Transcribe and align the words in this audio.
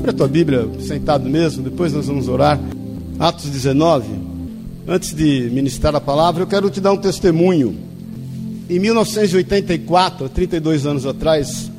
Abre 0.00 0.12
a 0.12 0.14
tua 0.14 0.28
Bíblia, 0.28 0.66
sentado 0.80 1.28
mesmo, 1.28 1.62
depois 1.62 1.92
nós 1.92 2.06
vamos 2.06 2.26
orar. 2.26 2.58
Atos 3.18 3.50
19. 3.50 4.08
Antes 4.88 5.12
de 5.14 5.50
ministrar 5.52 5.94
a 5.94 6.00
palavra, 6.00 6.42
eu 6.42 6.46
quero 6.46 6.70
te 6.70 6.80
dar 6.80 6.90
um 6.92 6.96
testemunho. 6.96 7.76
Em 8.70 8.78
1984, 8.78 10.26
32 10.30 10.86
anos 10.86 11.04
atrás, 11.04 11.70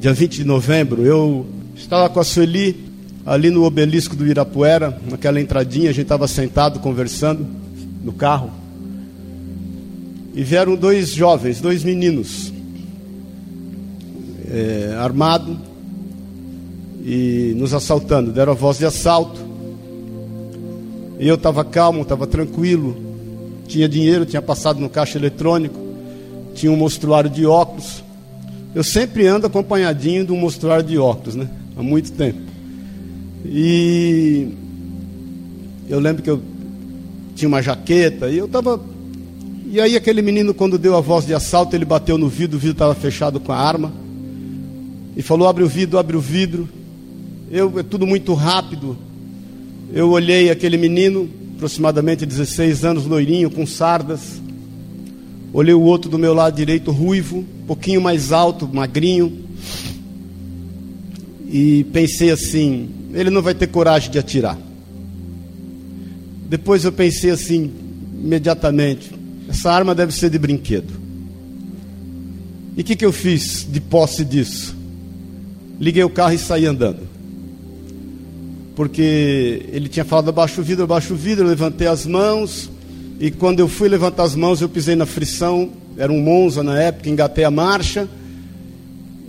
dia 0.00 0.12
20 0.12 0.38
de 0.38 0.44
novembro, 0.44 1.06
eu 1.06 1.46
estava 1.76 2.08
com 2.08 2.18
a 2.18 2.24
Sueli 2.24 2.90
ali 3.24 3.50
no 3.50 3.62
obelisco 3.62 4.16
do 4.16 4.26
Irapuera, 4.26 5.00
naquela 5.08 5.40
entradinha, 5.40 5.90
a 5.90 5.92
gente 5.92 6.06
estava 6.06 6.26
sentado 6.26 6.80
conversando 6.80 7.46
no 8.02 8.12
carro. 8.12 8.50
E 10.34 10.42
vieram 10.42 10.74
dois 10.74 11.10
jovens, 11.10 11.60
dois 11.60 11.84
meninos, 11.84 12.52
é, 14.50 14.96
armados, 14.98 15.56
e 17.04 17.52
nos 17.56 17.74
assaltando. 17.74 18.32
Deram 18.32 18.52
a 18.52 18.56
voz 18.56 18.78
de 18.78 18.86
assalto. 18.86 19.38
E 21.20 21.28
eu 21.28 21.34
estava 21.34 21.62
calmo, 21.64 22.02
estava 22.02 22.26
tranquilo. 22.26 22.96
Tinha 23.68 23.88
dinheiro, 23.88 24.24
tinha 24.24 24.40
passado 24.40 24.80
no 24.80 24.88
caixa 24.88 25.18
eletrônico. 25.18 25.78
Tinha 26.54 26.72
um 26.72 26.76
mostruário 26.76 27.28
de 27.28 27.44
óculos. 27.44 28.02
Eu 28.74 28.82
sempre 28.82 29.26
ando 29.26 29.46
acompanhadinho 29.46 30.24
de 30.24 30.32
um 30.32 30.36
mostruário 30.36 30.84
de 30.84 30.98
óculos, 30.98 31.34
né? 31.36 31.48
Há 31.76 31.82
muito 31.82 32.10
tempo. 32.12 32.40
E 33.44 34.48
eu 35.88 36.00
lembro 36.00 36.22
que 36.22 36.30
eu 36.30 36.40
tinha 37.36 37.48
uma 37.48 37.60
jaqueta 37.60 38.28
e 38.30 38.38
eu 38.38 38.46
estava. 38.46 38.80
E 39.70 39.80
aí 39.80 39.96
aquele 39.96 40.22
menino, 40.22 40.54
quando 40.54 40.78
deu 40.78 40.96
a 40.96 41.00
voz 41.00 41.26
de 41.26 41.34
assalto, 41.34 41.76
ele 41.76 41.84
bateu 41.84 42.16
no 42.16 42.28
vidro, 42.28 42.56
o 42.56 42.60
vidro 42.60 42.74
estava 42.74 42.94
fechado 42.94 43.38
com 43.38 43.52
a 43.52 43.56
arma. 43.56 43.92
E 45.16 45.22
falou: 45.22 45.46
abre 45.46 45.62
o 45.62 45.68
vidro, 45.68 45.98
abre 45.98 46.16
o 46.16 46.20
vidro. 46.20 46.68
Eu, 47.54 47.78
é 47.78 47.84
tudo 47.84 48.04
muito 48.04 48.34
rápido. 48.34 48.98
Eu 49.92 50.10
olhei 50.10 50.50
aquele 50.50 50.76
menino, 50.76 51.30
aproximadamente 51.54 52.26
16 52.26 52.84
anos, 52.84 53.06
loirinho, 53.06 53.48
com 53.48 53.64
sardas. 53.64 54.42
Olhei 55.52 55.72
o 55.72 55.80
outro 55.80 56.10
do 56.10 56.18
meu 56.18 56.34
lado 56.34 56.56
direito, 56.56 56.90
ruivo, 56.90 57.38
um 57.62 57.64
pouquinho 57.64 58.00
mais 58.00 58.32
alto, 58.32 58.66
magrinho. 58.66 59.44
E 61.48 61.84
pensei 61.92 62.32
assim: 62.32 62.88
ele 63.12 63.30
não 63.30 63.40
vai 63.40 63.54
ter 63.54 63.68
coragem 63.68 64.10
de 64.10 64.18
atirar. 64.18 64.58
Depois 66.48 66.84
eu 66.84 66.90
pensei 66.90 67.30
assim, 67.30 67.70
imediatamente: 68.20 69.12
essa 69.48 69.70
arma 69.70 69.94
deve 69.94 70.12
ser 70.12 70.28
de 70.28 70.40
brinquedo. 70.40 70.92
E 72.76 72.80
o 72.80 72.84
que, 72.84 72.96
que 72.96 73.04
eu 73.04 73.12
fiz 73.12 73.64
de 73.70 73.80
posse 73.80 74.24
disso? 74.24 74.74
Liguei 75.78 76.02
o 76.02 76.10
carro 76.10 76.32
e 76.32 76.38
saí 76.38 76.66
andando 76.66 77.13
porque 78.74 79.66
ele 79.72 79.88
tinha 79.88 80.04
falado 80.04 80.28
abaixo 80.28 80.60
o 80.60 80.64
vidro, 80.64 80.84
abaixo 80.84 81.14
o 81.14 81.16
vidro, 81.16 81.44
eu 81.44 81.48
levantei 81.48 81.86
as 81.86 82.06
mãos, 82.06 82.70
e 83.20 83.30
quando 83.30 83.60
eu 83.60 83.68
fui 83.68 83.88
levantar 83.88 84.24
as 84.24 84.34
mãos, 84.34 84.60
eu 84.60 84.68
pisei 84.68 84.96
na 84.96 85.06
frição, 85.06 85.70
era 85.96 86.12
um 86.12 86.20
Monza 86.20 86.62
na 86.62 86.80
época, 86.80 87.08
engatei 87.08 87.44
a 87.44 87.50
marcha, 87.50 88.08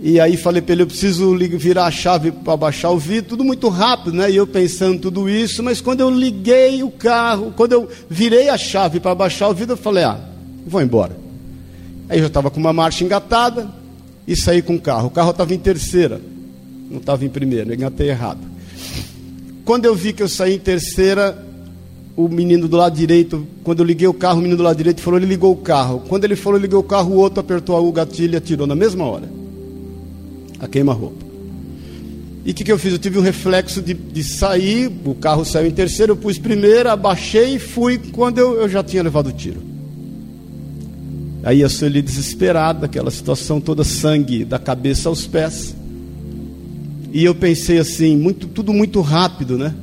e 0.00 0.20
aí 0.20 0.36
falei 0.36 0.60
para 0.60 0.72
ele, 0.74 0.82
eu 0.82 0.86
preciso 0.86 1.36
virar 1.36 1.86
a 1.86 1.90
chave 1.90 2.30
para 2.30 2.56
baixar 2.56 2.90
o 2.90 2.98
vidro, 2.98 3.30
tudo 3.30 3.44
muito 3.44 3.68
rápido, 3.68 4.14
né? 4.14 4.30
E 4.30 4.36
eu 4.36 4.46
pensando 4.46 5.00
tudo 5.00 5.28
isso, 5.28 5.62
mas 5.62 5.80
quando 5.80 6.00
eu 6.00 6.10
liguei 6.10 6.82
o 6.82 6.90
carro, 6.90 7.52
quando 7.56 7.72
eu 7.72 7.88
virei 8.08 8.48
a 8.48 8.58
chave 8.58 9.00
para 9.00 9.14
baixar 9.14 9.48
o 9.48 9.54
vidro, 9.54 9.72
eu 9.72 9.78
falei, 9.78 10.04
ah, 10.04 10.20
vou 10.66 10.82
embora. 10.82 11.16
Aí 12.08 12.18
eu 12.18 12.22
já 12.22 12.26
estava 12.26 12.50
com 12.50 12.60
uma 12.60 12.72
marcha 12.72 13.04
engatada 13.04 13.68
e 14.26 14.36
saí 14.36 14.60
com 14.60 14.76
o 14.76 14.80
carro. 14.80 15.06
O 15.06 15.10
carro 15.10 15.30
estava 15.30 15.54
em 15.54 15.58
terceira, 15.58 16.20
não 16.90 16.98
estava 16.98 17.24
em 17.24 17.28
primeira, 17.28 17.74
engatei 17.74 18.10
errado. 18.10 18.40
Quando 19.66 19.84
eu 19.84 19.96
vi 19.96 20.12
que 20.12 20.22
eu 20.22 20.28
saí 20.28 20.54
em 20.54 20.58
terceira, 20.60 21.36
o 22.16 22.28
menino 22.28 22.68
do 22.68 22.76
lado 22.76 22.96
direito, 22.96 23.44
quando 23.64 23.80
eu 23.80 23.84
liguei 23.84 24.06
o 24.06 24.14
carro, 24.14 24.38
o 24.38 24.40
menino 24.40 24.56
do 24.56 24.62
lado 24.62 24.76
direito 24.76 25.00
falou, 25.00 25.18
ele 25.18 25.26
ligou 25.26 25.52
o 25.52 25.56
carro. 25.56 26.04
Quando 26.08 26.24
ele 26.24 26.36
falou, 26.36 26.58
ligou 26.58 26.78
o 26.78 26.84
carro, 26.84 27.12
o 27.14 27.16
outro 27.16 27.40
apertou 27.40 27.86
o 27.86 27.90
gatilho 27.90 28.34
e 28.34 28.36
atirou 28.36 28.64
na 28.64 28.76
mesma 28.76 29.04
hora. 29.04 29.28
A 30.60 30.68
queima-roupa. 30.68 31.26
E 32.44 32.52
o 32.52 32.54
que, 32.54 32.62
que 32.62 32.70
eu 32.70 32.78
fiz? 32.78 32.92
Eu 32.92 32.98
tive 33.00 33.18
um 33.18 33.22
reflexo 33.22 33.82
de, 33.82 33.92
de, 33.92 34.22
sair, 34.22 34.88
o 35.04 35.16
carro 35.16 35.44
saiu 35.44 35.66
em 35.66 35.72
terceiro, 35.72 36.12
eu 36.12 36.16
pus 36.16 36.38
primeiro, 36.38 36.88
abaixei 36.88 37.56
e 37.56 37.58
fui 37.58 37.98
quando 37.98 38.38
eu, 38.38 38.54
eu 38.60 38.68
já 38.68 38.84
tinha 38.84 39.02
levado 39.02 39.26
o 39.26 39.32
tiro. 39.32 39.60
Aí 41.42 41.60
eu 41.60 41.68
sou 41.68 41.86
ali 41.86 42.00
desesperado, 42.00 42.84
aquela 42.84 43.10
situação 43.10 43.60
toda, 43.60 43.82
sangue 43.82 44.44
da 44.44 44.60
cabeça 44.60 45.08
aos 45.08 45.26
pés. 45.26 45.74
E 47.16 47.24
eu 47.24 47.34
pensei 47.34 47.78
assim, 47.78 48.14
muito, 48.14 48.46
tudo 48.46 48.74
muito 48.74 49.00
rápido, 49.00 49.56
né? 49.56 49.74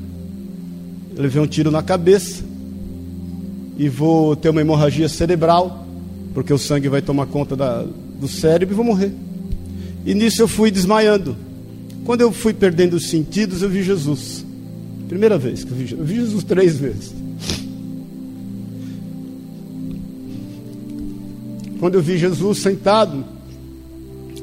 Eu 1.16 1.24
levei 1.24 1.42
um 1.42 1.48
tiro 1.48 1.72
na 1.72 1.82
cabeça 1.82 2.44
e 3.76 3.90
vou 3.90 4.36
ter 4.36 4.50
uma 4.50 4.62
hemorragia 4.62 5.10
cerebral, 5.10 5.84
porque 6.32 6.54
o 6.54 6.60
sangue 6.60 6.88
vai 6.90 7.02
tomar 7.02 7.26
conta 7.26 7.56
da, 7.56 7.84
do 8.22 8.28
cérebro 8.28 8.76
e 8.76 8.78
vou 8.78 8.86
morrer. 8.86 9.12
E 10.06 10.14
nisso 10.14 10.44
eu 10.44 10.48
fui 10.48 10.70
desmaiando. 10.70 11.36
Quando 12.06 12.22
eu 12.22 12.32
fui 12.32 12.54
perdendo 12.54 12.98
os 12.98 13.10
sentidos, 13.10 13.64
eu 13.64 13.70
vi 13.70 13.82
Jesus. 13.82 14.46
Primeira 15.10 15.36
vez 15.36 15.64
que 15.64 15.72
eu 15.72 15.76
vi 15.76 15.88
Jesus. 15.88 16.00
Eu 16.02 16.06
vi 16.06 16.16
Jesus 16.22 16.44
três 16.44 16.78
vezes. 16.78 17.16
Quando 21.80 21.96
eu 21.96 22.02
vi 22.04 22.16
Jesus 22.16 22.60
sentado, 22.60 23.26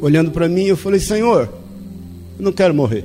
olhando 0.00 0.32
para 0.32 0.48
mim, 0.48 0.64
eu 0.64 0.76
falei: 0.76 0.98
Senhor, 0.98 1.59
eu 2.40 2.42
não 2.42 2.52
quero 2.52 2.74
morrer. 2.74 3.04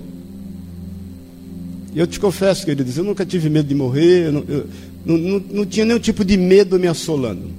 Eu 1.94 2.08
te 2.08 2.20
confesso, 2.20 2.66
queridos, 2.66 2.98
eu 2.98 3.04
nunca 3.04 3.26
tive 3.26 3.50
medo 3.50 3.68
de 3.68 3.76
morrer, 3.76 4.28
eu 4.28 4.32
não, 4.32 4.44
eu, 4.48 4.66
não, 5.06 5.18
não, 5.18 5.44
não, 5.52 5.66
tinha 5.66 5.86
nenhum 5.86 6.00
tipo 6.00 6.24
de 6.24 6.38
medo 6.38 6.80
me 6.80 6.88
assolando. 6.88 7.50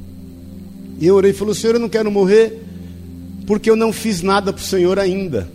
E 0.99 1.07
eu 1.07 1.15
orei 1.15 1.33
e 1.33 1.35
falei, 1.35 1.55
Senhor, 1.55 1.75
eu 1.75 1.81
não 1.81 1.89
quero 1.89 2.11
morrer 2.11 2.63
porque 3.47 3.71
eu 3.71 3.77
não 3.77 3.93
fiz 3.93 4.23
nada 4.23 4.53
para 4.53 4.61
o 4.61 4.65
Senhor 4.65 4.99
ainda. 4.99 5.49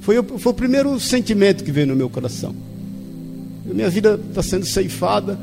Foi, 0.00 0.22
foi 0.22 0.52
o 0.52 0.54
primeiro 0.54 0.98
sentimento 0.98 1.62
que 1.62 1.70
veio 1.70 1.86
no 1.86 1.94
meu 1.94 2.08
coração. 2.08 2.54
Minha 3.66 3.90
vida 3.90 4.18
está 4.28 4.42
sendo 4.42 4.64
ceifada 4.64 5.38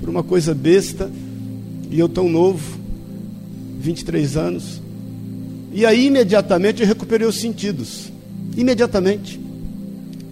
por 0.00 0.08
uma 0.08 0.22
coisa 0.22 0.54
besta, 0.54 1.10
e 1.90 2.00
eu 2.00 2.08
tão 2.08 2.28
novo, 2.28 2.78
23 3.78 4.36
anos. 4.38 4.80
E 5.72 5.84
aí, 5.84 6.06
imediatamente, 6.06 6.80
eu 6.80 6.88
recuperei 6.88 7.26
os 7.26 7.38
sentidos. 7.38 8.10
Imediatamente. 8.56 9.49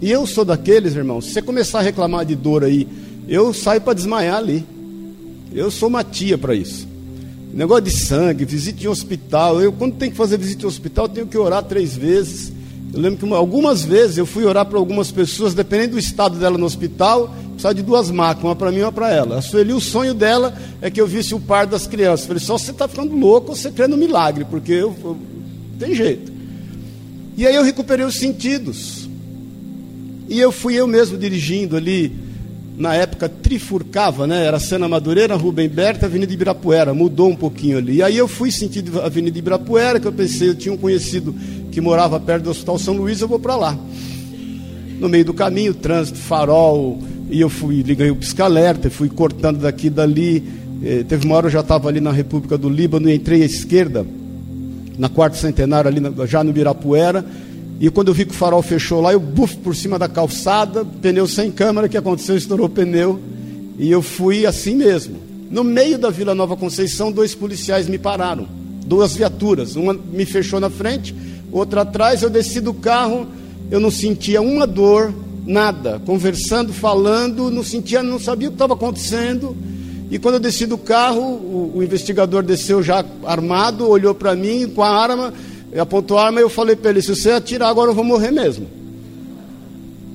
E 0.01 0.11
eu 0.11 0.27
sou 0.27 0.45
daqueles, 0.45 0.95
irmãos, 0.95 1.27
se 1.27 1.33
você 1.33 1.43
começar 1.43 1.81
a 1.81 1.83
reclamar 1.83 2.25
de 2.25 2.37
dor 2.37 2.63
aí, 2.63 2.87
eu 3.29 3.53
saio 3.53 3.81
para 3.81 3.95
desmaiar 3.95 4.37
ali. 4.37 4.65
Eu 5.53 5.71
sou 5.71 5.89
uma 5.89 6.05
tia 6.05 6.39
para 6.39 6.55
isso. 6.55 6.87
Negócio 7.53 7.85
de 7.85 7.91
sangue, 7.91 8.45
visite 8.45 8.85
em 8.85 8.89
hospital. 8.89 9.61
Eu, 9.61 9.73
quando 9.73 9.97
tenho 9.97 10.13
que 10.13 10.17
fazer 10.17 10.39
visita 10.39 10.65
em 10.65 10.67
hospital, 10.67 11.09
tenho 11.09 11.27
que 11.27 11.37
orar 11.37 11.65
três 11.65 11.97
vezes. 11.97 12.53
Eu 12.93 13.01
lembro 13.01 13.19
que 13.19 13.25
uma, 13.25 13.37
algumas 13.37 13.85
vezes 13.85 14.19
eu 14.19 14.27
fui 14.27 14.45
orar 14.45 14.65
para 14.67 14.79
algumas 14.79 15.11
pessoas, 15.11 15.55
dependendo 15.55 15.93
do 15.93 15.99
estado 15.99 16.39
dela 16.39 16.57
no 16.57 16.65
hospital, 16.65 17.35
precisava 17.51 17.75
de 17.75 17.83
duas 17.83 18.11
macas, 18.11 18.45
uma 18.45 18.57
para 18.57 18.71
mim 18.71 18.79
e 18.79 18.83
uma 18.83 18.93
para 18.93 19.13
ela. 19.13 19.39
A 19.39 19.43
Sueli, 19.43 19.73
o 19.73 19.81
sonho 19.81 20.15
dela 20.15 20.57
é 20.81 20.91
que 20.91 21.01
eu 21.01 21.07
visse 21.07 21.35
o 21.35 21.41
par 21.41 21.67
das 21.67 21.87
crianças. 21.87 22.21
Eu 22.21 22.29
falei, 22.29 22.43
só 22.43 22.57
você 22.57 22.71
está 22.71 22.87
ficando 22.87 23.15
louco 23.17 23.51
ou 23.51 23.57
você 23.57 23.71
crê 23.71 23.87
no 23.87 23.97
milagre, 23.97 24.45
porque 24.45 24.73
eu, 24.73 24.95
eu, 25.03 25.17
tem 25.79 25.95
jeito. 25.95 26.33
E 27.37 27.47
aí 27.47 27.55
eu 27.55 27.63
recuperei 27.63 28.07
os 28.07 28.17
sentidos. 28.17 28.98
E 30.29 30.39
eu 30.39 30.53
fui 30.53 30.75
eu 30.75 30.87
mesmo 30.87 31.17
dirigindo 31.17 31.75
ali, 31.75 32.13
na 32.77 32.95
época 32.95 33.29
trifurcava, 33.29 34.27
né? 34.27 34.45
Era 34.45 34.61
Sena 34.61 34.87
Madureira, 34.87 35.35
Rubem 35.35 35.69
Berta, 35.69 36.07
Avenida 36.07 36.33
Ibirapuera, 36.33 36.93
mudou 36.93 37.31
um 37.31 37.35
pouquinho 37.35 37.79
ali. 37.79 37.97
E 37.97 38.03
aí 38.03 38.17
eu 38.17 38.29
fui 38.29 38.53
sentido 38.53 39.01
Avenida 39.01 39.39
Ibirapuera, 39.39 39.99
que 39.99 40.07
eu 40.07 40.13
pensei, 40.13 40.51
eu 40.51 40.55
tinha 40.55 40.73
um 40.73 40.77
conhecido 40.77 41.35
que 41.73 41.81
morava 41.81 42.21
perto 42.21 42.45
do 42.45 42.51
Hospital 42.51 42.79
São 42.79 42.95
Luís, 42.95 43.21
eu 43.21 43.27
vou 43.27 43.39
para 43.39 43.57
lá. 43.57 43.79
No 45.01 45.09
meio 45.09 45.25
do 45.25 45.33
caminho, 45.33 45.73
trânsito, 45.73 46.19
farol, 46.19 46.99
e 47.31 47.41
eu 47.41 47.49
fui, 47.49 47.83
liguei 47.83 48.11
o 48.11 48.17
pisca-alerta, 48.17 48.91
fui 48.91 49.09
cortando 49.09 49.61
daqui 49.61 49.87
e 49.87 49.91
dali. 49.91 50.45
Eh, 50.83 51.05
teve 51.09 51.25
uma 51.25 51.37
hora 51.37 51.47
eu 51.47 51.51
já 51.51 51.61
estava 51.61 51.89
ali 51.89 52.01
na 52.01 52.13
República 52.13 52.59
do 52.59 52.69
Líbano, 52.69 53.09
e 53.09 53.15
entrei 53.15 53.43
à 53.43 53.47
esquerda, 53.47 54.07
na 54.99 55.09
quarta 55.09 55.37
centenário, 55.37 55.89
ali 55.89 56.01
já 56.27 56.45
no 56.45 56.51
Ibirapuera 56.51 57.25
e 57.81 57.91
quando 57.91 58.09
eu 58.09 58.15
vi 58.15 58.25
que 58.25 58.33
o 58.33 58.35
farol 58.35 58.61
fechou 58.61 59.01
lá, 59.01 59.13
eu 59.13 59.21
buf 59.21 59.57
por 59.59 59.75
cima 59.75 59.99
da 59.99 60.09
calçada, 60.09 60.85
pneu 60.85 61.29
sem 61.29 61.51
câmera, 61.51 61.89
que 61.89 61.97
aconteceu? 61.97 62.37
Estourou 62.37 62.67
o 62.67 62.71
pneu. 62.71 63.21
E 63.79 63.89
eu 63.89 64.03
fui 64.03 64.45
assim 64.45 64.75
mesmo. 64.75 65.17
No 65.49 65.63
meio 65.63 65.97
da 65.97 66.11
Vila 66.11 66.35
Nova 66.35 66.57
Conceição, 66.57 67.13
dois 67.13 67.37
policiais 67.37 67.89
me 67.89 67.97
pararam. 67.97 68.49
Duas 68.85 69.15
viaturas. 69.15 69.77
Uma 69.77 69.95
me 69.95 70.27
fechou 70.27 70.59
na 70.59 70.69
frente, 70.69 71.15
outra 71.53 71.83
atrás. 71.83 72.23
Eu 72.23 72.31
desci 72.31 72.61
do 72.61 72.75
carro, 72.75 73.29
eu 73.71 73.79
não 73.79 73.93
sentia 73.93 74.43
uma 74.43 74.67
dor, 74.67 75.15
nada. 75.47 76.03
Conversando, 76.05 76.73
falando, 76.73 77.49
não 77.49 77.63
sentia, 77.63 78.03
não 78.03 78.19
sabia 78.19 78.49
o 78.49 78.51
que 78.51 78.57
estava 78.57 78.75
acontecendo. 78.75 79.57
E 80.11 80.19
quando 80.19 80.35
eu 80.35 80.41
desci 80.41 80.67
do 80.67 80.79
carro, 80.79 81.23
o, 81.23 81.75
o 81.77 81.83
investigador 81.83 82.43
desceu 82.43 82.83
já 82.83 83.05
armado, 83.25 83.89
olhou 83.89 84.15
para 84.17 84.35
mim 84.35 84.67
com 84.69 84.83
a 84.83 84.89
arma 84.89 85.33
ele 85.71 85.81
apontou 85.81 86.19
a 86.19 86.27
arma 86.27 86.41
e 86.41 86.43
eu 86.43 86.49
falei 86.49 86.77
para 86.77 86.91
ele: 86.91 87.03
se 87.03 87.15
você 87.15 87.31
atirar 87.31 87.69
agora 87.69 87.91
eu 87.91 87.95
vou 87.95 88.05
morrer 88.05 88.31
mesmo. 88.31 88.69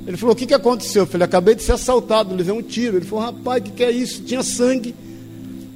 Ele 0.06 0.18
falou: 0.18 0.34
O 0.34 0.36
que, 0.36 0.46
que 0.46 0.54
aconteceu? 0.54 1.04
Eu 1.04 1.08
falei: 1.08 1.26
Acabei 1.26 1.56
de 1.56 1.64
ser 1.64 1.74
assaltado, 1.74 2.36
levei 2.36 2.54
um 2.54 2.62
tiro. 2.62 2.98
Ele 2.98 3.06
falou: 3.06 3.26
Rapaz, 3.26 3.62
o 3.62 3.66
que, 3.66 3.72
que 3.72 3.84
é 3.84 3.92
isso? 3.92 4.22
Tinha 4.24 4.44
sangue. 4.44 4.94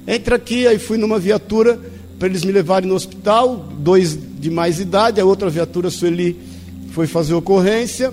Entra 0.06 0.36
aqui. 0.36 0.66
Aí 0.66 0.78
fui 0.78 0.98
numa 0.98 1.18
viatura 1.18 1.80
para 2.18 2.28
eles 2.28 2.44
me 2.44 2.52
levarem 2.52 2.88
no 2.88 2.94
hospital. 2.94 3.68
Dois 3.78 4.18
de 4.38 4.50
mais 4.50 4.80
idade, 4.80 5.20
a 5.20 5.24
outra 5.24 5.48
viatura, 5.48 5.90
Sueli, 5.90 6.36
foi 6.90 7.06
fazer 7.06 7.34
ocorrência. 7.34 8.12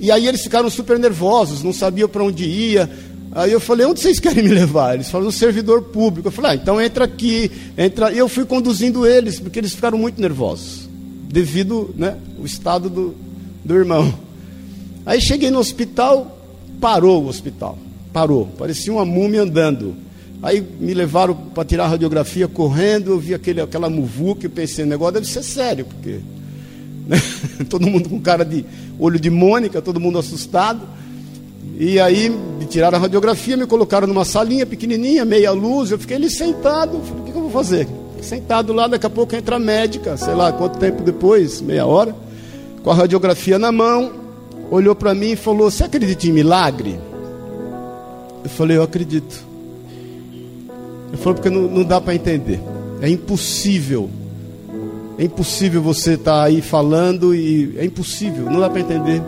E 0.00 0.12
aí 0.12 0.28
eles 0.28 0.42
ficaram 0.42 0.70
super 0.70 0.98
nervosos, 0.98 1.62
não 1.62 1.72
sabiam 1.72 2.08
para 2.08 2.22
onde 2.22 2.44
ia. 2.44 2.88
Aí 3.32 3.52
eu 3.52 3.60
falei, 3.60 3.86
onde 3.86 4.00
vocês 4.00 4.18
querem 4.18 4.42
me 4.42 4.50
levar? 4.50 4.94
Eles 4.94 5.08
falaram, 5.10 5.26
no 5.26 5.32
servidor 5.32 5.82
público. 5.82 6.28
Eu 6.28 6.32
falei, 6.32 6.52
ah, 6.52 6.54
então 6.54 6.80
entra 6.80 7.04
aqui, 7.04 7.50
entra. 7.76 8.12
E 8.12 8.18
eu 8.18 8.28
fui 8.28 8.44
conduzindo 8.44 9.06
eles, 9.06 9.38
porque 9.38 9.58
eles 9.58 9.74
ficaram 9.74 9.98
muito 9.98 10.20
nervosos, 10.20 10.88
devido 11.28 11.94
né, 11.96 12.16
ao 12.38 12.44
estado 12.44 12.88
do, 12.88 13.14
do 13.64 13.74
irmão. 13.74 14.12
Aí 15.04 15.20
cheguei 15.20 15.50
no 15.50 15.58
hospital, 15.58 16.38
parou 16.80 17.24
o 17.24 17.28
hospital. 17.28 17.78
Parou. 18.12 18.46
Parecia 18.58 18.92
uma 18.92 19.04
múmia 19.04 19.42
andando. 19.42 19.94
Aí 20.42 20.60
me 20.80 20.94
levaram 20.94 21.34
para 21.34 21.64
tirar 21.64 21.84
a 21.84 21.88
radiografia 21.88 22.46
correndo, 22.46 23.10
eu 23.10 23.18
vi 23.18 23.34
aquele, 23.34 23.60
aquela 23.60 23.90
muvuca, 23.90 24.46
eu 24.46 24.50
pensei, 24.50 24.84
o 24.84 24.88
negócio 24.88 25.14
deve 25.14 25.26
ser 25.26 25.42
sério, 25.42 25.84
porque 25.84 26.20
né? 27.08 27.16
todo 27.68 27.86
mundo 27.86 28.08
com 28.08 28.20
cara 28.20 28.44
de 28.44 28.64
olho 28.98 29.18
de 29.18 29.30
Mônica, 29.30 29.82
todo 29.82 29.98
mundo 29.98 30.18
assustado. 30.18 30.97
E 31.76 32.00
aí 32.00 32.28
me 32.28 32.66
tiraram 32.66 32.98
a 32.98 33.00
radiografia, 33.00 33.56
me 33.56 33.66
colocaram 33.66 34.06
numa 34.06 34.24
salinha 34.24 34.66
pequenininha, 34.66 35.24
meia 35.24 35.52
luz, 35.52 35.90
eu 35.90 35.98
fiquei 35.98 36.16
ali 36.16 36.30
sentado, 36.30 37.00
falei, 37.04 37.22
o 37.22 37.24
que, 37.24 37.30
eu 37.30 37.42
vou 37.42 37.50
fazer? 37.50 37.88
Sentado 38.20 38.72
lá, 38.72 38.88
daqui 38.88 39.06
a 39.06 39.10
pouco 39.10 39.36
entra 39.36 39.56
a 39.56 39.60
médica, 39.60 40.16
sei 40.16 40.34
lá 40.34 40.52
quanto 40.52 40.78
tempo 40.78 41.02
depois, 41.02 41.60
meia 41.60 41.86
hora, 41.86 42.14
com 42.82 42.90
a 42.90 42.94
radiografia 42.94 43.58
na 43.58 43.70
mão, 43.70 44.12
olhou 44.70 44.94
para 44.94 45.14
mim 45.14 45.32
e 45.32 45.36
falou: 45.36 45.70
Você 45.70 45.84
acredita 45.84 46.26
em 46.26 46.32
milagre? 46.32 46.98
Eu 48.42 48.50
falei: 48.50 48.76
Eu 48.76 48.82
acredito. 48.82 49.44
Ele 51.08 51.16
falou: 51.16 51.34
Porque 51.34 51.50
não, 51.50 51.62
não 51.62 51.84
dá 51.84 52.00
para 52.00 52.14
entender. 52.14 52.60
É 53.00 53.08
impossível. 53.08 54.10
É 55.18 55.24
impossível 55.24 55.82
você 55.82 56.12
estar 56.14 56.32
tá 56.32 56.42
aí 56.44 56.62
falando 56.62 57.34
e 57.34 57.74
é 57.76 57.84
impossível, 57.84 58.44
não 58.44 58.60
dá 58.60 58.70
para 58.70 58.80
entender. 58.80 59.20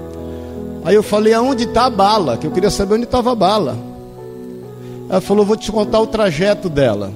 Aí 0.85 0.95
eu 0.95 1.03
falei: 1.03 1.33
Aonde 1.33 1.65
está 1.65 1.87
a 1.87 1.91
bala? 1.91 2.37
Que 2.37 2.47
eu 2.47 2.51
queria 2.51 2.71
saber 2.71 2.95
onde 2.95 3.05
estava 3.05 3.33
a 3.33 3.35
bala. 3.35 3.79
Ela 5.09 5.21
falou: 5.21 5.45
Vou 5.45 5.57
te 5.57 5.71
contar 5.71 6.01
o 6.01 6.07
trajeto 6.07 6.69
dela. 6.69 7.13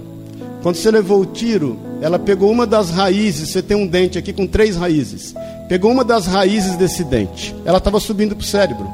Quando 0.63 0.77
você 0.77 0.91
levou 0.91 1.21
o 1.21 1.27
tiro, 1.27 1.79
ela 2.01 2.19
pegou 2.19 2.51
uma 2.51 2.67
das 2.67 2.91
raízes. 2.91 3.51
Você 3.51 3.63
tem 3.63 3.77
um 3.77 3.87
dente 3.87 4.19
aqui 4.19 4.33
com 4.33 4.47
três 4.47 4.77
raízes 4.77 5.35
pegou 5.69 5.91
uma 5.91 6.05
das 6.05 6.27
raízes 6.27 6.77
desse 6.77 7.05
dente. 7.05 7.55
Ela 7.65 7.79
estava 7.79 7.99
subindo 8.01 8.35
para 8.35 8.43
o 8.43 8.47
cérebro. 8.47 8.87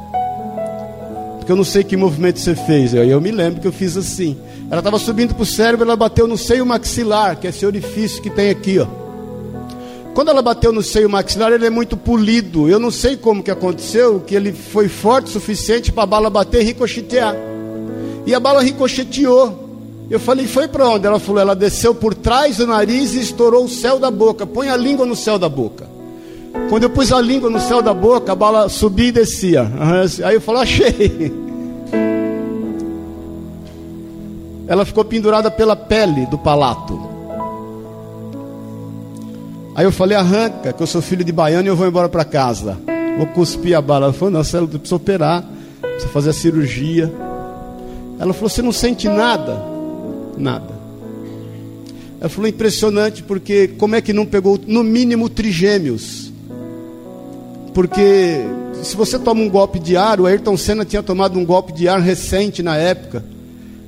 Porque 1.37 1.51
eu 1.51 1.55
não 1.55 1.63
sei 1.63 1.83
que 1.83 1.97
movimento 1.97 2.39
você 2.39 2.55
fez. 2.55 2.93
Eu, 2.93 3.03
eu 3.03 3.19
me 3.19 3.31
lembro 3.31 3.61
que 3.61 3.67
eu 3.67 3.71
fiz 3.71 3.97
assim. 3.97 4.37
Ela 4.69 4.79
estava 4.79 4.97
subindo 4.97 5.33
para 5.33 5.43
o 5.43 5.45
cérebro, 5.45 5.85
ela 5.85 5.97
bateu 5.97 6.27
no 6.27 6.37
seio 6.37 6.65
maxilar, 6.65 7.35
que 7.37 7.47
é 7.47 7.49
esse 7.49 7.65
orifício 7.65 8.21
que 8.21 8.29
tem 8.29 8.49
aqui, 8.49 8.79
ó. 8.79 8.87
Quando 10.13 10.29
ela 10.29 10.41
bateu 10.41 10.73
no 10.73 10.83
seio 10.83 11.09
maxilar, 11.09 11.53
ele 11.53 11.65
é 11.65 11.69
muito 11.69 11.95
polido. 11.95 12.67
Eu 12.67 12.79
não 12.79 12.91
sei 12.91 13.15
como 13.15 13.41
que 13.41 13.51
aconteceu, 13.51 14.19
que 14.19 14.35
ele 14.35 14.51
foi 14.51 14.89
forte 14.89 15.27
o 15.27 15.29
suficiente 15.29 15.91
para 15.91 16.03
a 16.03 16.07
bala 16.07 16.29
bater 16.29 16.61
e 16.61 16.65
ricochetear. 16.65 17.35
E 18.25 18.35
a 18.35 18.39
bala 18.39 18.61
ricocheteou. 18.61 19.69
Eu 20.09 20.19
falei, 20.19 20.45
foi 20.45 20.67
para 20.67 20.89
onde? 20.89 21.07
Ela 21.07 21.19
falou, 21.19 21.41
ela 21.41 21.55
desceu 21.55 21.95
por 21.95 22.13
trás 22.13 22.57
do 22.57 22.67
nariz 22.67 23.13
e 23.13 23.21
estourou 23.21 23.63
o 23.63 23.69
céu 23.69 23.97
da 23.97 24.11
boca. 24.11 24.45
Põe 24.45 24.69
a 24.69 24.75
língua 24.75 25.05
no 25.05 25.15
céu 25.15 25.39
da 25.39 25.47
boca. 25.47 25.89
Quando 26.69 26.83
eu 26.83 26.89
pus 26.89 27.13
a 27.13 27.21
língua 27.21 27.49
no 27.49 27.61
céu 27.61 27.81
da 27.81 27.93
boca, 27.93 28.33
a 28.33 28.35
bala 28.35 28.67
subia 28.67 29.07
e 29.07 29.11
descia. 29.13 29.71
Aí 30.25 30.35
eu 30.35 30.41
falei, 30.41 30.63
achei. 30.63 31.33
Ela 34.67 34.83
ficou 34.83 35.05
pendurada 35.05 35.49
pela 35.49 35.75
pele 35.77 36.25
do 36.25 36.37
palato. 36.37 37.10
Aí 39.73 39.85
eu 39.85 39.91
falei, 39.91 40.17
arranca, 40.17 40.73
que 40.73 40.83
eu 40.83 40.87
sou 40.87 41.01
filho 41.01 41.23
de 41.23 41.31
baiano 41.31 41.67
e 41.67 41.69
eu 41.69 41.75
vou 41.75 41.87
embora 41.87 42.09
para 42.09 42.25
casa. 42.25 42.77
Vou 43.17 43.27
cuspir 43.27 43.75
a 43.75 43.81
bala. 43.81 44.07
Ela 44.07 44.13
falou, 44.13 44.31
não, 44.31 44.43
você 44.43 44.59
precisa 44.65 44.95
operar, 44.95 45.45
precisa 45.81 46.07
fazer 46.09 46.29
a 46.31 46.33
cirurgia. 46.33 47.11
Ela 48.19 48.33
falou, 48.33 48.49
você 48.49 48.61
não 48.61 48.71
sente 48.71 49.07
nada? 49.07 49.63
Nada. 50.37 50.73
Ela 52.19 52.29
falou, 52.29 52.47
impressionante, 52.47 53.23
porque 53.23 53.69
como 53.69 53.95
é 53.95 54.01
que 54.01 54.13
não 54.13 54.25
pegou, 54.25 54.59
no 54.67 54.83
mínimo, 54.83 55.29
trigêmeos? 55.29 56.31
Porque 57.73 58.41
se 58.83 58.95
você 58.95 59.17
toma 59.17 59.41
um 59.41 59.49
golpe 59.49 59.79
de 59.79 59.95
ar, 59.95 60.19
o 60.19 60.25
Ayrton 60.25 60.57
Senna 60.57 60.83
tinha 60.83 61.03
tomado 61.03 61.37
um 61.39 61.45
golpe 61.45 61.71
de 61.71 61.87
ar 61.87 61.99
recente 62.01 62.61
na 62.61 62.75
época, 62.75 63.23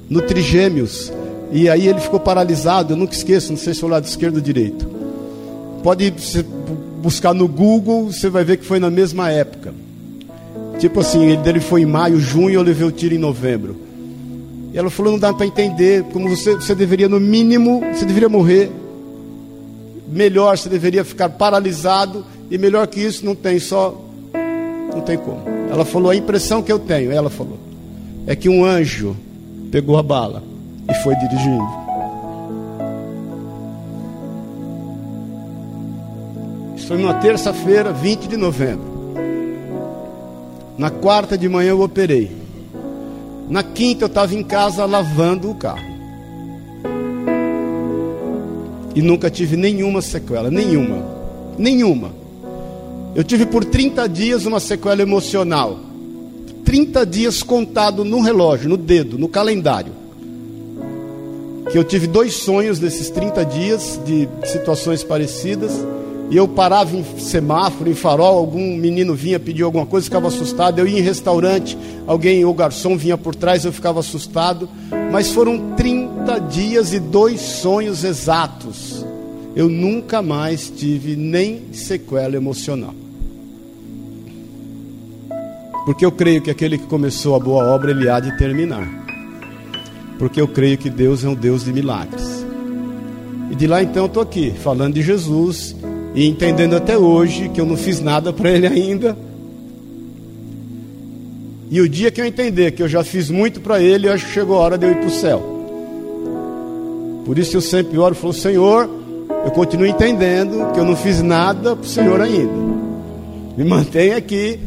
no 0.10 0.22
Trigêmeos. 0.22 1.12
E 1.52 1.70
aí 1.70 1.88
ele 1.88 2.00
ficou 2.00 2.20
paralisado, 2.20 2.94
eu 2.94 2.98
nunca 2.98 3.14
esqueço, 3.14 3.52
não 3.52 3.58
sei 3.58 3.74
se 3.74 3.84
é 3.84 3.88
o 3.88 3.90
lado 3.90 4.06
esquerdo 4.06 4.36
ou 4.36 4.42
direito. 4.42 4.93
Pode 5.84 6.14
buscar 7.02 7.34
no 7.34 7.48
Google, 7.48 8.12
você 8.12 8.30
vai 8.30 8.46
ver 8.46 8.58
que 8.58 8.66
foi 8.66 8.80
na 8.80 8.90
mesma 8.90 9.30
época. 9.30 9.74
Tipo 10.80 11.02
assim, 11.02 11.26
ele 11.26 11.38
dele 11.38 11.60
foi 11.60 11.82
em 11.82 11.86
maio, 11.86 12.20
junho, 12.20 12.56
eu 12.56 12.62
levei 12.62 12.88
o 12.88 12.92
tiro 12.92 13.14
em 13.14 13.18
novembro. 13.18 13.76
E 14.74 14.78
ela 14.78 14.90
falou, 14.90 15.12
não 15.12 15.20
dá 15.20 15.34
para 15.34 15.46
entender, 15.46 16.04
como 16.14 16.28
você, 16.30 16.56
você 16.56 16.74
deveria, 16.74 17.08
no 17.08 17.20
mínimo, 17.20 17.82
você 17.94 18.06
deveria 18.06 18.30
morrer. 18.30 18.72
Melhor, 20.08 20.58
você 20.58 20.70
deveria 20.70 21.04
ficar 21.04 21.30
paralisado 21.30 22.26
e 22.50 22.58
melhor 22.58 22.88
que 22.88 23.00
isso 23.00 23.26
não 23.26 23.36
tem 23.36 23.60
só 23.60 24.00
não 24.94 25.02
tem 25.02 25.18
como. 25.18 25.42
Ela 25.70 25.84
falou 25.84 26.12
a 26.12 26.16
impressão 26.16 26.62
que 26.62 26.72
eu 26.72 26.80
tenho, 26.80 27.12
ela 27.12 27.30
falou, 27.30 27.58
é 28.28 28.36
que 28.36 28.48
um 28.48 28.64
anjo 28.64 29.16
pegou 29.72 29.98
a 29.98 30.04
bala 30.04 30.44
e 30.90 30.94
foi 30.96 31.16
dirigindo. 31.16 31.83
Isso 36.84 36.90
foi 36.90 36.98
numa 36.98 37.14
terça-feira, 37.14 37.94
20 37.94 38.28
de 38.28 38.36
novembro. 38.36 39.16
Na 40.78 40.90
quarta 40.90 41.38
de 41.38 41.48
manhã 41.48 41.70
eu 41.70 41.80
operei. 41.80 42.30
Na 43.50 43.64
quinta 43.64 44.04
eu 44.04 44.08
estava 44.08 44.36
em 44.36 44.44
casa 44.44 44.86
lavando 44.86 45.50
o 45.50 45.56
carro. 45.56 45.94
E 48.94 49.02
nunca 49.02 49.30
tive 49.30 49.56
nenhuma 49.56 50.02
sequela, 50.02 50.52
nenhuma. 50.52 51.06
Nenhuma. 51.58 52.12
Eu 53.16 53.24
tive 53.24 53.46
por 53.46 53.63
30 53.63 54.10
dias 54.10 54.46
uma 54.46 54.60
sequela 54.60 55.02
emocional. 55.02 55.80
30 56.66 57.06
dias 57.06 57.42
contado 57.42 58.04
no 58.04 58.20
relógio, 58.20 58.68
no 58.68 58.75
dedo, 58.75 59.18
no 59.18 59.30
calendário. 59.30 59.94
Que 61.72 61.78
eu 61.78 61.84
tive 61.86 62.08
dois 62.08 62.34
sonhos 62.34 62.78
nesses 62.82 63.10
30 63.10 63.46
dias 63.46 64.02
de 64.06 64.28
situações 64.44 65.02
parecidas. 65.02 65.72
E 66.30 66.38
eu 66.38 66.48
parava 66.48 66.96
em 66.96 67.03
semáforo, 67.20 67.89
em 67.89 67.94
farol, 67.94 68.38
algum 68.38 68.75
menino 68.77 69.13
vinha 69.13 69.39
pedir 69.39 69.63
alguma 69.63 69.86
coisa, 69.86 70.06
ficava 70.06 70.27
assustado. 70.27 70.80
Eu 70.80 70.88
ia 70.88 71.00
em 71.00 71.01
restaurante, 71.01 71.77
alguém, 72.08 72.44
o 72.46 72.53
garçom 72.53 72.98
vinha 72.98 73.18
por 73.18 73.36
trás, 73.36 73.65
eu 73.65 73.74
ficava 73.74 74.00
assustado. 74.00 74.68
Mas 75.12 75.32
foram 75.32 75.75
30 75.75 76.39
dias 76.39 76.94
e 76.94 77.00
dois 77.00 77.39
sonhos 77.39 78.03
exatos. 78.03 79.06
Eu 79.56 79.70
nunca 79.70 80.22
mais 80.22 80.70
tive 80.70 81.15
nem 81.15 81.72
sequela 81.72 82.36
emocional. 82.36 82.96
Porque 85.86 86.06
eu 86.06 86.12
creio 86.12 86.42
que 86.42 86.50
aquele 86.50 86.77
que 86.77 86.88
começou 86.88 87.36
a 87.36 87.39
boa 87.39 87.65
obra, 87.65 87.92
ele 87.92 88.10
há 88.10 88.20
de 88.20 88.36
terminar. 88.38 88.88
Porque 90.18 90.39
eu 90.39 90.48
creio 90.48 90.77
que 90.77 90.89
Deus 90.89 91.24
é 91.24 91.30
um 91.30 91.36
Deus 91.36 91.65
de 91.65 91.74
milagres. 91.74 92.44
E 93.51 93.56
de 93.56 93.68
lá 93.68 93.84
então 93.84 94.03
eu 94.03 94.08
estou 94.08 94.24
aqui, 94.24 94.51
falando 94.51 94.96
de 94.96 95.01
Jesus 95.03 95.75
e 96.13 96.27
entendendo 96.27 96.75
até 96.75 96.98
hoje 96.98 97.50
que 97.50 97.60
eu 97.60 97.65
não 97.65 97.75
fiz 97.75 98.00
nada 98.00 98.32
para 98.32 98.51
ele 98.51 98.67
ainda. 98.67 99.17
E 101.72 101.82
o 101.82 101.89
dia 101.89 102.12
que 102.12 102.22
eu 102.22 102.25
entender 102.25 102.72
que 102.72 102.84
eu 102.84 102.88
já 102.88 103.03
fiz 103.03 103.29
muito 103.32 103.60
para 103.60 103.82
ele, 103.82 104.08
eu 104.08 104.13
acho 104.13 104.25
que 104.25 104.32
chegou 104.32 104.58
a 104.58 104.60
hora 104.60 104.77
de 104.77 104.86
eu 104.86 104.91
ir 104.91 104.98
para 104.98 105.08
o 105.08 105.12
céu. 105.12 105.41
Por 107.25 107.39
isso 107.39 107.58
eu 107.58 107.62
sempre 107.62 107.98
oro 107.98 108.13
e 108.13 108.17
falo, 108.17 108.34
Senhor, 108.34 108.89
eu 109.43 109.51
continuo 109.51 109.88
entendendo 109.88 110.72
que 110.74 110.79
eu 110.79 110.86
não 110.86 110.96
fiz 110.96 111.22
nada 111.22 111.75
para 111.75 111.86
o 111.86 111.89
Senhor 111.89 112.22
ainda. 112.22 112.53
Me 113.58 113.63
mantenha 113.63 114.17
aqui 114.17 114.60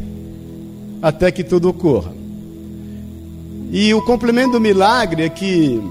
até 1.01 1.31
que 1.31 1.43
tudo 1.43 1.69
ocorra. 1.69 2.11
E 3.71 3.93
o 3.93 4.01
complemento 4.01 4.53
do 4.53 4.59
milagre 4.59 5.23
é 5.23 5.29
que 5.29 5.81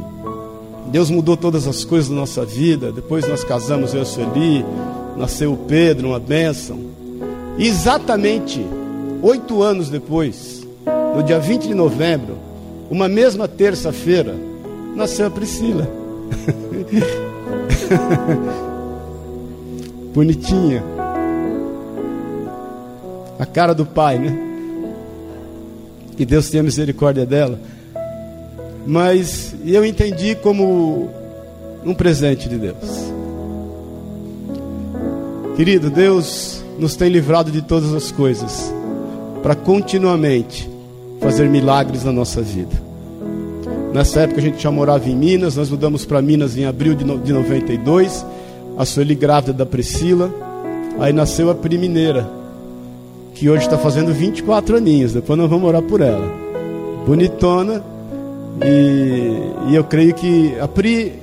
Deus 0.89 1.11
mudou 1.11 1.37
todas 1.37 1.67
as 1.67 1.85
coisas 1.85 2.09
da 2.09 2.15
nossa 2.15 2.45
vida. 2.45 2.91
Depois 2.93 3.27
nós 3.29 3.45
casamos, 3.45 3.93
eu 3.93 4.01
e 4.01 4.03
a 4.03 4.07
Sueli, 4.07 4.65
nasceu 5.17 5.53
o 5.53 5.57
Pedro, 5.57 6.09
uma 6.09 6.21
bênção. 6.21 6.79
E 7.59 7.67
exatamente 7.67 8.65
oito 9.23 9.63
anos 9.63 9.89
depois, 9.89 10.67
no 11.15 11.23
dia 11.23 11.39
20 11.39 11.69
de 11.69 11.75
novembro, 11.75 12.37
uma 12.91 13.09
mesma 13.09 13.49
terça-feira, 13.49 14.35
nasceu 14.95 15.27
a 15.27 15.31
Priscila. 15.31 15.89
Bonitinha. 20.13 20.83
A 23.39 23.45
cara 23.45 23.75
do 23.75 23.85
pai, 23.85 24.19
né? 24.19 24.39
Que 26.17 26.25
Deus 26.25 26.49
tenha 26.49 26.63
misericórdia 26.63 27.27
dela. 27.27 27.59
Mas 28.87 29.55
eu 29.65 29.85
entendi 29.85 30.35
como 30.37 31.11
um 31.85 31.93
presente 31.93 32.49
de 32.49 32.57
Deus. 32.57 33.17
Querido, 35.57 35.89
Deus 35.89 36.63
nos 36.79 36.97
tem 36.97 37.09
livrado 37.09 37.51
de 37.51 37.63
todas 37.63 37.95
as 37.95 38.13
coisas 38.13 38.71
para 39.43 39.55
continuamente 39.55 40.69
fazer 41.19 41.49
milagres 41.49 42.05
na 42.05 42.13
nossa 42.13 42.43
vida. 42.43 42.77
Nessa 43.91 44.21
época 44.21 44.39
a 44.39 44.43
gente 44.43 44.63
já 44.63 44.71
morava 44.71 45.09
em 45.09 45.17
Minas, 45.17 45.57
nós 45.57 45.71
mudamos 45.71 46.05
para 46.05 46.21
Minas 46.21 46.59
em 46.59 46.67
abril 46.67 46.95
de, 46.95 47.07
no, 47.07 47.19
de 47.19 47.33
92. 47.33 48.27
A 48.77 48.85
Sueli 48.85 49.15
grávida 49.15 49.55
da 49.55 49.65
Priscila. 49.65 50.31
Aí 50.99 51.11
nasceu 51.15 51.49
a 51.49 51.55
Pri 51.55 51.79
Mineira, 51.79 52.29
que 53.35 53.49
hoje 53.49 53.65
está 53.65 53.79
fazendo 53.79 54.13
24 54.13 54.77
aninhos. 54.77 55.15
Depois 55.15 55.39
nós 55.39 55.49
vamos 55.49 55.67
orar 55.67 55.81
por 55.81 56.03
ela. 56.03 56.31
Bonitona. 57.07 57.83
E, 58.63 59.71
e 59.71 59.75
eu 59.75 59.85
creio 59.85 60.13
que 60.13 60.55
a 60.61 60.69
Pri 60.69 61.15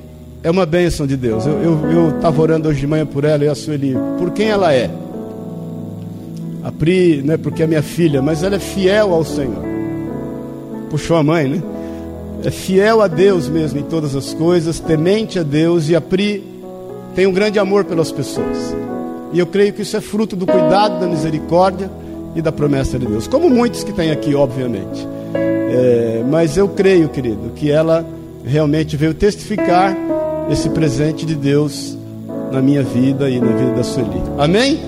é 0.43 0.51
uma 0.51 0.65
bênção 0.65 1.07
de 1.07 1.15
Deus. 1.15 1.45
Eu 1.45 2.09
estava 2.15 2.41
orando 2.41 2.67
hoje 2.67 2.81
de 2.81 2.87
manhã 2.87 3.05
por 3.05 3.23
ela 3.23 3.45
e 3.45 3.47
a 3.47 3.55
Sueli, 3.55 3.95
por 4.19 4.31
quem 4.31 4.49
ela 4.49 4.73
é. 4.73 4.89
A 6.61 6.71
Pri, 6.71 7.21
não 7.23 7.33
é 7.33 7.37
porque 7.37 7.63
é 7.63 7.67
minha 7.67 7.81
filha, 7.81 8.21
mas 8.21 8.43
ela 8.43 8.55
é 8.55 8.59
fiel 8.59 9.13
ao 9.13 9.23
Senhor. 9.23 9.63
Puxou 10.89 11.17
a 11.17 11.23
mãe, 11.23 11.47
né? 11.47 11.61
é 12.43 12.51
fiel 12.51 13.01
a 13.01 13.07
Deus 13.07 13.47
mesmo 13.47 13.79
em 13.79 13.83
todas 13.83 14.15
as 14.15 14.33
coisas, 14.33 14.79
temente 14.79 15.39
a 15.39 15.43
Deus 15.43 15.89
e 15.89 15.95
a 15.95 16.01
Pri 16.01 16.43
tem 17.15 17.25
um 17.25 17.31
grande 17.31 17.57
amor 17.57 17.85
pelas 17.85 18.11
pessoas. 18.11 18.75
E 19.31 19.39
eu 19.39 19.47
creio 19.47 19.71
que 19.71 19.81
isso 19.81 19.95
é 19.95 20.01
fruto 20.01 20.35
do 20.35 20.45
cuidado, 20.45 20.99
da 20.99 21.07
misericórdia 21.07 21.89
e 22.35 22.41
da 22.41 22.51
promessa 22.51 22.99
de 22.99 23.05
Deus. 23.05 23.27
Como 23.27 23.49
muitos 23.49 23.83
que 23.83 23.93
tem 23.93 24.11
aqui, 24.11 24.35
obviamente. 24.35 25.07
É, 25.35 26.23
mas 26.29 26.57
eu 26.57 26.67
creio, 26.67 27.09
querido, 27.09 27.51
que 27.55 27.71
ela 27.71 28.05
realmente 28.45 28.97
veio 28.97 29.13
testificar 29.13 29.95
esse 30.49 30.69
presente 30.69 31.25
de 31.25 31.35
Deus 31.35 31.97
na 32.51 32.61
minha 32.61 32.83
vida 32.83 33.29
e 33.29 33.39
na 33.39 33.51
vida 33.51 33.71
da 33.73 33.83
Sueli. 33.83 34.21
Amém? 34.37 34.79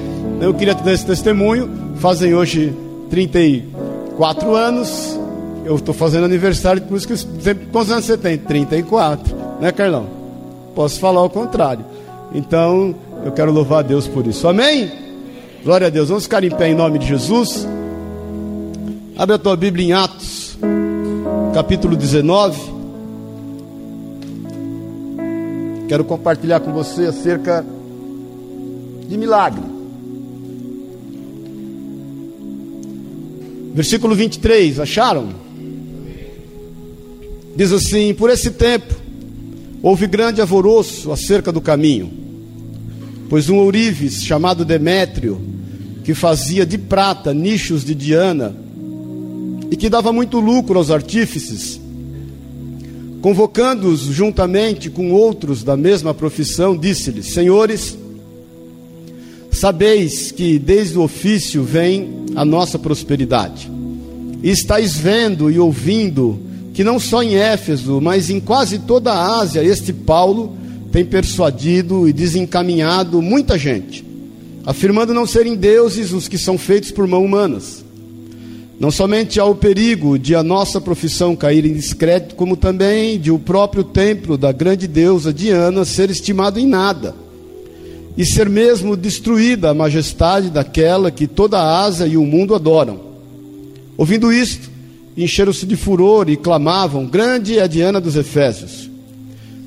Eu 0.41 0.53
queria 0.53 0.75
te 0.75 0.83
dar 0.83 0.93
esse 0.93 1.05
testemunho. 1.05 1.69
Fazem 1.95 2.33
hoje 2.33 2.74
34 3.09 4.55
anos 4.55 5.17
eu 5.65 5.75
estou 5.75 5.93
fazendo 5.93 6.25
aniversário, 6.25 6.81
por 6.83 6.95
isso 6.95 7.07
que 7.07 7.17
sempre, 7.17 7.65
quantos 7.71 7.91
anos 7.91 8.05
você 8.05 8.15
tem? 8.15 8.38
34, 8.38 9.35
né, 9.59 9.71
Carlão? 9.71 10.05
Posso 10.75 11.00
falar 11.00 11.24
o 11.24 11.29
contrário. 11.29 11.83
Então, 12.33 12.93
eu 13.25 13.31
quero 13.31 13.51
louvar 13.51 13.79
a 13.79 13.81
Deus 13.81 14.07
por 14.07 14.27
isso. 14.27 14.47
Amém? 14.47 14.91
Glória 15.63 15.88
a 15.88 15.89
Deus. 15.89 16.09
Vamos 16.09 16.25
ficar 16.25 16.43
em 16.43 16.51
pé 16.51 16.69
em 16.69 16.75
nome 16.75 17.00
de 17.00 17.07
Jesus. 17.07 17.67
Abre 19.17 19.35
a 19.35 19.39
tua 19.39 19.55
Bíblia 19.55 19.88
em 19.88 19.93
Atos, 19.93 20.57
capítulo 21.53 21.95
19. 21.95 22.75
Quero 25.87 26.03
compartilhar 26.03 26.59
com 26.59 26.71
você 26.73 27.05
acerca 27.05 27.65
de 29.07 29.17
milagre. 29.17 29.61
Versículo 33.73 34.15
23, 34.15 34.79
acharam? 34.79 35.29
Diz 37.55 37.71
assim: 37.71 38.13
Por 38.13 38.29
esse 38.29 38.51
tempo 38.51 38.93
houve 39.81 40.07
grande 40.07 40.41
alvoroço 40.41 41.11
acerca 41.11 41.51
do 41.51 41.61
caminho, 41.61 42.11
pois 43.29 43.49
um 43.49 43.57
ourives 43.57 44.23
chamado 44.23 44.65
Demétrio, 44.65 45.39
que 46.03 46.13
fazia 46.13 46.65
de 46.65 46.77
prata 46.77 47.33
nichos 47.33 47.83
de 47.83 47.93
Diana 47.93 48.55
e 49.69 49.75
que 49.75 49.89
dava 49.89 50.11
muito 50.11 50.39
lucro 50.39 50.77
aos 50.77 50.89
artífices, 50.89 51.79
convocando-os 53.25 54.01
juntamente 54.01 54.88
com 54.88 55.12
outros 55.12 55.63
da 55.63 55.75
mesma 55.75 56.13
profissão, 56.13 56.77
disse-lhes: 56.77 57.34
Senhores, 57.34 57.98
sabeis 59.51 60.32
que 60.32 60.60
desde 60.60 60.96
o 60.96 61.01
ofício 61.01 61.63
vem 61.63 62.08
a 62.36 62.46
nossa 62.46 62.77
prosperidade, 62.77 63.67
e 64.44 64.51
estáis 64.51 64.96
vendo 64.96 65.50
e 65.50 65.58
ouvindo 65.58 66.39
que 66.72 66.84
não 66.84 67.00
só 67.00 67.24
em 67.24 67.34
Éfeso, 67.34 68.00
mas 68.00 68.29
em 68.29 68.39
quase 68.39 68.77
toda 68.77 69.12
a 69.12 69.39
Ásia, 69.39 69.63
este 69.63 69.91
Paulo 69.91 70.55
tem 70.91 71.03
persuadido 71.03 72.08
e 72.08 72.13
desencaminhado 72.13 73.24
muita 73.24 73.58
gente, 73.58 74.05
afirmando 74.67 75.15
não 75.15 75.25
serem 75.25 75.55
deuses 75.55 76.12
os 76.12 76.27
que 76.27 76.38
são 76.38 76.60
feitos 76.60 76.91
por 76.91 77.08
mãos 77.08 77.25
humanas. 77.25 77.84
Não 78.79 78.91
somente 78.91 79.39
há 79.39 79.46
o 79.46 79.55
perigo 79.55 80.20
de 80.20 80.36
a 80.36 80.44
nossa 80.44 80.82
profissão 80.82 81.36
cair 81.36 81.65
em 81.65 81.74
descrédito, 81.74 82.36
como 82.36 82.58
também 82.58 83.17
de 83.17 83.32
o 83.32 83.39
próprio 83.39 83.84
templo 83.84 84.38
da 84.38 84.51
grande 84.51 84.86
deusa 84.86 85.34
Diana 85.34 85.86
ser 85.86 86.10
estimado 86.10 86.60
em 86.60 86.67
nada, 86.67 87.15
e 88.17 88.25
ser 88.25 88.50
mesmo 88.50 88.98
destruída 88.98 89.70
a 89.70 89.74
majestade 89.74 90.50
daquela 90.50 91.10
que 91.10 91.25
toda 91.25 91.58
a 91.58 91.84
Ásia 91.84 92.05
e 92.05 92.17
o 92.17 92.25
mundo 92.25 92.53
adoram. 92.53 93.00
Ouvindo 93.98 94.32
isto, 94.32 94.70
encheram-se 95.15 95.65
de 95.65 95.77
furor 95.77 96.29
e 96.29 96.36
clamavam: 96.36 97.05
Grande 97.05 97.58
é 97.58 97.62
a 97.62 97.67
Diana 97.67 98.01
dos 98.01 98.17
Efésios. 98.17 98.89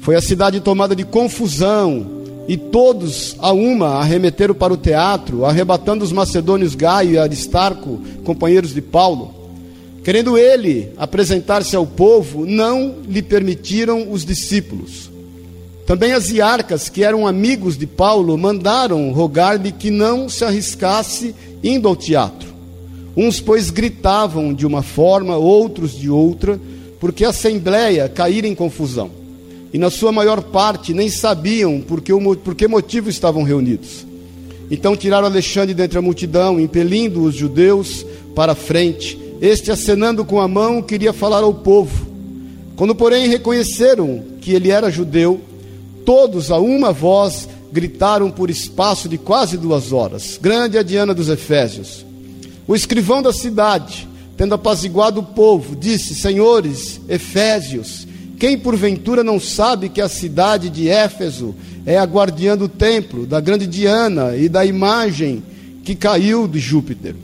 Foi 0.03 0.17
a 0.17 0.21
cidade 0.21 0.61
tomada 0.61 0.95
de 0.95 1.05
confusão, 1.05 2.18
e 2.49 2.57
todos 2.57 3.37
a 3.41 3.53
uma 3.53 3.97
arremeteram 3.97 4.55
para 4.55 4.73
o 4.73 4.77
teatro, 4.77 5.45
arrebatando 5.45 6.03
os 6.03 6.11
macedônios 6.11 6.75
Gaio 6.75 7.13
e 7.13 7.19
Aristarco, 7.19 8.01
companheiros 8.25 8.73
de 8.73 8.81
Paulo. 8.81 9.35
Querendo 10.03 10.39
ele 10.39 10.91
apresentar-se 10.97 11.77
ao 11.77 11.87
povo, 11.87 12.47
não 12.47 12.97
lhe 13.07 13.21
permitiram 13.21 14.11
os 14.11 14.25
discípulos. 14.25 15.11
Também 15.85 16.13
as 16.13 16.31
iarcas, 16.31 16.89
que 16.89 17.05
eram 17.05 17.27
amigos 17.27 17.77
de 17.77 17.87
Paulo, 17.87 18.39
mandaram 18.39 19.13
rogar-lhe 19.13 19.71
que 19.71 19.91
não 19.91 20.27
se 20.27 20.43
arriscasse 20.43 21.35
indo 21.63 21.87
ao 21.87 21.95
teatro. 21.95 22.49
Uns, 23.15 23.41
pois, 23.41 23.69
gritavam 23.69 24.55
de 24.55 24.67
uma 24.67 24.83
forma, 24.83 25.37
outros 25.37 25.93
de 25.93 26.09
outra, 26.09 26.59
porque 26.99 27.27
a 27.27 27.31
assembleia 27.31 28.09
caíra 28.09 28.47
em 28.47 28.55
confusão. 28.55 29.18
E 29.73 29.79
na 29.79 29.91
sua 29.91 30.11
maior 30.11 30.43
parte 30.43 30.95
nem 30.95 31.09
sabiam 31.09 31.81
por 31.81 32.01
que, 32.01 32.13
por 32.43 32.55
que 32.55 32.67
motivo 32.67 33.11
estavam 33.11 33.43
reunidos. 33.43 34.07
Então 34.71 34.97
tiraram 34.97 35.27
Alexandre 35.27 35.75
dentre 35.75 35.99
a 35.99 36.03
multidão, 36.03 36.61
impelindo 36.61 37.23
os 37.23 37.35
judeus 37.35 38.05
para 38.35 38.53
a 38.53 38.57
frente. 38.57 39.19
Este, 39.41 39.71
acenando 39.71 40.25
com 40.25 40.41
a 40.41 40.49
mão, 40.49 40.83
queria 40.83 41.13
falar 41.13 41.43
ao 41.43 41.55
povo. 41.55 42.07
Quando, 42.77 42.95
porém, 42.95 43.29
reconheceram 43.29 44.23
que 44.41 44.53
ele 44.53 44.71
era 44.71 44.91
judeu, 44.91 45.41
todos 46.05 46.51
a 46.51 46.59
uma 46.59 46.93
voz 46.93 47.49
gritaram 47.73 48.31
por 48.31 48.51
espaço 48.51 49.09
de 49.09 49.19
quase 49.19 49.57
duas 49.57 49.93
horas: 49.93 50.39
Grande 50.41 50.77
é 50.77 50.81
a 50.81 50.83
Diana 50.83 51.15
dos 51.15 51.29
Efésios. 51.29 52.05
O 52.67 52.75
escrivão 52.75 53.23
da 53.23 53.33
cidade, 53.33 54.09
tendo 54.37 54.55
apaziguado 54.55 55.21
o 55.21 55.25
povo, 55.25 55.77
disse: 55.77 56.15
Senhores, 56.15 57.01
Efésios, 57.09 58.07
quem 58.39 58.57
porventura 58.57 59.25
não 59.25 59.41
sabe 59.41 59.89
que 59.89 60.01
a 60.01 60.09
cidade 60.09 60.71
de 60.71 60.89
Éfeso 60.89 61.55
é 61.85 61.99
a 61.99 62.05
guardiã 62.05 62.57
do 62.57 62.69
templo, 62.69 63.27
da 63.27 63.41
grande 63.41 63.67
Diana 63.67 64.37
e 64.37 64.49
da 64.49 64.65
imagem 64.65 65.43
que 65.83 65.95
caiu 65.95 66.47
de 66.47 66.61
Júpiter? 66.61 67.17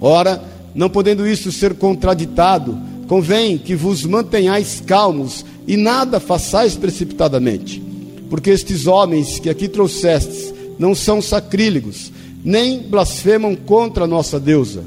Ora, 0.00 0.42
não 0.74 0.90
podendo 0.90 1.26
isso 1.26 1.52
ser 1.52 1.74
contraditado, 1.74 2.76
convém 3.06 3.56
que 3.56 3.76
vos 3.76 4.04
mantenhais 4.04 4.82
calmos 4.84 5.44
e 5.68 5.76
nada 5.76 6.18
façais 6.18 6.74
precipitadamente, 6.74 7.80
porque 8.28 8.50
estes 8.50 8.86
homens 8.86 9.38
que 9.38 9.48
aqui 9.48 9.68
trouxestes 9.68 10.52
não 10.78 10.94
são 10.94 11.22
sacrílegos, 11.22 12.10
nem 12.44 12.80
blasfemam 12.80 13.54
contra 13.54 14.04
a 14.04 14.08
nossa 14.08 14.40
deusa. 14.40 14.82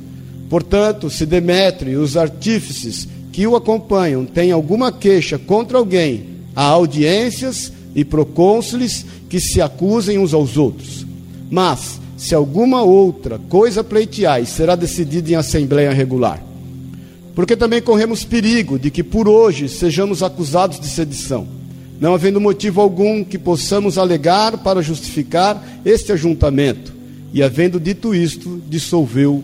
Portanto, 0.50 1.10
se 1.10 1.26
Demétrio 1.26 1.94
e 1.94 1.96
os 1.96 2.18
artífices 2.18 3.08
que 3.38 3.46
o 3.46 3.56
acompanham 3.56 4.26
têm 4.26 4.52
alguma 4.52 4.92
queixa 4.92 5.38
contra 5.38 5.78
alguém, 5.78 6.26
há 6.56 6.64
audiências 6.64 7.72
e 7.94 8.04
procônsules 8.04 9.06
que 9.30 9.40
se 9.40 9.62
acusem 9.62 10.18
uns 10.18 10.34
aos 10.34 10.58
outros. 10.58 11.06
Mas, 11.48 12.02
se 12.18 12.34
alguma 12.34 12.82
outra 12.82 13.40
coisa 13.48 13.84
pleiteais, 13.84 14.50
será 14.50 14.76
decidida 14.76 15.30
em 15.30 15.36
assembleia 15.36 15.94
regular. 15.94 16.44
Porque 17.36 17.56
também 17.56 17.80
corremos 17.80 18.24
perigo 18.24 18.80
de 18.80 18.90
que 18.90 19.04
por 19.04 19.30
hoje 19.30 19.70
sejamos 19.70 20.24
acusados 20.24 20.80
de 20.80 20.88
sedição, 20.88 21.48
não 22.00 22.16
havendo 22.16 22.42
motivo 22.42 22.82
algum 22.82 23.24
que 23.24 23.38
possamos 23.38 24.00
alegar 24.00 24.58
para 24.64 24.82
justificar 24.82 25.64
este 25.86 26.12
ajuntamento 26.12 26.92
e, 27.32 27.44
havendo 27.44 27.80
dito 27.80 28.16
isto, 28.16 28.60
dissolveu 28.68 29.44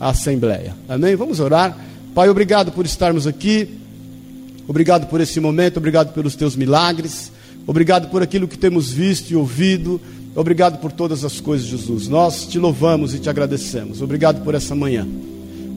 a 0.00 0.08
assembleia. 0.08 0.74
Amém? 0.88 1.14
Vamos 1.14 1.40
orar. 1.40 1.87
Pai, 2.18 2.28
obrigado 2.28 2.72
por 2.72 2.84
estarmos 2.84 3.28
aqui. 3.28 3.78
Obrigado 4.66 5.06
por 5.06 5.20
esse 5.20 5.38
momento, 5.38 5.76
obrigado 5.76 6.12
pelos 6.12 6.34
teus 6.34 6.56
milagres. 6.56 7.30
Obrigado 7.64 8.08
por 8.08 8.24
aquilo 8.24 8.48
que 8.48 8.58
temos 8.58 8.90
visto 8.90 9.30
e 9.30 9.36
ouvido. 9.36 10.00
Obrigado 10.34 10.80
por 10.80 10.90
todas 10.90 11.24
as 11.24 11.40
coisas, 11.40 11.68
Jesus. 11.68 12.08
Nós 12.08 12.44
te 12.44 12.58
louvamos 12.58 13.14
e 13.14 13.20
te 13.20 13.30
agradecemos. 13.30 14.02
Obrigado 14.02 14.42
por 14.42 14.56
essa 14.56 14.74
manhã. 14.74 15.06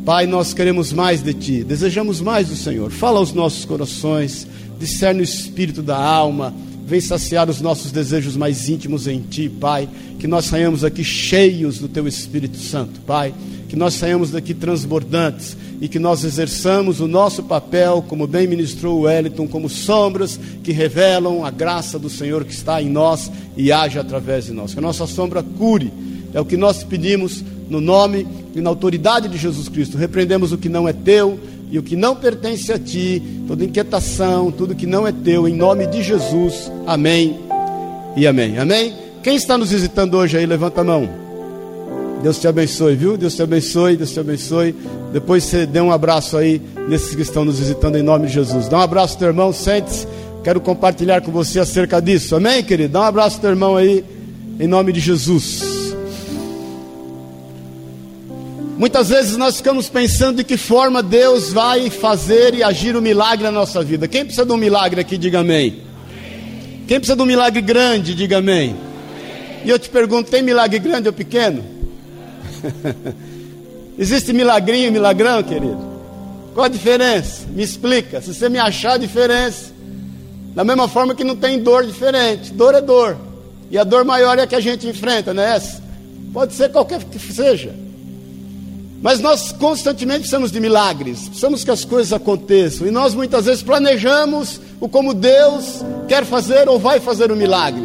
Pai, 0.03 0.25
nós 0.25 0.51
queremos 0.51 0.91
mais 0.91 1.21
de 1.21 1.31
Ti, 1.31 1.63
desejamos 1.63 2.19
mais 2.19 2.48
do 2.48 2.55
Senhor. 2.55 2.89
Fala 2.89 3.19
aos 3.19 3.31
nossos 3.33 3.63
corações, 3.63 4.48
discerne 4.79 5.21
o 5.21 5.24
espírito 5.24 5.83
da 5.83 5.95
alma, 5.95 6.55
vem 6.91 7.00
saciar 7.00 7.50
os 7.50 7.62
nossos 7.62 7.89
desejos 7.89 8.36
mais 8.36 8.67
íntimos 8.67 9.07
em 9.07 9.21
Ti, 9.21 9.48
Pai. 9.48 9.88
Que 10.19 10.27
nós 10.27 10.43
saiamos 10.43 10.83
aqui 10.83 11.05
cheios 11.05 11.79
do 11.79 11.88
Teu 11.88 12.05
Espírito 12.05 12.57
Santo, 12.57 13.00
Pai. 13.07 13.33
Que 13.69 13.77
nós 13.77 13.93
saiamos 13.93 14.31
daqui 14.31 14.53
transbordantes 14.53 15.55
e 15.79 15.88
que 15.88 15.98
nós 15.98 16.25
exerçamos 16.25 17.00
o 17.00 17.07
nosso 17.07 17.43
papel, 17.43 18.03
como 18.10 18.27
bem 18.27 18.45
ministrou 18.45 19.00
o 19.00 19.01
Wellington, 19.03 19.48
como 19.48 19.69
sombras 19.69 20.38
que 20.62 20.74
revelam 20.74 21.45
a 21.45 21.50
graça 21.50 21.98
do 21.98 22.10
Senhor 22.10 22.43
que 22.43 22.51
está 22.51 22.81
em 22.81 22.89
nós 22.89 23.31
e 23.55 23.71
age 23.71 23.98
através 23.98 24.48
de 24.48 24.51
nós. 24.51 24.74
Que 24.74 24.79
a 24.79 24.83
nossa 24.83 25.07
sombra 25.07 25.41
cure, 25.41 25.93
é 26.33 26.41
o 26.41 26.45
que 26.45 26.57
nós 26.57 26.83
pedimos 26.83 27.41
no 27.69 27.79
nome 27.79 28.27
e 28.53 28.60
na 28.60 28.69
autoridade 28.69 29.29
de 29.29 29.38
Jesus 29.38 29.69
Cristo. 29.69 29.98
Repreendemos 29.98 30.51
o 30.51 30.57
que 30.57 30.67
não 30.67 30.89
é 30.89 30.91
teu 30.91 31.39
e 31.72 31.80
o 31.80 31.84
que 31.84 31.96
não 31.96 32.16
pertence 32.16 32.72
a 32.74 32.78
ti, 32.78 33.24
toda 33.48 33.63
inquietação, 33.63 34.51
tudo 34.51 34.75
que 34.75 34.86
não 34.86 35.08
é 35.08 35.12
teu, 35.12 35.48
em 35.48 35.56
nome 35.56 35.88
de 35.88 36.04
Jesus. 36.04 36.70
Amém 36.86 37.40
e 38.16 38.28
amém. 38.28 38.60
Amém? 38.60 38.94
Quem 39.24 39.38
está 39.38 39.58
nos 39.58 39.72
visitando 39.72 40.18
hoje 40.18 40.38
aí, 40.38 40.46
levanta 40.46 40.82
a 40.82 40.84
mão. 40.84 41.08
Deus 42.22 42.40
te 42.40 42.48
abençoe, 42.48 42.96
viu? 42.96 43.18
Deus 43.18 43.36
te 43.36 43.42
abençoe, 43.42 43.96
Deus 43.96 44.12
te 44.12 44.20
abençoe. 44.20 44.75
Depois 45.13 45.46
você 45.46 45.66
dê 45.66 45.80
um 45.80 45.92
abraço 45.92 46.38
aí 46.38 46.62
nesses 46.90 47.16
que 47.16 47.22
estão 47.22 47.46
nos 47.46 47.58
visitando 47.58 47.98
em 47.98 48.04
nome 48.04 48.28
de 48.28 48.34
Jesus. 48.34 48.68
Dá 48.68 48.78
um 48.78 48.82
abraço, 48.82 49.18
teu 49.18 49.30
irmão, 49.30 49.54
sente-se. 49.54 50.06
Quero 50.44 50.60
compartilhar 50.60 51.22
com 51.22 51.32
você 51.32 51.60
acerca 51.60 52.01
disso. 52.01 52.36
Amém, 52.36 52.63
querido? 52.63 52.94
Dá 52.94 53.01
um 53.01 53.06
abraço, 53.06 53.40
teu 53.40 53.50
irmão 53.50 53.78
aí, 53.78 54.04
em 54.60 54.68
nome 54.68 54.92
de 54.92 55.00
Jesus. 55.00 55.71
Muitas 58.82 59.10
vezes 59.10 59.38
nós 59.38 59.58
ficamos 59.58 59.88
pensando 59.90 60.38
de 60.38 60.44
que 60.44 60.58
forma 60.58 61.04
Deus 61.04 61.54
vai 61.54 61.88
fazer 61.92 62.56
e 62.56 62.64
agir 62.64 62.96
o 62.96 62.98
um 62.98 63.02
milagre 63.02 63.44
na 63.44 63.52
nossa 63.52 63.84
vida. 63.84 64.08
Quem 64.08 64.26
precisa 64.26 64.44
de 64.44 64.52
um 64.52 64.58
milagre 64.58 65.00
aqui, 65.00 65.20
diga 65.20 65.42
amém. 65.42 65.84
Quem 66.88 66.98
precisa 66.98 67.16
de 67.16 67.22
um 67.22 67.28
milagre 67.28 67.62
grande, 67.62 68.16
diga 68.16 68.40
amém. 68.40 68.76
E 69.64 69.70
eu 69.70 69.78
te 69.78 69.88
pergunto: 69.88 70.32
tem 70.32 70.42
milagre 70.42 70.80
grande 70.80 71.08
ou 71.08 71.14
pequeno? 71.14 71.64
Existe 74.00 74.34
milagrinho 74.34 74.88
e 74.88 74.92
milagrão, 74.92 75.44
querido? 75.44 75.78
Qual 76.56 76.66
a 76.66 76.68
diferença? 76.68 77.46
Me 77.50 77.62
explica. 77.62 78.20
Se 78.20 78.34
você 78.34 78.50
me 78.50 78.58
achar 78.58 78.94
a 78.94 78.98
diferença, 78.98 79.72
da 80.56 80.64
mesma 80.64 80.88
forma 80.88 81.14
que 81.14 81.24
não 81.24 81.36
tem 81.36 81.60
dor 81.60 81.86
diferente. 81.86 82.52
Dor 82.52 82.74
é 82.74 82.82
dor. 82.82 83.16
E 83.70 83.78
a 83.78 83.84
dor 83.84 84.04
maior 84.04 84.40
é 84.40 84.42
a 84.42 84.48
que 84.48 84.56
a 84.56 84.60
gente 84.60 84.88
enfrenta, 84.88 85.36
não 85.36 85.44
é 85.44 85.58
essa? 85.58 85.84
Pode 86.34 86.56
ser 86.56 86.72
qualquer 86.72 87.04
que 87.04 87.20
seja. 87.20 87.90
Mas 89.01 89.20
nós 89.20 89.51
constantemente 89.51 90.20
precisamos 90.20 90.51
de 90.51 90.60
milagres, 90.60 91.22
precisamos 91.27 91.63
que 91.63 91.72
as 91.72 91.84
coisas 91.84 92.13
aconteçam. 92.13 92.86
E 92.86 92.91
nós 92.91 93.15
muitas 93.15 93.46
vezes 93.46 93.63
planejamos 93.63 94.62
o 94.79 94.88
como 94.88 95.13
Deus 95.13 95.84
quer 96.08 96.24
fazer 96.24 96.70
ou 96.70 96.77
vai 96.77 97.00
fazer 97.00 97.31
o 97.31 97.34
um 97.34 97.38
milagre. 97.38 97.81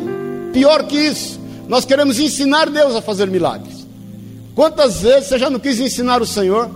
Pior 0.52 0.84
que 0.84 0.96
isso, 0.96 1.40
nós 1.68 1.86
queremos 1.86 2.18
ensinar 2.18 2.68
Deus 2.68 2.94
a 2.94 3.00
fazer 3.00 3.28
milagres. 3.28 3.86
Quantas 4.54 5.00
vezes 5.00 5.28
você 5.28 5.38
já 5.38 5.48
não 5.48 5.58
quis 5.58 5.80
ensinar 5.80 6.20
o 6.20 6.26
Senhor? 6.26 6.70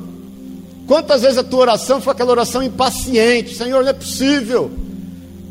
Quantas 0.86 1.22
vezes 1.22 1.38
a 1.38 1.44
tua 1.44 1.60
oração 1.60 2.00
foi 2.00 2.12
aquela 2.12 2.30
oração 2.30 2.62
impaciente? 2.62 3.54
Senhor, 3.54 3.82
não 3.82 3.90
é 3.90 3.94
possível. 3.94 4.70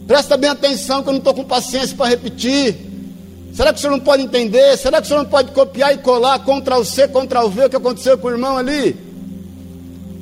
Presta 0.07 0.35
bem 0.35 0.49
atenção 0.49 1.03
que 1.03 1.09
eu 1.09 1.13
não 1.13 1.19
estou 1.19 1.33
com 1.35 1.43
paciência 1.43 1.95
para 1.95 2.09
repetir. 2.09 2.88
Será 3.59 3.73
que 3.73 3.79
o 3.79 3.81
senhor 3.81 3.91
não 3.91 3.99
pode 3.99 4.23
entender? 4.23 4.77
Será 4.77 5.01
que 5.01 5.03
o 5.03 5.07
senhor 5.09 5.23
não 5.23 5.29
pode 5.29 5.51
copiar 5.51 5.93
e 5.93 5.97
colar 5.97 6.39
contra 6.45 6.77
o 6.77 6.85
C, 6.85 7.09
contra 7.09 7.43
o 7.43 7.49
V 7.49 7.65
o 7.65 7.69
que 7.69 7.75
aconteceu 7.75 8.17
com 8.17 8.29
o 8.29 8.31
irmão 8.31 8.57
ali? 8.57 8.95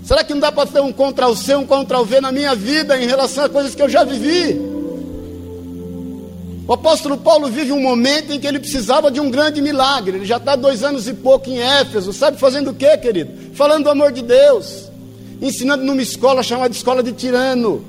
Será 0.04 0.24
que 0.24 0.34
não 0.34 0.40
dá 0.40 0.52
para 0.52 0.68
ter 0.68 0.82
um 0.82 0.92
contra 0.92 1.28
o 1.28 1.36
C, 1.36 1.56
um 1.56 1.64
contra 1.64 2.00
o 2.00 2.04
V 2.04 2.20
na 2.20 2.32
minha 2.32 2.56
vida 2.56 3.00
em 3.00 3.06
relação 3.06 3.46
a 3.46 3.50
coisas 3.50 3.76
que 3.76 3.82
eu 3.84 3.88
já 3.88 4.04
vivi? 4.04 4.60
O 6.68 6.74
apóstolo 6.74 7.16
Paulo 7.16 7.48
vive 7.48 7.72
um 7.72 7.80
momento 7.80 8.34
em 8.34 8.40
que 8.40 8.48
ele 8.48 8.58
precisava 8.58 9.12
de 9.12 9.20
um 9.20 9.30
grande 9.30 9.62
milagre. 9.62 10.18
Ele 10.18 10.26
já 10.26 10.38
está 10.38 10.56
dois 10.56 10.84
anos 10.84 11.08
e 11.08 11.14
pouco 11.14 11.48
em 11.48 11.60
Éfeso. 11.60 12.12
Sabe 12.14 12.40
fazendo 12.40 12.72
o 12.72 12.74
que, 12.74 12.98
querido? 12.98 13.54
Falando 13.54 13.84
do 13.84 13.92
amor 13.92 14.12
de 14.12 14.24
Deus. 14.24 14.90
Ensinando 15.40 15.84
numa 15.84 16.02
escola 16.02 16.42
chamada 16.42 16.74
Escola 16.74 17.04
de 17.04 17.12
Tirano. 17.12 17.86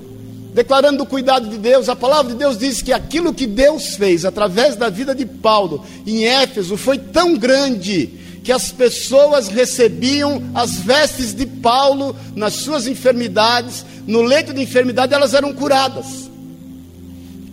Declarando 0.53 1.03
o 1.03 1.07
cuidado 1.07 1.49
de 1.49 1.59
Deus. 1.59 1.89
A 1.89 1.97
palavra 1.97 2.33
de 2.33 2.39
Deus 2.39 2.59
diz 2.59 2.83
que 2.83 2.93
aquilo 2.93 3.35
que 3.35 3.47
Deus 3.47 3.95
fez 3.97 4.25
através 4.25 4.77
da 4.77 4.89
vida 4.89 5.15
de 5.15 5.27
Paulo 5.27 5.85
em 6.07 6.25
Éfeso 6.25 6.77
foi 6.77 6.99
tão 6.99 7.37
grande 7.37 8.11
que 8.43 8.53
as 8.53 8.73
pessoas 8.73 9.49
recebiam 9.49 10.43
as 10.55 10.77
vestes 10.79 11.35
de 11.35 11.45
Paulo 11.45 12.17
nas 12.35 12.55
suas 12.55 12.87
enfermidades. 12.87 13.85
No 14.07 14.23
leito 14.23 14.55
de 14.55 14.63
enfermidade 14.63 15.13
elas 15.13 15.35
eram 15.35 15.53
curadas. 15.53 16.29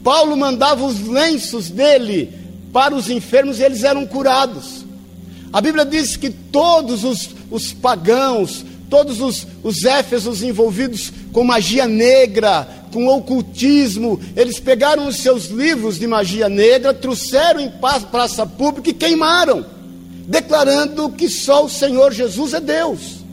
Paulo 0.03 0.37
mandava 0.37 0.85
os 0.85 1.01
lenços 1.01 1.69
dele 1.69 2.31
para 2.71 2.93
os 2.93 3.09
enfermos 3.09 3.59
e 3.59 3.63
eles 3.63 3.83
eram 3.83 4.05
curados. 4.05 4.85
A 5.51 5.61
Bíblia 5.61 5.85
diz 5.85 6.15
que 6.15 6.29
todos 6.29 7.03
os, 7.03 7.29
os 7.49 7.73
pagãos, 7.73 8.65
todos 8.89 9.21
os, 9.21 9.45
os 9.63 9.83
éfesos 9.83 10.43
envolvidos 10.43 11.11
com 11.31 11.43
magia 11.43 11.87
negra, 11.87 12.67
com 12.91 13.07
ocultismo, 13.07 14.19
eles 14.35 14.59
pegaram 14.59 15.07
os 15.07 15.17
seus 15.17 15.47
livros 15.47 15.99
de 15.99 16.07
magia 16.07 16.47
negra, 16.47 16.93
trouxeram 16.93 17.59
em 17.59 17.69
praça 18.11 18.45
pública 18.45 18.89
e 18.89 18.93
queimaram, 18.93 19.65
declarando 20.27 21.09
que 21.09 21.27
só 21.27 21.65
o 21.65 21.69
Senhor 21.69 22.13
Jesus 22.13 22.53
é 22.53 22.61
Deus. 22.61 23.24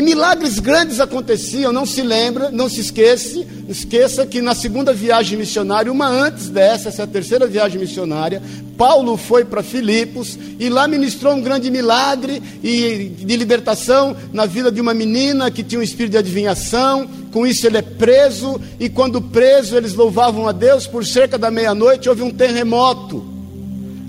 E 0.00 0.02
milagres 0.02 0.58
grandes 0.58 0.98
aconteciam, 0.98 1.74
não 1.74 1.84
se 1.84 2.00
lembra, 2.00 2.50
não 2.50 2.70
se 2.70 2.80
esqueça, 2.80 3.44
esqueça 3.68 4.24
que 4.24 4.40
na 4.40 4.54
segunda 4.54 4.94
viagem 4.94 5.36
missionária, 5.36 5.92
uma 5.92 6.08
antes 6.08 6.48
dessa, 6.48 6.88
essa 6.88 7.02
é 7.02 7.06
terceira 7.06 7.46
viagem 7.46 7.78
missionária, 7.78 8.40
Paulo 8.78 9.18
foi 9.18 9.44
para 9.44 9.62
Filipos 9.62 10.38
e 10.58 10.70
lá 10.70 10.88
ministrou 10.88 11.34
um 11.34 11.42
grande 11.42 11.70
milagre 11.70 12.42
e 12.64 13.12
de 13.14 13.36
libertação 13.36 14.16
na 14.32 14.46
vida 14.46 14.72
de 14.72 14.80
uma 14.80 14.94
menina 14.94 15.50
que 15.50 15.62
tinha 15.62 15.78
um 15.78 15.84
espírito 15.84 16.12
de 16.12 16.18
adivinhação. 16.18 17.06
Com 17.30 17.46
isso 17.46 17.66
ele 17.66 17.76
é 17.76 17.82
preso 17.82 18.58
e 18.80 18.88
quando 18.88 19.20
preso 19.20 19.76
eles 19.76 19.92
louvavam 19.92 20.48
a 20.48 20.52
Deus 20.52 20.86
por 20.86 21.04
cerca 21.04 21.36
da 21.36 21.50
meia-noite 21.50 22.08
houve 22.08 22.22
um 22.22 22.30
terremoto. 22.30 23.22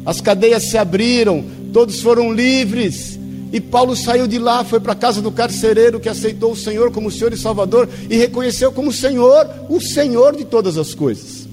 As 0.06 0.22
cadeias 0.22 0.70
se 0.70 0.78
abriram, 0.78 1.44
todos 1.74 2.00
foram 2.00 2.32
livres. 2.32 3.20
E 3.52 3.60
Paulo 3.60 3.96
saiu 3.96 4.28
de 4.28 4.40
lá, 4.40 4.64
foi 4.64 4.80
para 4.80 4.94
a 4.94 4.96
casa 4.96 5.22
do 5.22 5.32
carcereiro 5.32 6.00
que 6.00 6.08
aceitou 6.08 6.54
o 6.54 6.56
Senhor 6.56 6.90
como 6.92 7.12
Senhor 7.12 7.34
e 7.34 7.38
Salvador 7.38 7.90
e 8.10 8.16
reconheceu 8.16 8.72
como 8.72 8.94
Senhor, 8.94 9.48
o 9.70 9.82
Senhor 9.82 10.36
de 10.36 10.46
todas 10.46 10.78
as 10.78 10.94
coisas. 10.94 11.48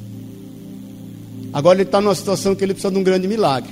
Agora 1.52 1.76
ele 1.76 1.88
está 1.88 2.00
numa 2.00 2.14
situação 2.14 2.54
que 2.54 2.62
ele 2.62 2.72
precisa 2.72 2.92
de 2.92 2.98
um 2.98 3.02
grande 3.02 3.26
milagre. 3.26 3.70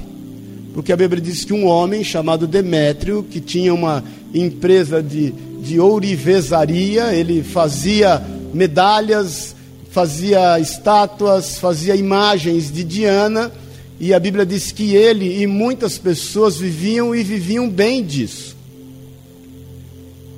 Porque 0.75 0.93
a 0.93 0.97
Bíblia 0.97 1.23
diz 1.23 1.45
que 1.45 1.53
um 1.53 1.67
homem 1.67 2.03
chamado 2.03 2.47
Demétrio, 2.47 3.23
que 3.23 3.41
tinha 3.41 3.73
uma 3.73 4.03
empresa 4.35 5.03
de, 5.03 5.31
de 5.63 5.79
ourivesaria, 5.79 7.15
ele 7.15 7.43
fazia 7.43 8.23
medalhas, 8.53 9.55
fazia 9.91 10.59
estátuas, 10.59 11.59
fazia 11.59 11.95
imagens 11.95 12.73
de 12.73 12.83
Diana 12.83 13.53
e 13.99 14.13
a 14.13 14.21
Bíblia 14.21 14.45
diz 14.45 14.73
que 14.73 14.95
ele 14.95 15.43
e 15.43 15.47
muitas 15.47 15.97
pessoas 15.97 16.59
viviam 16.59 17.15
e 17.15 17.23
viviam 17.23 17.69
bem 17.69 18.05
disso. 18.05 18.55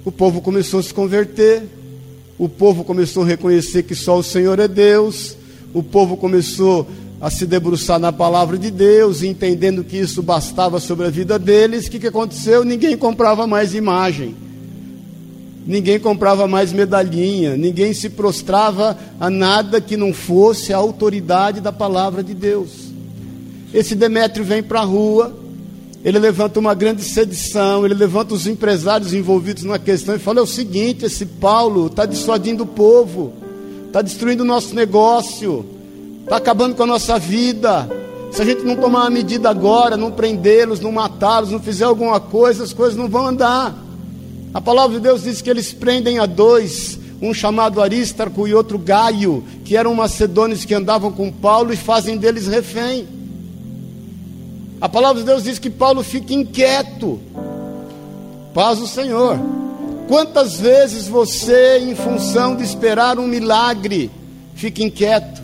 O 0.05 0.13
povo 0.13 0.41
começou 0.41 0.81
a 0.81 0.83
se 0.83 0.95
converter, 0.95 1.65
o 2.39 2.49
povo 2.49 2.85
começou 2.85 3.25
a 3.25 3.27
reconhecer 3.27 3.83
que 3.83 3.97
só 3.97 4.17
o 4.17 4.23
Senhor 4.23 4.61
é 4.61 4.69
Deus, 4.69 5.37
o 5.75 5.83
povo 5.83 6.17
começou 6.17 6.87
a 7.21 7.31
se 7.31 7.47
debruçar 7.47 7.99
na 7.99 8.13
palavra 8.13 8.57
de 8.57 8.71
Deus, 8.71 9.25
entendendo 9.25 9.83
que 9.83 9.97
isso 9.97 10.23
bastava 10.23 10.79
sobre 10.79 11.07
a 11.07 11.11
vida 11.11 11.37
deles. 11.37 11.87
O 11.87 11.91
que, 11.91 11.99
que 11.99 12.07
aconteceu? 12.07 12.65
Ninguém 12.65 12.97
comprava 12.97 13.45
mais 13.45 13.75
imagem, 13.75 14.37
ninguém 15.67 15.99
comprava 15.99 16.47
mais 16.47 16.73
medalhinha, 16.73 17.57
ninguém 17.57 17.93
se 17.93 18.09
prostrava 18.09 18.97
a 19.19 19.29
nada 19.29 19.81
que 19.81 19.97
não 19.97 20.13
fosse 20.13 20.73
a 20.73 20.77
autoridade 20.77 21.61
da 21.61 21.73
palavra 21.73 22.23
de 22.23 22.35
Deus. 22.35 22.89
Esse 23.73 23.95
Demétrio 23.95 24.45
vem 24.45 24.63
para 24.63 24.81
a 24.81 24.85
rua, 24.85 25.37
ele 26.05 26.19
levanta 26.19 26.59
uma 26.59 26.75
grande 26.75 27.03
sedição, 27.03 27.85
ele 27.85 27.95
levanta 27.95 28.33
os 28.33 28.47
empresários 28.47 29.13
envolvidos 29.13 29.65
na 29.65 29.79
questão 29.79 30.15
e 30.15 30.19
fala: 30.19 30.39
é 30.39 30.43
o 30.43 30.47
seguinte, 30.47 31.05
esse 31.05 31.27
Paulo 31.27 31.89
está 31.89 32.07
dissuadindo 32.07 32.63
o 32.63 32.67
povo, 32.67 33.33
está 33.87 34.01
destruindo 34.01 34.43
o 34.43 34.47
nosso 34.47 34.75
negócio, 34.75 35.67
está 36.23 36.37
acabando 36.37 36.75
com 36.77 36.85
a 36.85 36.87
nossa 36.87 37.19
vida. 37.19 37.89
Se 38.31 38.43
a 38.43 38.45
gente 38.45 38.63
não 38.63 38.77
tomar 38.77 39.01
uma 39.01 39.11
medida 39.11 39.51
agora, 39.51 39.97
não 39.97 40.11
prendê-los, 40.11 40.81
não 40.81 40.93
matá-los, 40.93 41.51
não 41.51 41.61
fizer 41.61 41.85
alguma 41.85 42.21
coisa, 42.21 42.65
as 42.65 42.73
coisas 42.73 42.97
não 42.97 43.09
vão 43.09 43.27
andar. 43.27 43.75
A 44.55 44.61
palavra 44.61 44.97
de 44.97 45.03
Deus 45.03 45.25
diz 45.25 45.43
que 45.43 45.51
eles 45.51 45.73
prendem 45.73 46.19
a 46.19 46.27
dois, 46.27 46.99
um 47.21 47.35
chamado 47.35 47.83
Aristarco 47.83 48.47
e 48.47 48.55
outro 48.55 48.79
Gaio, 48.79 49.43
que 49.65 49.77
eram 49.77 49.95
macedônios 49.95 50.65
que 50.65 50.75
andavam 50.75 51.11
com 51.11 51.33
Paulo 51.33 51.73
e 51.73 51.77
fazem 51.77 52.17
deles 52.17 52.47
refém. 52.47 53.18
A 54.81 54.89
palavra 54.89 55.21
de 55.21 55.27
Deus 55.27 55.43
diz 55.43 55.59
que 55.59 55.71
Paulo 55.71 56.03
fica 56.03 56.33
inquieto. 56.33 57.21
Paz 58.55 58.79
do 58.79 58.87
Senhor. 58.87 59.39
Quantas 60.07 60.59
vezes 60.59 61.09
você, 61.09 61.79
em 61.79 61.95
função 61.95 62.57
de 62.57 62.63
esperar 62.63 63.19
um 63.19 63.27
milagre, 63.27 64.11
fica 64.55 64.83
inquieto? 64.83 65.43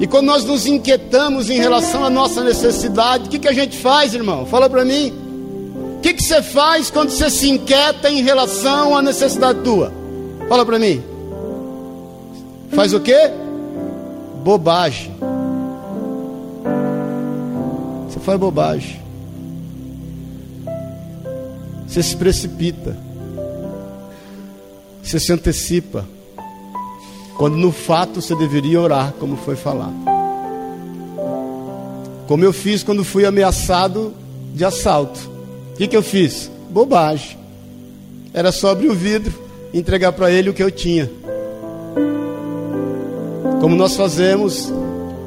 E 0.00 0.06
quando 0.06 0.26
nós 0.26 0.44
nos 0.44 0.66
inquietamos 0.66 1.50
em 1.50 1.58
relação 1.58 2.02
à 2.02 2.08
nossa 2.08 2.42
necessidade, 2.42 3.26
o 3.26 3.30
que, 3.30 3.38
que 3.38 3.48
a 3.48 3.52
gente 3.52 3.76
faz, 3.76 4.14
irmão? 4.14 4.46
Fala 4.46 4.68
para 4.68 4.84
mim. 4.84 5.12
O 5.98 6.00
que, 6.00 6.14
que 6.14 6.22
você 6.22 6.40
faz 6.40 6.90
quando 6.90 7.10
você 7.10 7.28
se 7.28 7.50
inquieta 7.50 8.10
em 8.10 8.22
relação 8.22 8.96
à 8.96 9.02
necessidade 9.02 9.60
tua? 9.60 9.92
Fala 10.48 10.64
para 10.64 10.78
mim. 10.78 11.02
Faz 12.70 12.94
o 12.94 13.00
quê? 13.00 13.30
Bobagem. 14.42 15.14
Você 18.10 18.18
faz 18.18 18.40
bobagem. 18.40 19.00
Você 21.86 22.02
se 22.02 22.16
precipita. 22.16 22.96
Você 25.00 25.20
se 25.20 25.32
antecipa. 25.32 26.04
Quando 27.36 27.56
no 27.56 27.70
fato 27.70 28.20
você 28.20 28.34
deveria 28.34 28.80
orar, 28.80 29.12
como 29.12 29.36
foi 29.36 29.54
falado. 29.54 29.94
Como 32.26 32.44
eu 32.44 32.52
fiz 32.52 32.82
quando 32.82 33.04
fui 33.04 33.24
ameaçado 33.24 34.12
de 34.54 34.64
assalto. 34.64 35.30
O 35.72 35.76
que, 35.76 35.86
que 35.86 35.96
eu 35.96 36.02
fiz? 36.02 36.50
Bobagem. 36.68 37.38
Era 38.34 38.50
só 38.50 38.70
abrir 38.70 38.88
o 38.88 38.94
vidro 38.94 39.32
e 39.72 39.78
entregar 39.78 40.10
para 40.12 40.32
ele 40.32 40.50
o 40.50 40.54
que 40.54 40.62
eu 40.62 40.70
tinha. 40.70 41.08
Como 43.60 43.76
nós 43.76 43.96
fazemos 43.96 44.72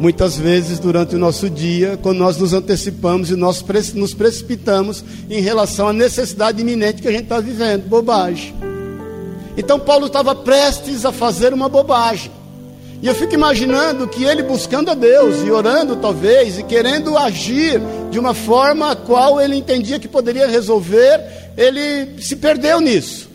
muitas 0.04 0.38
vezes 0.38 0.80
durante 0.80 1.16
o 1.16 1.18
nosso 1.18 1.50
dia, 1.50 1.98
quando 2.04 2.18
nós 2.18 2.36
nos 2.36 2.52
antecipamos 2.52 3.30
e 3.30 3.38
nós 3.38 3.64
nos 3.94 4.14
precipitamos 4.14 5.02
em 5.30 5.40
relação 5.40 5.88
à 5.88 5.94
necessidade 5.94 6.60
iminente 6.60 7.02
que 7.02 7.08
a 7.08 7.12
gente 7.12 7.24
está 7.24 7.40
vivendo. 7.40 7.88
Bobagem. 7.88 8.54
Então 9.56 9.80
Paulo 9.80 10.08
estava 10.08 10.36
prestes 10.36 11.06
a 11.06 11.14
fazer 11.14 11.54
uma 11.54 11.70
bobagem. 11.70 12.30
E 13.02 13.08
eu 13.08 13.16
fico 13.16 13.34
imaginando 13.34 14.06
que 14.06 14.26
ele 14.26 14.44
buscando 14.44 14.92
a 14.92 14.94
Deus 14.94 15.42
e 15.42 15.50
orando 15.50 15.96
talvez 15.96 16.60
e 16.60 16.64
querendo 16.64 17.18
agir 17.18 17.82
de 18.12 18.20
uma 18.20 18.34
forma 18.34 18.92
a 18.92 18.96
qual 18.98 19.40
ele 19.40 19.56
entendia 19.56 20.00
que 20.00 20.08
poderia 20.10 20.50
resolver, 20.50 21.22
ele 21.56 22.22
se 22.22 22.36
perdeu 22.36 22.82
nisso. 22.82 23.30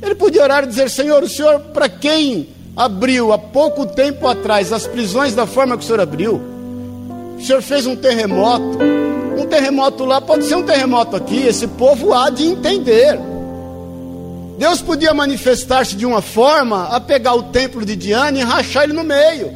Ele 0.00 0.14
podia 0.14 0.42
orar 0.42 0.64
e 0.64 0.68
dizer: 0.68 0.88
Senhor, 0.88 1.22
o 1.22 1.28
Senhor, 1.28 1.60
para 1.74 1.86
quem 1.86 2.55
abriu 2.76 3.32
há 3.32 3.38
pouco 3.38 3.86
tempo 3.86 4.28
atrás 4.28 4.72
as 4.72 4.86
prisões 4.86 5.34
da 5.34 5.46
forma 5.46 5.78
que 5.78 5.82
o 5.82 5.86
Senhor 5.86 6.00
abriu, 6.00 6.40
o 7.38 7.42
Senhor 7.42 7.62
fez 7.62 7.86
um 7.86 7.96
terremoto. 7.96 8.78
Um 9.38 9.46
terremoto 9.46 10.04
lá 10.04 10.20
pode 10.20 10.44
ser 10.44 10.56
um 10.56 10.62
terremoto 10.62 11.16
aqui, 11.16 11.46
esse 11.46 11.66
povo 11.66 12.12
há 12.12 12.30
de 12.30 12.44
entender. 12.44 13.18
Deus 14.58 14.80
podia 14.80 15.12
manifestar-se 15.12 15.94
de 15.94 16.06
uma 16.06 16.22
forma 16.22 16.88
a 16.88 16.98
pegar 16.98 17.34
o 17.34 17.44
templo 17.44 17.84
de 17.84 17.94
Diana 17.94 18.38
e 18.38 18.42
rachar 18.42 18.84
ele 18.84 18.94
no 18.94 19.04
meio. 19.04 19.52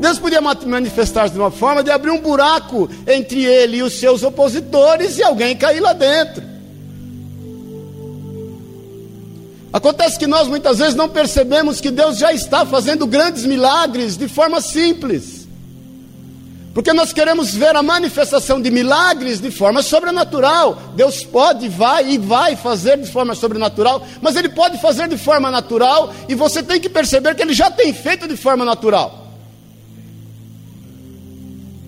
Deus 0.00 0.18
podia 0.18 0.40
manifestar-se 0.40 1.32
de 1.32 1.38
uma 1.38 1.52
forma 1.52 1.84
de 1.84 1.92
abrir 1.92 2.10
um 2.10 2.20
buraco 2.20 2.90
entre 3.06 3.44
ele 3.44 3.76
e 3.76 3.82
os 3.82 3.92
seus 4.00 4.24
opositores 4.24 5.16
e 5.16 5.22
alguém 5.22 5.56
cair 5.56 5.78
lá 5.78 5.92
dentro. 5.92 6.51
Acontece 9.72 10.18
que 10.18 10.26
nós 10.26 10.48
muitas 10.48 10.78
vezes 10.78 10.94
não 10.94 11.08
percebemos 11.08 11.80
que 11.80 11.90
Deus 11.90 12.18
já 12.18 12.32
está 12.32 12.66
fazendo 12.66 13.06
grandes 13.06 13.46
milagres 13.46 14.16
de 14.18 14.28
forma 14.28 14.60
simples. 14.60 15.48
Porque 16.74 16.92
nós 16.92 17.12
queremos 17.12 17.54
ver 17.54 17.74
a 17.76 17.82
manifestação 17.82 18.60
de 18.60 18.70
milagres 18.70 19.40
de 19.40 19.50
forma 19.50 19.82
sobrenatural. 19.82 20.74
Deus 20.94 21.24
pode, 21.24 21.68
vai 21.68 22.12
e 22.12 22.18
vai 22.18 22.54
fazer 22.54 22.98
de 22.98 23.10
forma 23.10 23.34
sobrenatural, 23.34 24.06
mas 24.20 24.36
Ele 24.36 24.48
pode 24.50 24.78
fazer 24.78 25.08
de 25.08 25.16
forma 25.16 25.50
natural 25.50 26.12
e 26.28 26.34
você 26.34 26.62
tem 26.62 26.80
que 26.80 26.88
perceber 26.88 27.34
que 27.34 27.42
Ele 27.42 27.54
já 27.54 27.70
tem 27.70 27.92
feito 27.94 28.28
de 28.28 28.36
forma 28.36 28.64
natural. 28.64 29.26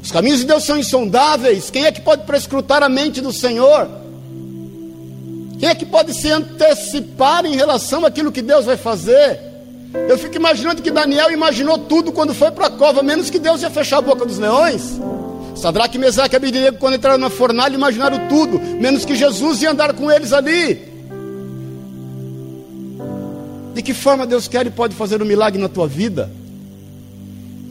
Os 0.02 0.12
caminhos 0.12 0.40
de 0.40 0.46
Deus 0.46 0.64
são 0.64 0.78
insondáveis. 0.78 1.70
Quem 1.70 1.86
é 1.86 1.92
que 1.92 2.02
pode 2.02 2.24
prescrutar 2.24 2.82
a 2.82 2.88
mente 2.90 3.22
do 3.22 3.32
Senhor? 3.32 4.03
Quem 5.58 5.68
é 5.68 5.74
que 5.74 5.86
pode 5.86 6.14
se 6.14 6.30
antecipar 6.30 7.46
em 7.46 7.54
relação 7.54 8.04
àquilo 8.04 8.32
que 8.32 8.42
Deus 8.42 8.64
vai 8.64 8.76
fazer? 8.76 9.38
Eu 10.08 10.18
fico 10.18 10.36
imaginando 10.36 10.82
que 10.82 10.90
Daniel 10.90 11.30
imaginou 11.30 11.78
tudo 11.78 12.10
quando 12.12 12.34
foi 12.34 12.50
para 12.50 12.66
a 12.66 12.70
cova, 12.70 13.02
menos 13.02 13.30
que 13.30 13.38
Deus 13.38 13.62
ia 13.62 13.70
fechar 13.70 13.98
a 13.98 14.02
boca 14.02 14.26
dos 14.26 14.38
leões. 14.38 15.00
Sadraque, 15.54 15.98
Mesaque 15.98 16.34
e 16.34 16.36
Abednego, 16.36 16.78
quando 16.78 16.94
entraram 16.94 17.18
na 17.18 17.30
fornalha, 17.30 17.74
imaginaram 17.74 18.28
tudo, 18.28 18.58
menos 18.58 19.04
que 19.04 19.14
Jesus 19.14 19.62
ia 19.62 19.70
andar 19.70 19.94
com 19.94 20.10
eles 20.10 20.32
ali. 20.32 20.92
De 23.72 23.82
que 23.82 23.94
forma 23.94 24.26
Deus 24.26 24.48
quer 24.48 24.66
e 24.66 24.70
pode 24.70 24.94
fazer 24.94 25.22
um 25.22 25.24
milagre 25.24 25.60
na 25.60 25.68
tua 25.68 25.86
vida? 25.86 26.30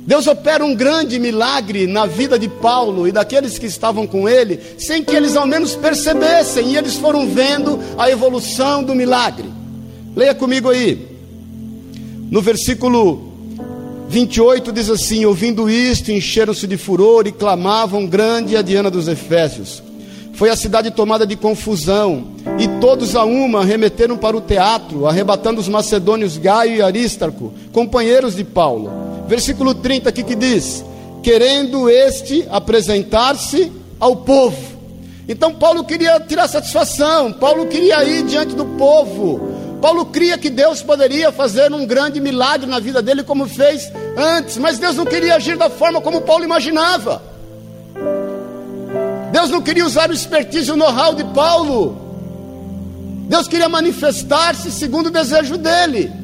Deus 0.05 0.27
opera 0.27 0.65
um 0.65 0.75
grande 0.75 1.17
milagre 1.17 1.87
na 1.87 2.05
vida 2.05 2.37
de 2.37 2.49
Paulo 2.49 3.07
e 3.07 3.11
daqueles 3.11 3.57
que 3.57 3.65
estavam 3.65 4.05
com 4.05 4.27
ele, 4.27 4.59
sem 4.77 5.01
que 5.01 5.15
eles 5.15 5.35
ao 5.35 5.47
menos 5.47 5.75
percebessem, 5.75 6.71
e 6.71 6.77
eles 6.77 6.95
foram 6.95 7.27
vendo 7.27 7.79
a 7.97 8.09
evolução 8.09 8.83
do 8.83 8.93
milagre. 8.93 9.49
Leia 10.13 10.35
comigo 10.35 10.69
aí. 10.69 11.07
No 12.29 12.41
versículo 12.41 13.31
28 14.09 14.73
diz 14.73 14.89
assim: 14.89 15.23
Ouvindo 15.23 15.69
isto, 15.69 16.11
encheram-se 16.11 16.67
de 16.67 16.75
furor 16.75 17.25
e 17.25 17.31
clamavam 17.31 18.05
grande 18.05 18.57
a 18.57 18.61
Diana 18.61 18.91
dos 18.91 19.07
Efésios. 19.07 19.81
Foi 20.33 20.49
a 20.49 20.55
cidade 20.55 20.91
tomada 20.91 21.25
de 21.25 21.37
confusão, 21.37 22.25
e 22.59 22.67
todos 22.81 23.15
a 23.15 23.23
uma 23.23 23.63
remeteram 23.63 24.17
para 24.17 24.35
o 24.35 24.41
teatro, 24.41 25.07
arrebatando 25.07 25.61
os 25.61 25.69
macedônios 25.69 26.37
Gaio 26.37 26.75
e 26.75 26.81
Aristarco, 26.81 27.53
companheiros 27.71 28.35
de 28.35 28.43
Paulo. 28.43 29.12
Versículo 29.27 29.73
30 29.73 30.09
aqui 30.09 30.23
que 30.23 30.35
diz: 30.35 30.83
Querendo 31.21 31.89
este 31.89 32.47
apresentar-se 32.49 33.71
ao 33.99 34.17
povo. 34.17 34.73
Então 35.27 35.53
Paulo 35.53 35.85
queria 35.85 36.19
tirar 36.19 36.47
satisfação, 36.47 37.31
Paulo 37.31 37.67
queria 37.67 38.03
ir 38.03 38.23
diante 38.23 38.53
do 38.55 38.65
povo, 38.65 39.39
Paulo 39.81 40.05
cria 40.05 40.37
que 40.37 40.49
Deus 40.49 40.81
poderia 40.81 41.31
fazer 41.31 41.71
um 41.71 41.85
grande 41.85 42.19
milagre 42.19 42.69
na 42.69 42.79
vida 42.79 43.01
dele, 43.01 43.23
como 43.23 43.47
fez 43.47 43.91
antes, 44.17 44.57
mas 44.57 44.77
Deus 44.77 44.97
não 44.97 45.05
queria 45.05 45.35
agir 45.35 45.57
da 45.57 45.69
forma 45.69 46.01
como 46.01 46.21
Paulo 46.21 46.43
imaginava. 46.43 47.21
Deus 49.31 49.49
não 49.49 49.61
queria 49.61 49.85
usar 49.85 50.09
o 50.09 50.13
expertise 50.13 50.69
e 50.69 50.73
o 50.73 50.75
know-how 50.75 51.15
de 51.15 51.23
Paulo. 51.25 51.97
Deus 53.27 53.47
queria 53.47 53.67
manifestar-se 53.67 54.71
segundo 54.71 55.07
o 55.07 55.11
desejo 55.11 55.57
dele. 55.57 56.22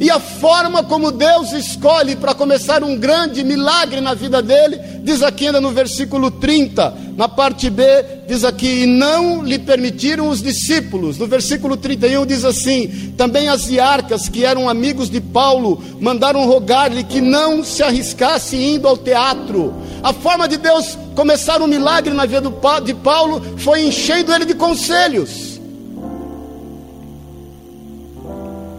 E 0.00 0.10
a 0.10 0.20
forma 0.20 0.84
como 0.84 1.10
Deus 1.10 1.52
escolhe 1.52 2.14
para 2.14 2.32
começar 2.32 2.84
um 2.84 2.96
grande 2.96 3.42
milagre 3.42 4.00
na 4.00 4.14
vida 4.14 4.40
dele, 4.40 4.78
diz 5.02 5.24
aqui 5.24 5.46
ainda 5.46 5.60
no 5.60 5.72
versículo 5.72 6.30
30, 6.30 6.94
na 7.16 7.28
parte 7.28 7.68
B, 7.68 7.82
diz 8.28 8.44
aqui: 8.44 8.82
E 8.82 8.86
não 8.86 9.42
lhe 9.42 9.58
permitiram 9.58 10.28
os 10.28 10.40
discípulos. 10.40 11.18
No 11.18 11.26
versículo 11.26 11.76
31 11.76 12.24
diz 12.26 12.44
assim: 12.44 13.12
Também 13.16 13.48
as 13.48 13.68
iarcas, 13.68 14.28
que 14.28 14.44
eram 14.44 14.68
amigos 14.68 15.10
de 15.10 15.20
Paulo, 15.20 15.82
mandaram 16.00 16.46
rogar-lhe 16.46 17.02
que 17.02 17.20
não 17.20 17.64
se 17.64 17.82
arriscasse 17.82 18.56
indo 18.56 18.86
ao 18.86 18.96
teatro. 18.96 19.74
A 20.00 20.12
forma 20.12 20.46
de 20.46 20.58
Deus 20.58 20.96
começar 21.16 21.60
um 21.60 21.66
milagre 21.66 22.14
na 22.14 22.24
vida 22.24 22.52
de 22.84 22.94
Paulo 22.94 23.42
foi 23.56 23.84
enchendo 23.84 24.32
ele 24.32 24.44
de 24.44 24.54
conselhos. 24.54 25.47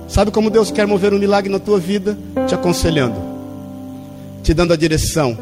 Sabe 0.10 0.32
como 0.32 0.50
Deus 0.50 0.72
quer 0.72 0.88
mover 0.88 1.14
um 1.14 1.20
milagre 1.20 1.52
na 1.52 1.60
tua 1.60 1.80
vida? 1.80 2.18
Te 2.48 2.56
aconselhando, 2.56 3.16
te 4.42 4.56
dando 4.56 4.74
a 4.74 4.76
direção, 4.76 5.38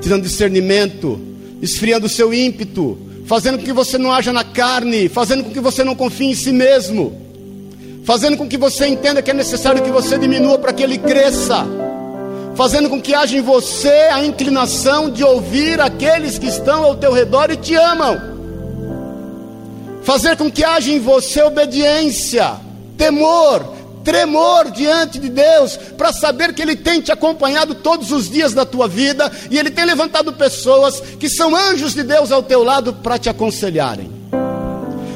te 0.00 0.08
dando 0.08 0.22
discernimento, 0.22 1.20
esfriando 1.60 2.06
o 2.06 2.08
seu 2.08 2.32
ímpeto, 2.32 2.98
fazendo 3.26 3.58
com 3.58 3.64
que 3.64 3.72
você 3.72 3.98
não 3.98 4.10
haja 4.10 4.32
na 4.32 4.44
carne, 4.44 5.10
fazendo 5.10 5.44
com 5.44 5.50
que 5.50 5.60
você 5.60 5.84
não 5.84 5.94
confie 5.94 6.30
em 6.30 6.34
si 6.34 6.52
mesmo, 6.52 7.20
fazendo 8.02 8.38
com 8.38 8.48
que 8.48 8.56
você 8.56 8.86
entenda 8.86 9.20
que 9.20 9.30
é 9.30 9.34
necessário 9.34 9.82
que 9.82 9.90
você 9.90 10.18
diminua 10.18 10.58
para 10.58 10.72
que 10.72 10.82
ele 10.82 10.96
cresça, 10.96 11.66
fazendo 12.54 12.88
com 12.88 12.98
que 12.98 13.14
haja 13.14 13.36
em 13.36 13.42
você 13.42 14.08
a 14.10 14.24
inclinação 14.24 15.10
de 15.10 15.22
ouvir 15.22 15.82
aqueles 15.82 16.38
que 16.38 16.46
estão 16.46 16.82
ao 16.82 16.96
teu 16.96 17.12
redor 17.12 17.50
e 17.50 17.56
te 17.56 17.74
amam, 17.74 18.18
fazer 20.02 20.34
com 20.38 20.50
que 20.50 20.64
haja 20.64 20.90
em 20.90 20.98
você 20.98 21.42
obediência, 21.42 22.54
temor, 22.96 23.81
tremor 24.04 24.70
diante 24.70 25.18
de 25.18 25.28
Deus, 25.28 25.76
para 25.96 26.12
saber 26.12 26.52
que 26.52 26.62
Ele 26.62 26.76
tem 26.76 27.00
te 27.00 27.12
acompanhado 27.12 27.74
todos 27.74 28.12
os 28.12 28.28
dias 28.28 28.52
da 28.52 28.64
tua 28.64 28.88
vida 28.88 29.30
e 29.50 29.58
Ele 29.58 29.70
tem 29.70 29.84
levantado 29.84 30.32
pessoas 30.32 31.00
que 31.00 31.28
são 31.28 31.54
anjos 31.54 31.94
de 31.94 32.02
Deus 32.02 32.32
ao 32.32 32.42
teu 32.42 32.62
lado 32.62 32.92
para 32.92 33.18
te 33.18 33.28
aconselharem. 33.28 34.10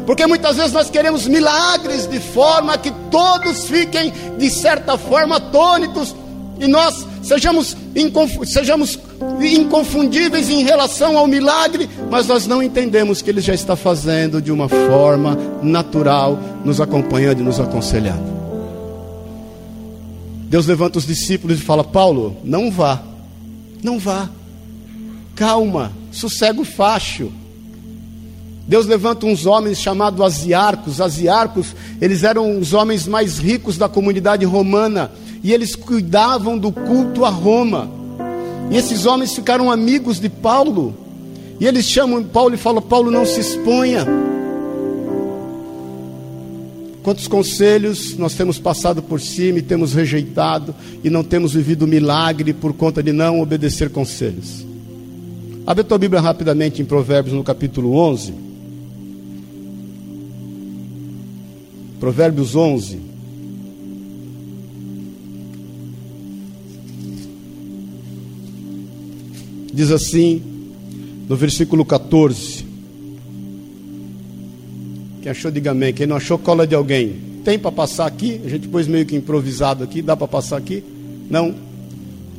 Porque 0.06 0.24
muitas 0.24 0.56
vezes 0.56 0.72
nós 0.72 0.88
queremos 0.88 1.26
milagres 1.26 2.06
de 2.06 2.20
forma 2.20 2.78
que 2.78 2.92
todos 3.10 3.66
fiquem, 3.66 4.12
de 4.38 4.48
certa 4.50 4.96
forma, 4.96 5.36
atônitos 5.36 6.14
E 6.58 6.66
nós 6.66 7.06
sejamos, 7.22 7.76
inconf 7.94 8.38
sejamos 8.46 8.98
inconfundíveis 9.40 10.48
em 10.48 10.62
relação 10.62 11.16
ao 11.18 11.26
milagre, 11.26 11.88
mas 12.10 12.26
nós 12.26 12.46
não 12.46 12.62
entendemos 12.62 13.20
que 13.20 13.30
Ele 13.30 13.40
já 13.40 13.54
está 13.54 13.76
fazendo 13.76 14.40
de 14.40 14.50
uma 14.50 14.68
forma 14.68 15.36
natural, 15.62 16.38
nos 16.64 16.80
acompanhando 16.80 17.40
e 17.40 17.44
nos 17.44 17.60
aconselhando. 17.60 18.35
Deus 20.48 20.66
levanta 20.66 20.98
os 20.98 21.06
discípulos 21.06 21.58
e 21.58 21.62
fala: 21.62 21.82
Paulo, 21.82 22.36
não 22.44 22.70
vá, 22.70 23.02
não 23.82 23.98
vá, 23.98 24.28
calma, 25.34 25.92
sossego 26.12 26.64
facho. 26.64 27.30
Deus 28.68 28.86
levanta 28.86 29.26
uns 29.26 29.46
homens 29.46 29.80
chamados 29.80 30.20
asiarcos. 30.20 31.00
Asiarcos, 31.00 31.74
eles 32.00 32.24
eram 32.24 32.58
os 32.58 32.72
homens 32.72 33.06
mais 33.06 33.38
ricos 33.38 33.78
da 33.78 33.88
comunidade 33.88 34.44
romana 34.44 35.12
e 35.42 35.52
eles 35.52 35.76
cuidavam 35.76 36.58
do 36.58 36.72
culto 36.72 37.24
a 37.24 37.28
Roma. 37.28 37.88
E 38.70 38.76
esses 38.76 39.06
homens 39.06 39.34
ficaram 39.34 39.70
amigos 39.70 40.18
de 40.18 40.28
Paulo. 40.28 40.94
E 41.60 41.66
eles 41.66 41.84
chamam 41.84 42.22
Paulo 42.24 42.54
e 42.54 42.58
falam: 42.58 42.82
Paulo, 42.82 43.10
não 43.10 43.24
se 43.24 43.40
exponha. 43.40 44.04
Quantos 47.06 47.28
conselhos 47.28 48.16
nós 48.18 48.34
temos 48.34 48.58
passado 48.58 49.00
por 49.00 49.20
cima 49.20 49.60
e 49.60 49.62
temos 49.62 49.94
rejeitado 49.94 50.74
e 51.04 51.08
não 51.08 51.22
temos 51.22 51.54
vivido 51.54 51.86
milagre 51.86 52.52
por 52.52 52.72
conta 52.72 53.00
de 53.00 53.12
não 53.12 53.40
obedecer 53.40 53.90
conselhos? 53.90 54.66
Abre 55.64 55.82
a 55.82 55.84
tua 55.84 55.98
Bíblia 55.98 56.20
rapidamente 56.20 56.82
em 56.82 56.84
Provérbios 56.84 57.32
no 57.32 57.44
capítulo 57.44 57.94
11. 57.94 58.34
Provérbios 62.00 62.56
11. 62.56 62.98
Diz 69.72 69.92
assim, 69.92 70.42
no 71.28 71.36
versículo 71.36 71.84
14: 71.84 72.65
quem 75.26 75.32
achou, 75.32 75.50
diga 75.50 75.72
amém. 75.72 75.92
Quem 75.92 76.06
não 76.06 76.14
achou, 76.14 76.38
cola 76.38 76.64
de 76.68 76.76
alguém. 76.76 77.16
Tem 77.44 77.58
para 77.58 77.72
passar 77.72 78.06
aqui? 78.06 78.40
A 78.44 78.48
gente 78.48 78.68
pôs 78.68 78.86
meio 78.86 79.04
que 79.04 79.16
improvisado 79.16 79.82
aqui. 79.82 80.00
Dá 80.00 80.16
para 80.16 80.28
passar 80.28 80.56
aqui? 80.56 80.84
Não. 81.28 81.52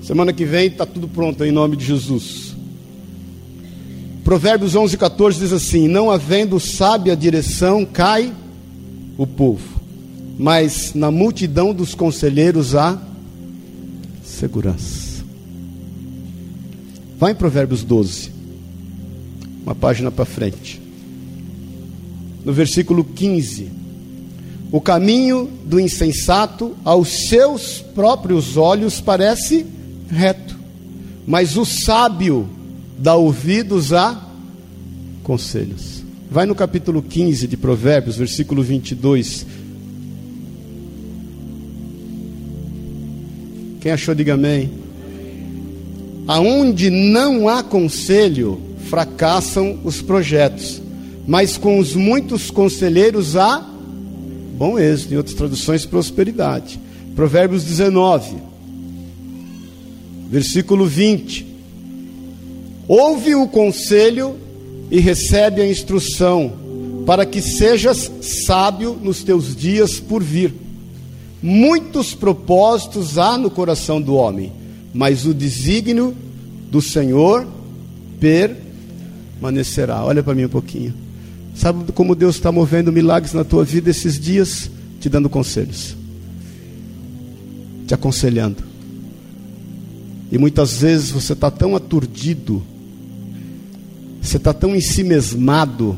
Semana 0.01 0.31
que 0.31 0.45
vem 0.45 0.67
está 0.67 0.85
tudo 0.85 1.05
pronto 1.05 1.43
em 1.43 1.51
nome 1.51 1.75
de 1.75 1.83
Jesus. 1.83 2.55
Provérbios 4.23 4.73
11, 4.73 4.95
14 4.95 5.37
diz 5.37 5.51
assim: 5.51 5.89
Não 5.89 6.09
havendo 6.09 6.61
sábia 6.61 7.13
direção, 7.13 7.83
cai 7.83 8.33
o 9.17 9.27
povo, 9.27 9.81
mas 10.39 10.93
na 10.93 11.11
multidão 11.11 11.73
dos 11.73 11.93
conselheiros 11.93 12.73
há 12.73 12.97
segurança. 14.23 15.25
Vai 17.19 17.33
em 17.33 17.35
Provérbios 17.35 17.83
12, 17.83 18.31
uma 19.65 19.75
página 19.75 20.09
para 20.09 20.23
frente 20.23 20.86
no 22.47 22.53
versículo 22.53 23.03
15: 23.03 23.69
O 24.71 24.79
caminho 24.79 25.49
do 25.65 25.81
insensato 25.81 26.77
aos 26.85 27.27
seus 27.27 27.81
próprios 27.93 28.55
olhos 28.55 29.01
parece 29.01 29.65
reto, 30.09 30.57
mas 31.27 31.57
o 31.57 31.65
sábio 31.65 32.47
dá 32.97 33.15
ouvidos 33.15 33.91
a 33.91 34.25
conselhos. 35.23 36.05
Vai 36.31 36.45
no 36.45 36.55
capítulo 36.55 37.01
15 37.01 37.47
de 37.47 37.57
Provérbios, 37.57 38.15
versículo 38.15 38.63
22. 38.63 39.45
Quem 43.81 43.91
achou, 43.91 44.15
diga 44.15 44.35
amém. 44.35 44.71
Aonde 46.25 46.89
não 46.89 47.49
há 47.49 47.61
conselho, 47.61 48.61
fracassam 48.85 49.79
os 49.83 50.01
projetos 50.01 50.86
mas 51.27 51.57
com 51.57 51.77
os 51.77 51.93
muitos 51.93 52.49
conselheiros 52.49 53.35
há 53.35 53.59
bom 54.57 54.79
êxito, 54.79 55.13
em 55.13 55.17
outras 55.17 55.35
traduções, 55.35 55.85
prosperidade. 55.85 56.79
Provérbios 57.15 57.63
19, 57.63 58.37
versículo 60.29 60.87
20. 60.87 61.45
Ouve 62.87 63.35
o 63.35 63.47
conselho 63.47 64.35
e 64.89 64.99
recebe 64.99 65.61
a 65.61 65.69
instrução, 65.69 66.53
para 67.05 67.25
que 67.25 67.41
sejas 67.41 68.11
sábio 68.21 68.97
nos 69.01 69.23
teus 69.23 69.55
dias 69.55 69.99
por 69.99 70.23
vir. 70.23 70.53
Muitos 71.41 72.15
propósitos 72.15 73.17
há 73.17 73.37
no 73.37 73.51
coração 73.51 74.01
do 74.01 74.15
homem, 74.15 74.51
mas 74.93 75.25
o 75.25 75.33
desígnio 75.33 76.15
do 76.71 76.81
Senhor 76.81 77.45
permanecerá. 78.19 80.03
Olha 80.03 80.23
para 80.23 80.33
mim 80.33 80.45
um 80.45 80.49
pouquinho. 80.49 81.06
Sabe 81.57 81.91
como 81.91 82.13
Deus 82.13 82.35
está 82.35 82.51
movendo 82.51 82.91
milagres 82.91 83.33
na 83.33 83.43
tua 83.43 83.65
vida 83.65 83.89
esses 83.89 84.19
dias? 84.19 84.69
Te 84.99 85.09
dando 85.09 85.27
conselhos, 85.27 85.95
te 87.87 87.95
aconselhando. 87.95 88.63
E 90.31 90.37
muitas 90.37 90.81
vezes 90.81 91.09
você 91.09 91.33
está 91.33 91.49
tão 91.49 91.75
aturdido, 91.75 92.61
você 94.21 94.37
está 94.37 94.53
tão 94.53 94.75
ensimesmado, 94.75 95.97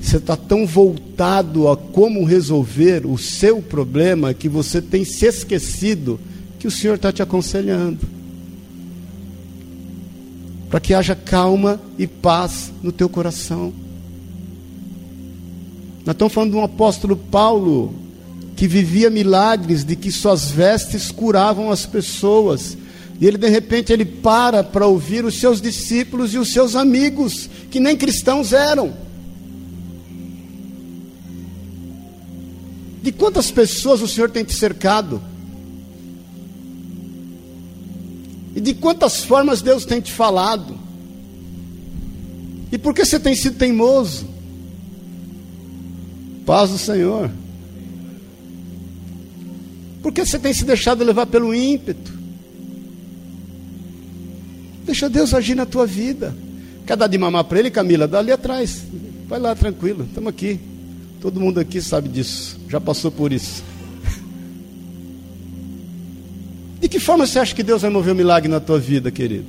você 0.00 0.16
está 0.16 0.36
tão 0.36 0.66
voltado 0.66 1.68
a 1.68 1.76
como 1.76 2.24
resolver 2.24 3.06
o 3.06 3.16
seu 3.16 3.62
problema 3.62 4.34
que 4.34 4.48
você 4.48 4.82
tem 4.82 5.04
se 5.04 5.24
esquecido 5.26 6.18
que 6.58 6.66
o 6.66 6.70
Senhor 6.70 6.94
está 6.94 7.12
te 7.12 7.22
aconselhando. 7.22 8.00
Para 10.68 10.80
que 10.80 10.94
haja 10.94 11.14
calma 11.14 11.80
e 11.96 12.08
paz 12.08 12.72
no 12.82 12.90
teu 12.90 13.08
coração. 13.08 13.72
Nós 16.04 16.14
estamos 16.14 16.32
falando 16.32 16.50
de 16.50 16.56
um 16.56 16.64
apóstolo 16.64 17.16
Paulo 17.16 17.94
que 18.56 18.66
vivia 18.66 19.08
milagres 19.08 19.84
de 19.84 19.94
que 19.94 20.10
suas 20.10 20.50
vestes 20.50 21.10
curavam 21.10 21.70
as 21.70 21.86
pessoas. 21.86 22.76
E 23.20 23.26
ele 23.26 23.38
de 23.38 23.48
repente 23.48 23.92
ele 23.92 24.04
para 24.04 24.64
para 24.64 24.86
ouvir 24.86 25.24
os 25.24 25.38
seus 25.38 25.60
discípulos 25.60 26.34
e 26.34 26.38
os 26.38 26.52
seus 26.52 26.74
amigos, 26.74 27.48
que 27.70 27.78
nem 27.78 27.96
cristãos 27.96 28.52
eram. 28.52 28.92
De 33.00 33.12
quantas 33.12 33.50
pessoas 33.50 34.00
o 34.00 34.08
Senhor 34.08 34.30
tem 34.30 34.44
te 34.44 34.54
cercado? 34.54 35.22
E 38.56 38.60
de 38.60 38.74
quantas 38.74 39.24
formas 39.24 39.62
Deus 39.62 39.84
tem 39.84 40.00
te 40.00 40.12
falado? 40.12 40.76
E 42.72 42.78
por 42.78 42.92
que 42.92 43.04
você 43.04 43.20
tem 43.20 43.34
sido 43.36 43.56
teimoso? 43.56 44.31
Paz 46.44 46.70
do 46.70 46.78
Senhor. 46.78 47.30
Por 50.02 50.12
que 50.12 50.24
você 50.24 50.38
tem 50.38 50.52
se 50.52 50.64
deixado 50.64 51.04
levar 51.04 51.26
pelo 51.26 51.54
ímpeto? 51.54 52.12
Deixa 54.84 55.08
Deus 55.08 55.32
agir 55.32 55.54
na 55.54 55.64
tua 55.64 55.86
vida. 55.86 56.34
Quer 56.84 56.96
dar 56.96 57.06
de 57.06 57.16
mamar 57.16 57.44
para 57.44 57.60
ele, 57.60 57.70
Camila? 57.70 58.08
Dá 58.08 58.18
ali 58.18 58.32
atrás. 58.32 58.82
Vai 59.28 59.38
lá, 59.38 59.54
tranquilo. 59.54 60.04
Estamos 60.04 60.28
aqui. 60.28 60.58
Todo 61.20 61.38
mundo 61.38 61.60
aqui 61.60 61.80
sabe 61.80 62.08
disso. 62.08 62.58
Já 62.68 62.80
passou 62.80 63.10
por 63.12 63.32
isso. 63.32 63.62
De 66.80 66.88
que 66.88 66.98
forma 66.98 67.24
você 67.24 67.38
acha 67.38 67.54
que 67.54 67.62
Deus 67.62 67.82
vai 67.82 67.90
mover 67.92 68.12
um 68.12 68.16
milagre 68.16 68.50
na 68.50 68.58
tua 68.58 68.80
vida, 68.80 69.08
querido? 69.12 69.46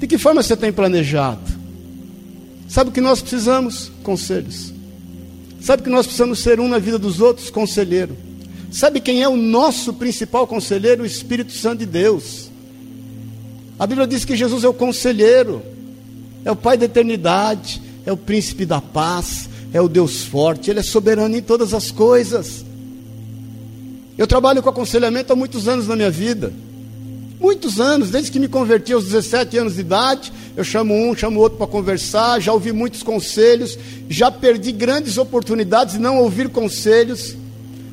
De 0.00 0.06
que 0.08 0.18
forma 0.18 0.42
você 0.42 0.56
tem 0.56 0.72
planejado? 0.72 1.40
Sabe 2.68 2.90
o 2.90 2.92
que 2.92 3.00
nós 3.00 3.20
precisamos? 3.20 3.92
Conselhos. 4.02 4.71
Sabe 5.62 5.84
que 5.84 5.88
nós 5.88 6.06
precisamos 6.06 6.40
ser 6.40 6.58
um 6.58 6.66
na 6.66 6.78
vida 6.78 6.98
dos 6.98 7.20
outros? 7.20 7.48
Conselheiro. 7.48 8.16
Sabe 8.72 9.00
quem 9.00 9.22
é 9.22 9.28
o 9.28 9.36
nosso 9.36 9.92
principal 9.92 10.44
conselheiro? 10.44 11.04
O 11.04 11.06
Espírito 11.06 11.52
Santo 11.52 11.80
de 11.80 11.86
Deus. 11.86 12.50
A 13.78 13.86
Bíblia 13.86 14.06
diz 14.06 14.24
que 14.24 14.36
Jesus 14.36 14.64
é 14.64 14.68
o 14.68 14.74
conselheiro, 14.74 15.62
é 16.44 16.50
o 16.50 16.56
Pai 16.56 16.76
da 16.76 16.86
eternidade, 16.86 17.80
é 18.04 18.10
o 18.12 18.16
príncipe 18.16 18.66
da 18.66 18.80
paz, 18.80 19.48
é 19.72 19.80
o 19.80 19.88
Deus 19.88 20.24
forte, 20.24 20.70
Ele 20.70 20.80
é 20.80 20.82
soberano 20.82 21.36
em 21.36 21.42
todas 21.42 21.72
as 21.72 21.90
coisas. 21.90 22.64
Eu 24.18 24.26
trabalho 24.26 24.62
com 24.62 24.68
aconselhamento 24.68 25.32
há 25.32 25.36
muitos 25.36 25.68
anos 25.68 25.86
na 25.86 25.94
minha 25.94 26.10
vida. 26.10 26.52
Muitos 27.42 27.80
anos, 27.80 28.10
desde 28.10 28.30
que 28.30 28.38
me 28.38 28.46
converti 28.46 28.92
aos 28.92 29.06
17 29.06 29.58
anos 29.58 29.74
de 29.74 29.80
idade, 29.80 30.32
eu 30.56 30.62
chamo 30.62 30.94
um, 30.94 31.12
chamo 31.12 31.40
outro 31.40 31.58
para 31.58 31.66
conversar, 31.66 32.40
já 32.40 32.52
ouvi 32.52 32.70
muitos 32.70 33.02
conselhos, 33.02 33.76
já 34.08 34.30
perdi 34.30 34.70
grandes 34.70 35.18
oportunidades 35.18 35.94
de 35.94 36.00
não 36.00 36.18
ouvir 36.18 36.48
conselhos. 36.50 37.34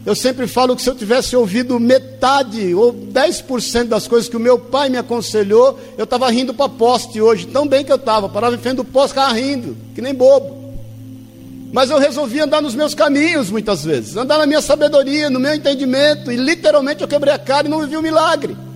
Eu 0.06 0.14
sempre 0.14 0.46
falo 0.46 0.76
que 0.76 0.84
se 0.84 0.90
eu 0.92 0.94
tivesse 0.94 1.36
ouvido 1.36 1.80
metade 1.80 2.76
ou 2.76 2.94
10% 2.94 3.86
das 3.86 4.08
coisas 4.08 4.30
que 4.30 4.38
o 4.38 4.40
meu 4.40 4.60
pai 4.60 4.88
me 4.88 5.00
aconselhou, 5.00 5.80
eu 5.98 6.04
estava 6.04 6.30
rindo 6.30 6.54
para 6.54 6.70
poste 6.70 7.20
hoje, 7.20 7.48
tão 7.48 7.68
bem 7.68 7.84
que 7.84 7.92
eu 7.92 7.96
estava, 7.96 8.30
parava 8.30 8.54
em 8.54 8.60
frente 8.60 8.78
do 8.78 8.86
poste, 8.86 9.16
ficava 9.16 9.34
rindo, 9.34 9.76
que 9.96 10.02
nem 10.02 10.14
bobo. 10.14 10.76
Mas 11.74 11.90
eu 11.90 11.98
resolvi 11.98 12.40
andar 12.40 12.62
nos 12.62 12.76
meus 12.76 12.94
caminhos 12.94 13.50
muitas 13.50 13.84
vezes, 13.84 14.16
andar 14.16 14.38
na 14.38 14.46
minha 14.46 14.62
sabedoria, 14.62 15.28
no 15.28 15.40
meu 15.40 15.56
entendimento, 15.56 16.32
e 16.32 16.36
literalmente 16.36 17.02
eu 17.02 17.08
quebrei 17.08 17.34
a 17.34 17.40
cara 17.40 17.66
e 17.66 17.70
não 17.72 17.80
vivi 17.80 17.96
o 17.96 18.00
um 18.00 18.04
milagre. 18.04 18.69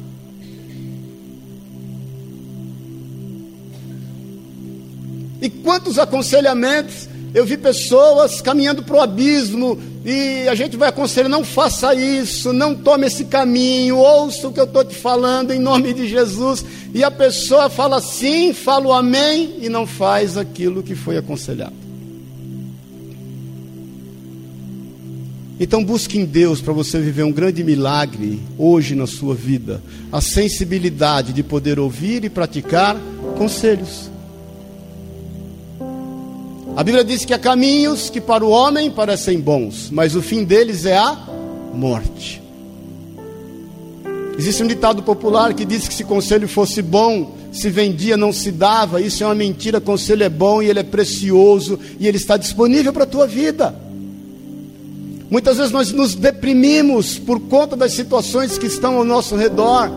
E 5.43 5.49
quantos 5.49 5.99
aconselhamentos 5.99 7.09
eu 7.33 7.45
vi 7.45 7.57
pessoas 7.57 8.39
caminhando 8.39 8.81
para 8.81 8.95
o 8.95 9.01
abismo 9.01 9.77
e 10.05 10.47
a 10.47 10.55
gente 10.55 10.77
vai 10.77 10.87
aconselhar: 10.87 11.29
não 11.29 11.43
faça 11.43 11.93
isso, 11.93 12.53
não 12.53 12.73
tome 12.73 13.07
esse 13.07 13.25
caminho, 13.25 13.97
ouça 13.97 14.47
o 14.47 14.53
que 14.53 14.59
eu 14.61 14.63
estou 14.63 14.85
te 14.85 14.95
falando 14.95 15.51
em 15.51 15.59
nome 15.59 15.93
de 15.93 16.07
Jesus. 16.07 16.63
E 16.93 17.03
a 17.03 17.11
pessoa 17.11 17.69
fala 17.69 17.99
sim, 17.99 18.53
fala 18.53 18.87
o 18.87 18.93
amém 18.93 19.57
e 19.59 19.67
não 19.67 19.85
faz 19.85 20.37
aquilo 20.37 20.81
que 20.81 20.95
foi 20.95 21.17
aconselhado. 21.17 21.75
Então 25.59 25.83
busque 25.83 26.17
em 26.17 26.23
Deus 26.23 26.61
para 26.61 26.71
você 26.71 27.01
viver 27.01 27.23
um 27.23 27.33
grande 27.33 27.65
milagre 27.65 28.41
hoje 28.57 28.95
na 28.95 29.07
sua 29.07 29.35
vida, 29.35 29.83
a 30.09 30.21
sensibilidade 30.21 31.33
de 31.33 31.43
poder 31.43 31.79
ouvir 31.79 32.23
e 32.23 32.29
praticar 32.29 32.95
conselhos. 33.37 34.12
A 36.75 36.83
Bíblia 36.83 37.03
diz 37.03 37.23
que 37.23 37.33
há 37.33 37.39
caminhos 37.39 38.09
que 38.09 38.19
para 38.19 38.43
o 38.43 38.49
homem 38.49 38.89
parecem 38.89 39.39
bons, 39.39 39.91
mas 39.91 40.15
o 40.15 40.23
fim 40.23 40.43
deles 40.43 40.85
é 40.85 40.97
a 40.97 41.15
morte. 41.71 42.41
Existe 44.35 44.63
um 44.63 44.67
ditado 44.67 45.03
popular 45.03 45.53
que 45.53 45.65
diz 45.65 45.87
que 45.87 45.93
se 45.93 46.03
conselho 46.03 46.47
fosse 46.47 46.81
bom, 46.81 47.35
se 47.51 47.69
vendia, 47.69 48.17
não 48.17 48.33
se 48.33 48.51
dava. 48.51 48.99
Isso 48.99 49.23
é 49.23 49.27
uma 49.27 49.35
mentira. 49.35 49.79
Conselho 49.79 50.23
é 50.23 50.29
bom 50.29 50.63
e 50.63 50.69
ele 50.69 50.79
é 50.79 50.83
precioso 50.83 51.79
e 51.99 52.07
ele 52.07 52.17
está 52.17 52.35
disponível 52.37 52.91
para 52.91 53.03
a 53.03 53.07
tua 53.07 53.27
vida. 53.27 53.75
Muitas 55.29 55.57
vezes 55.57 55.71
nós 55.71 55.91
nos 55.91 56.15
deprimimos 56.15 57.19
por 57.19 57.39
conta 57.41 57.75
das 57.75 57.93
situações 57.93 58.57
que 58.57 58.65
estão 58.65 58.97
ao 58.97 59.03
nosso 59.03 59.35
redor. 59.35 59.91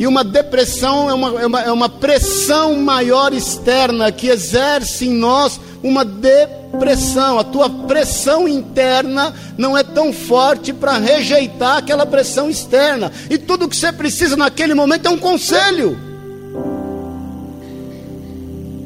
E 0.00 0.06
uma 0.06 0.24
depressão 0.24 1.10
é 1.10 1.12
uma, 1.12 1.42
é 1.42 1.46
uma, 1.46 1.60
é 1.60 1.70
uma 1.70 1.88
pressão 1.90 2.74
maior 2.74 3.34
externa 3.34 4.10
que 4.10 4.28
exerce 4.28 5.06
em 5.06 5.10
nós 5.10 5.60
uma 5.82 6.06
depressão. 6.06 7.38
A 7.38 7.44
tua 7.44 7.68
pressão 7.68 8.48
interna 8.48 9.34
não 9.58 9.76
é 9.76 9.82
tão 9.82 10.10
forte 10.10 10.72
para 10.72 10.96
rejeitar 10.96 11.76
aquela 11.76 12.06
pressão 12.06 12.48
externa. 12.48 13.12
E 13.28 13.36
tudo 13.36 13.68
que 13.68 13.76
você 13.76 13.92
precisa 13.92 14.38
naquele 14.38 14.72
momento 14.72 15.04
é 15.04 15.10
um 15.10 15.18
conselho. 15.18 15.98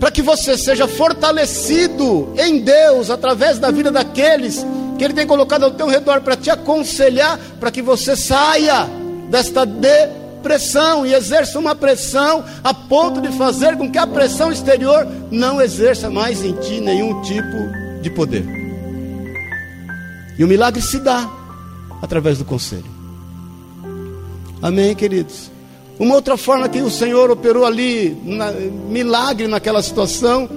Para 0.00 0.11
que 0.11 0.20
você 0.20 0.59
seja 0.59 0.88
fortalecido 0.88 2.35
em 2.37 2.59
Deus 2.59 3.09
através 3.09 3.61
da 3.61 3.70
vida 3.70 3.92
daqueles 3.92 4.66
que 4.98 5.05
Ele 5.05 5.14
tem 5.14 5.29
colocado 5.29 5.62
ao 5.62 5.70
teu 5.70 5.87
redor 5.87 6.22
para 6.22 6.35
te 6.35 6.50
aconselhar, 6.50 7.38
para 7.61 7.70
que 7.70 7.83
você 7.83 8.16
saia 8.16 8.88
desta 9.31 9.64
depressão 9.64 10.23
pressão 10.44 11.07
e 11.07 11.14
exerça 11.14 11.59
uma 11.59 11.74
pressão 11.74 12.44
a 12.62 12.74
ponto 12.74 13.22
de 13.22 13.33
fazer 13.33 13.78
com 13.78 13.90
que 13.90 13.96
a 13.96 14.07
pressão 14.07 14.52
exterior 14.52 15.09
não 15.30 15.61
exerça 15.61 16.11
mais 16.11 16.44
em 16.44 16.52
ti 16.52 16.80
nenhum 16.80 17.22
tipo 17.22 17.57
de 18.02 18.11
poder. 18.11 18.44
E 20.38 20.44
o 20.44 20.46
milagre 20.46 20.83
se 20.83 20.98
dá 20.98 21.30
através 22.02 22.37
do 22.37 22.44
conselho. 22.44 22.92
Amém, 24.61 24.94
queridos? 24.94 25.50
Uma 25.98 26.16
outra 26.16 26.37
forma 26.37 26.68
que 26.68 26.83
o 26.83 26.90
Senhor 26.90 27.30
operou 27.30 27.64
ali, 27.64 28.16
na, 28.24 28.50
milagre 28.52 29.46
naquela 29.46 29.83
situação, 29.83 30.48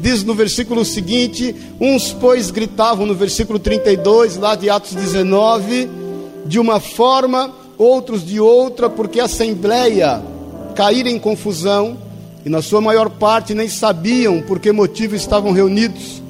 diz 0.00 0.24
no 0.24 0.34
versículo 0.34 0.84
seguinte: 0.84 1.54
uns, 1.78 2.12
pois, 2.12 2.50
gritavam 2.50 3.04
no 3.04 3.14
versículo 3.14 3.58
32, 3.58 4.36
lá 4.36 4.54
de 4.54 4.70
Atos 4.70 4.94
19, 4.94 5.90
de 6.46 6.58
uma 6.58 6.80
forma 6.80 7.63
outros 7.78 8.24
de 8.24 8.40
outra, 8.40 8.88
porque 8.88 9.20
a 9.20 9.24
assembleia 9.24 10.22
caíra 10.74 11.08
em 11.08 11.18
confusão 11.18 11.96
e, 12.44 12.48
na 12.48 12.60
sua 12.60 12.80
maior 12.80 13.08
parte, 13.08 13.54
nem 13.54 13.68
sabiam 13.68 14.42
por 14.42 14.58
que 14.58 14.72
motivo 14.72 15.14
estavam 15.14 15.52
reunidos. 15.52 16.22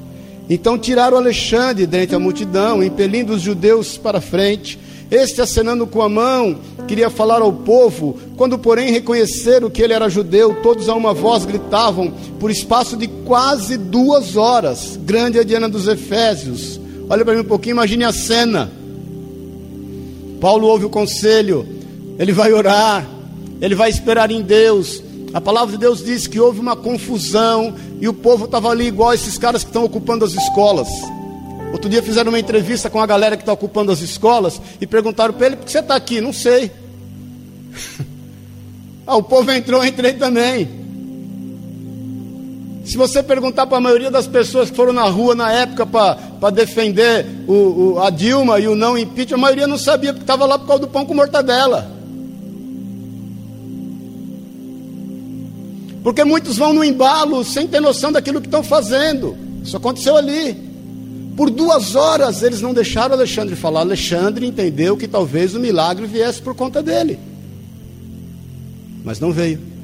Então 0.49 0.77
tiraram 0.77 1.17
Alexandre 1.17 1.87
dentre 1.87 2.15
a 2.15 2.19
multidão, 2.19 2.83
impelindo 2.83 3.33
os 3.33 3.41
judeus 3.41 3.97
para 3.97 4.21
frente. 4.21 4.79
Este, 5.09 5.41
acenando 5.41 5.85
com 5.85 6.01
a 6.01 6.09
mão, 6.09 6.57
queria 6.87 7.09
falar 7.09 7.41
ao 7.41 7.53
povo. 7.53 8.17
Quando, 8.35 8.57
porém, 8.57 8.91
reconheceram 8.91 9.69
que 9.69 9.81
ele 9.81 9.93
era 9.93 10.09
judeu, 10.09 10.57
todos 10.63 10.89
a 10.89 10.95
uma 10.95 11.13
voz 11.13 11.45
gritavam, 11.45 12.11
por 12.39 12.49
espaço 12.49 12.97
de 12.97 13.07
quase 13.07 13.77
duas 13.77 14.35
horas. 14.35 14.99
Grande 15.03 15.39
a 15.39 15.43
Diana 15.43 15.69
dos 15.69 15.87
Efésios. 15.87 16.79
Olha 17.09 17.23
para 17.23 17.35
mim 17.35 17.41
um 17.41 17.45
pouquinho, 17.45 17.73
imagine 17.73 18.03
a 18.03 18.11
cena. 18.11 18.71
Paulo 20.45 20.67
ouve 20.67 20.85
o 20.85 20.91
conselho, 20.91 21.67
ele 22.19 22.31
vai 22.31 22.53
orar, 22.53 23.03
ele 23.59 23.73
vai 23.73 23.89
esperar 23.89 24.29
em 24.29 24.43
Deus. 24.43 25.01
A 25.33 25.41
palavra 25.41 25.71
de 25.71 25.79
Deus 25.79 26.05
diz 26.05 26.27
que 26.27 26.39
houve 26.39 26.59
uma 26.59 26.75
confusão 26.75 27.73
e 27.99 28.07
o 28.07 28.13
povo 28.13 28.45
estava 28.45 28.69
ali 28.69 28.85
igual 28.85 29.11
esses 29.11 29.39
caras 29.39 29.63
que 29.63 29.71
estão 29.71 29.83
ocupando 29.83 30.23
as 30.23 30.33
escolas. 30.33 30.87
Outro 31.73 31.89
dia 31.89 32.03
fizeram 32.03 32.29
uma 32.29 32.39
entrevista 32.39 32.91
com 32.91 33.01
a 33.01 33.07
galera 33.07 33.35
que 33.35 33.41
está 33.41 33.53
ocupando 33.53 33.91
as 33.91 34.01
escolas 34.01 34.61
e 34.79 34.85
perguntaram 34.85 35.33
para 35.33 35.47
ele: 35.47 35.55
por 35.55 35.65
que 35.65 35.71
você 35.71 35.79
está 35.79 35.95
aqui? 35.95 36.21
Não 36.21 36.31
sei. 36.31 36.69
ah, 39.07 39.17
o 39.17 39.23
povo 39.23 39.51
entrou, 39.51 39.83
entrei 39.83 40.13
também. 40.13 40.84
Se 42.85 42.97
você 42.97 43.23
perguntar 43.23 43.65
para 43.65 43.79
a 43.79 43.81
maioria 43.81 44.11
das 44.11 44.27
pessoas 44.27 44.69
que 44.69 44.75
foram 44.75 44.93
na 44.93 45.05
rua 45.05 45.33
na 45.33 45.51
época 45.51 45.87
para 45.87 46.49
defender 46.51 47.25
o, 47.47 47.53
o, 47.53 47.99
a 47.99 48.11
Dilma 48.11 48.59
e 48.59 48.67
o 48.67 48.75
não 48.75 48.95
impeachment, 48.95 49.37
a 49.37 49.41
maioria 49.41 49.65
não 49.65 49.77
sabia, 49.77 50.13
porque 50.13 50.23
estava 50.23 50.45
lá 50.45 50.59
por 50.59 50.67
causa 50.67 50.81
do 50.81 50.87
pão 50.87 51.03
com 51.03 51.15
mortadela. 51.15 51.91
Porque 56.03 56.23
muitos 56.23 56.57
vão 56.57 56.71
no 56.71 56.83
embalo 56.83 57.43
sem 57.43 57.67
ter 57.67 57.79
noção 57.79 58.11
daquilo 58.11 58.39
que 58.39 58.47
estão 58.47 58.61
fazendo. 58.61 59.35
Isso 59.63 59.75
aconteceu 59.75 60.15
ali. 60.15 60.53
Por 61.35 61.49
duas 61.49 61.95
horas 61.95 62.43
eles 62.43 62.61
não 62.61 62.71
deixaram 62.71 63.15
Alexandre 63.15 63.55
falar. 63.55 63.79
Alexandre 63.79 64.45
entendeu 64.45 64.95
que 64.95 65.07
talvez 65.07 65.55
o 65.55 65.59
milagre 65.59 66.05
viesse 66.05 66.39
por 66.39 66.53
conta 66.53 66.83
dele. 66.83 67.19
Mas 69.03 69.19
não 69.19 69.31
veio. 69.31 69.74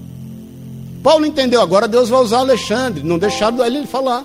Paulo 1.04 1.26
entendeu, 1.26 1.62
agora 1.62 1.88
Deus 1.88 2.10
vai 2.10 2.22
usar 2.22 2.40
Alexandre, 2.40 3.04
não 3.04 3.18
deixaram 3.18 3.66
ele 3.66 3.88
falar. 3.88 4.24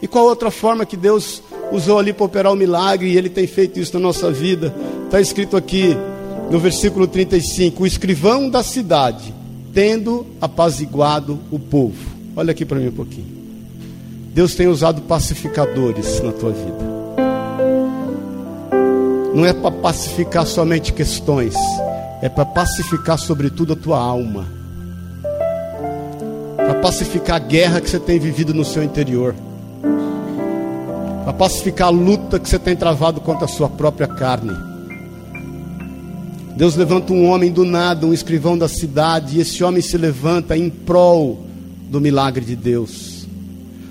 E 0.00 0.08
qual 0.08 0.24
outra 0.24 0.50
forma 0.50 0.86
que 0.86 0.96
Deus 0.96 1.42
usou 1.70 1.98
ali 1.98 2.12
para 2.12 2.24
operar 2.24 2.52
o 2.52 2.56
milagre 2.56 3.10
e 3.10 3.16
ele 3.16 3.28
tem 3.28 3.46
feito 3.46 3.78
isso 3.78 3.94
na 3.94 4.00
nossa 4.00 4.30
vida? 4.30 4.74
Está 5.04 5.20
escrito 5.20 5.56
aqui 5.56 5.96
no 6.50 6.58
versículo 6.58 7.06
35: 7.06 7.82
O 7.82 7.86
escrivão 7.86 8.48
da 8.48 8.62
cidade, 8.62 9.34
tendo 9.74 10.26
apaziguado 10.40 11.38
o 11.50 11.58
povo. 11.58 12.14
Olha 12.34 12.52
aqui 12.52 12.64
para 12.64 12.78
mim 12.78 12.88
um 12.88 12.92
pouquinho. 12.92 13.44
Deus 14.32 14.54
tem 14.54 14.66
usado 14.66 15.02
pacificadores 15.02 16.20
na 16.20 16.32
tua 16.32 16.50
vida. 16.50 16.94
Não 19.34 19.44
é 19.44 19.52
para 19.52 19.70
pacificar 19.70 20.46
somente 20.46 20.92
questões, 20.92 21.54
é 22.22 22.28
para 22.28 22.44
pacificar, 22.44 23.18
sobretudo, 23.18 23.74
a 23.74 23.76
tua 23.76 23.98
alma 23.98 24.63
para 26.64 26.74
pacificar 26.76 27.36
a 27.36 27.38
guerra 27.38 27.80
que 27.80 27.90
você 27.90 28.00
tem 28.00 28.18
vivido 28.18 28.54
no 28.54 28.64
seu 28.64 28.82
interior, 28.82 29.34
para 31.22 31.32
pacificar 31.32 31.88
a 31.88 31.90
luta 31.90 32.38
que 32.38 32.48
você 32.48 32.58
tem 32.58 32.74
travado 32.74 33.20
contra 33.20 33.44
a 33.44 33.48
sua 33.48 33.68
própria 33.68 34.08
carne. 34.08 34.54
Deus 36.56 36.76
levanta 36.76 37.12
um 37.12 37.26
homem 37.26 37.52
do 37.52 37.64
nada, 37.64 38.06
um 38.06 38.14
escrivão 38.14 38.56
da 38.56 38.68
cidade, 38.68 39.36
e 39.36 39.40
esse 39.40 39.62
homem 39.62 39.82
se 39.82 39.98
levanta 39.98 40.56
em 40.56 40.70
prol 40.70 41.44
do 41.90 42.00
milagre 42.00 42.44
de 42.44 42.56
Deus. 42.56 43.26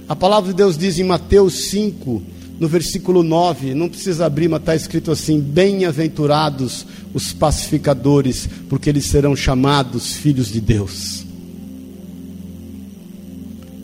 A 0.07 0.15
palavra 0.15 0.51
de 0.51 0.57
Deus 0.57 0.77
diz 0.77 0.97
em 0.97 1.03
Mateus 1.03 1.69
5, 1.69 2.21
no 2.59 2.67
versículo 2.67 3.21
9, 3.21 3.73
não 3.73 3.89
precisa 3.89 4.25
abrir, 4.25 4.47
mas 4.47 4.61
está 4.61 4.75
escrito 4.75 5.11
assim: 5.11 5.39
Bem-aventurados 5.39 6.85
os 7.13 7.33
pacificadores, 7.33 8.47
porque 8.69 8.89
eles 8.89 9.05
serão 9.05 9.35
chamados 9.35 10.13
filhos 10.13 10.47
de 10.47 10.61
Deus. 10.61 11.32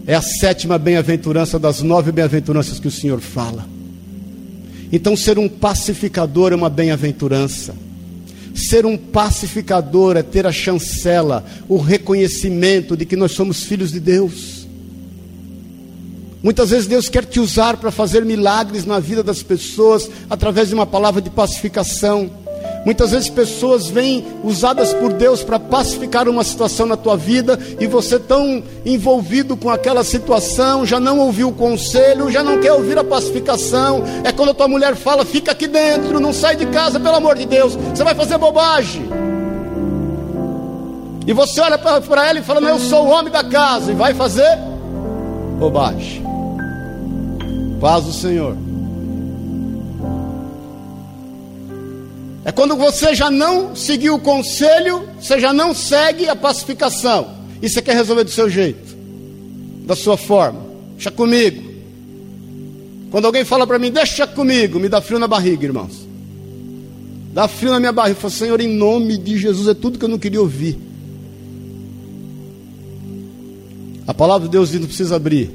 É 0.10 0.16
a 0.16 0.24
sétima 0.24 0.80
bem-aventurança 0.80 1.60
das 1.60 1.84
nove 1.84 2.12
bem-aventuranças 2.12 2.80
que 2.80 2.88
o 2.88 2.91
Senhor 2.91 3.20
fala. 3.20 3.70
Então, 4.91 5.16
ser 5.16 5.38
um 5.38 5.47
pacificador 5.47 6.51
é 6.51 6.55
uma 6.55 6.68
bem-aventurança. 6.68 7.76
Ser 8.55 8.88
um 8.88 8.97
pacificador 8.97 10.18
é 10.18 10.24
ter 10.24 10.47
a 10.47 10.51
chancela, 10.51 11.45
o 11.68 11.78
reconhecimento 11.78 12.97
de 12.97 13.05
que 13.05 13.16
nós 13.16 13.34
somos 13.34 13.62
filhos 13.62 13.91
de 13.91 13.99
Deus. 13.99 14.68
Muitas 16.41 16.72
vezes 16.72 16.88
Deus 16.88 17.07
quer 17.07 17.24
te 17.24 17.39
usar 17.39 17.78
para 17.78 17.91
fazer 17.91 18.26
milagres 18.26 18.86
na 18.86 18.99
vida 18.99 19.22
das 19.22 19.43
pessoas 19.43 20.10
através 20.28 20.70
de 20.70 20.74
uma 20.74 20.88
palavra 20.88 21.22
de 21.22 21.30
pacificação. 21.30 22.32
Muitas 22.86 23.12
vezes 23.12 23.30
pessoas 23.30 23.88
vêm 23.88 24.26
usadas 24.44 24.94
por 24.94 25.12
Deus 25.12 25.44
para 25.44 25.60
pacificar 25.60 26.30
uma 26.30 26.44
situação 26.44 26.86
na 26.86 26.96
tua 26.96 27.18
vida 27.18 27.60
e 27.80 27.86
você 27.86 28.18
tão 28.18 28.64
envolvido 28.86 29.58
com 29.58 29.70
aquela 29.70 30.04
situação, 30.04 30.86
já 30.86 31.00
não 31.00 31.20
ouviu 31.20 31.50
o 31.50 31.54
conselho, 31.54 32.32
já 32.32 32.42
não 32.42 32.60
quer 32.60 32.72
ouvir 32.72 32.98
a 32.98 33.04
pacificação. 33.04 34.04
É 34.24 34.32
quando 34.32 34.50
a 34.50 34.54
tua 34.54 34.68
mulher 34.68 34.96
fala: 34.96 35.26
"Fica 35.26 35.52
aqui 35.52 35.68
dentro, 35.68 36.20
não 36.20 36.32
sai 36.34 36.56
de 36.56 36.66
casa, 36.68 37.00
pelo 37.00 37.16
amor 37.16 37.38
de 37.38 37.46
Deus, 37.46 37.76
você 37.76 38.04
vai 38.04 38.16
fazer 38.16 38.38
bobagem". 38.38 39.06
E 41.28 41.34
você 41.34 41.60
olha 41.62 41.78
para 41.78 42.28
ela 42.28 42.40
e 42.40 42.44
fala: 42.44 42.62
"Não, 42.62 42.70
eu 42.70 42.80
sou 42.80 43.06
o 43.06 43.10
homem 43.10 43.32
da 43.32 43.44
casa" 43.44 43.92
e 43.92 43.96
vai 43.96 44.14
fazer 44.14 44.58
bobagem. 45.60 46.24
Paz 47.80 48.06
do 48.06 48.14
Senhor. 48.14 48.69
É 52.50 52.52
quando 52.52 52.76
você 52.76 53.14
já 53.14 53.30
não 53.30 53.76
seguiu 53.76 54.16
o 54.16 54.20
conselho, 54.20 55.08
você 55.22 55.39
já 55.39 55.54
não 55.54 55.72
segue 55.72 56.28
a 56.28 56.36
pacificação. 56.36 57.30
E 57.62 57.70
você 57.70 57.80
quer 57.80 57.93
resolver 57.93 58.24
do 58.24 58.32
seu 58.32 58.50
jeito, 58.50 58.97
da 59.86 59.95
sua 59.95 60.18
forma. 60.18 60.60
Deixa 60.93 61.12
comigo. 61.12 61.62
Quando 63.12 63.26
alguém 63.26 63.45
fala 63.45 63.68
para 63.68 63.78
mim, 63.78 63.91
deixa 63.91 64.26
comigo, 64.26 64.80
me 64.80 64.89
dá 64.89 65.00
frio 65.00 65.20
na 65.20 65.28
barriga, 65.28 65.64
irmãos. 65.64 66.08
Dá 67.32 67.47
frio 67.47 67.70
na 67.70 67.80
minha 67.80 67.91
barriga. 67.91 68.18
Eu 68.18 68.22
falo, 68.22 68.34
Senhor, 68.34 68.60
em 68.60 68.76
nome 68.76 69.20
de 69.20 69.38
Jesus, 69.38 69.68
é 69.68 69.76
tudo 69.76 70.00
que 70.00 70.06
eu 70.06 70.10
não 70.10 70.18
queria 70.18 70.41
ouvir. 70.41 70.76
A 74.08 74.14
palavra 74.16 74.47
de 74.47 74.52
Deus 74.52 74.74
não 74.74 74.88
precisa 74.88 75.18
abrir. 75.18 75.52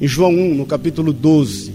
Em 0.00 0.08
João 0.08 0.32
1, 0.32 0.54
no 0.56 0.66
capítulo 0.66 1.12
12, 1.12 1.72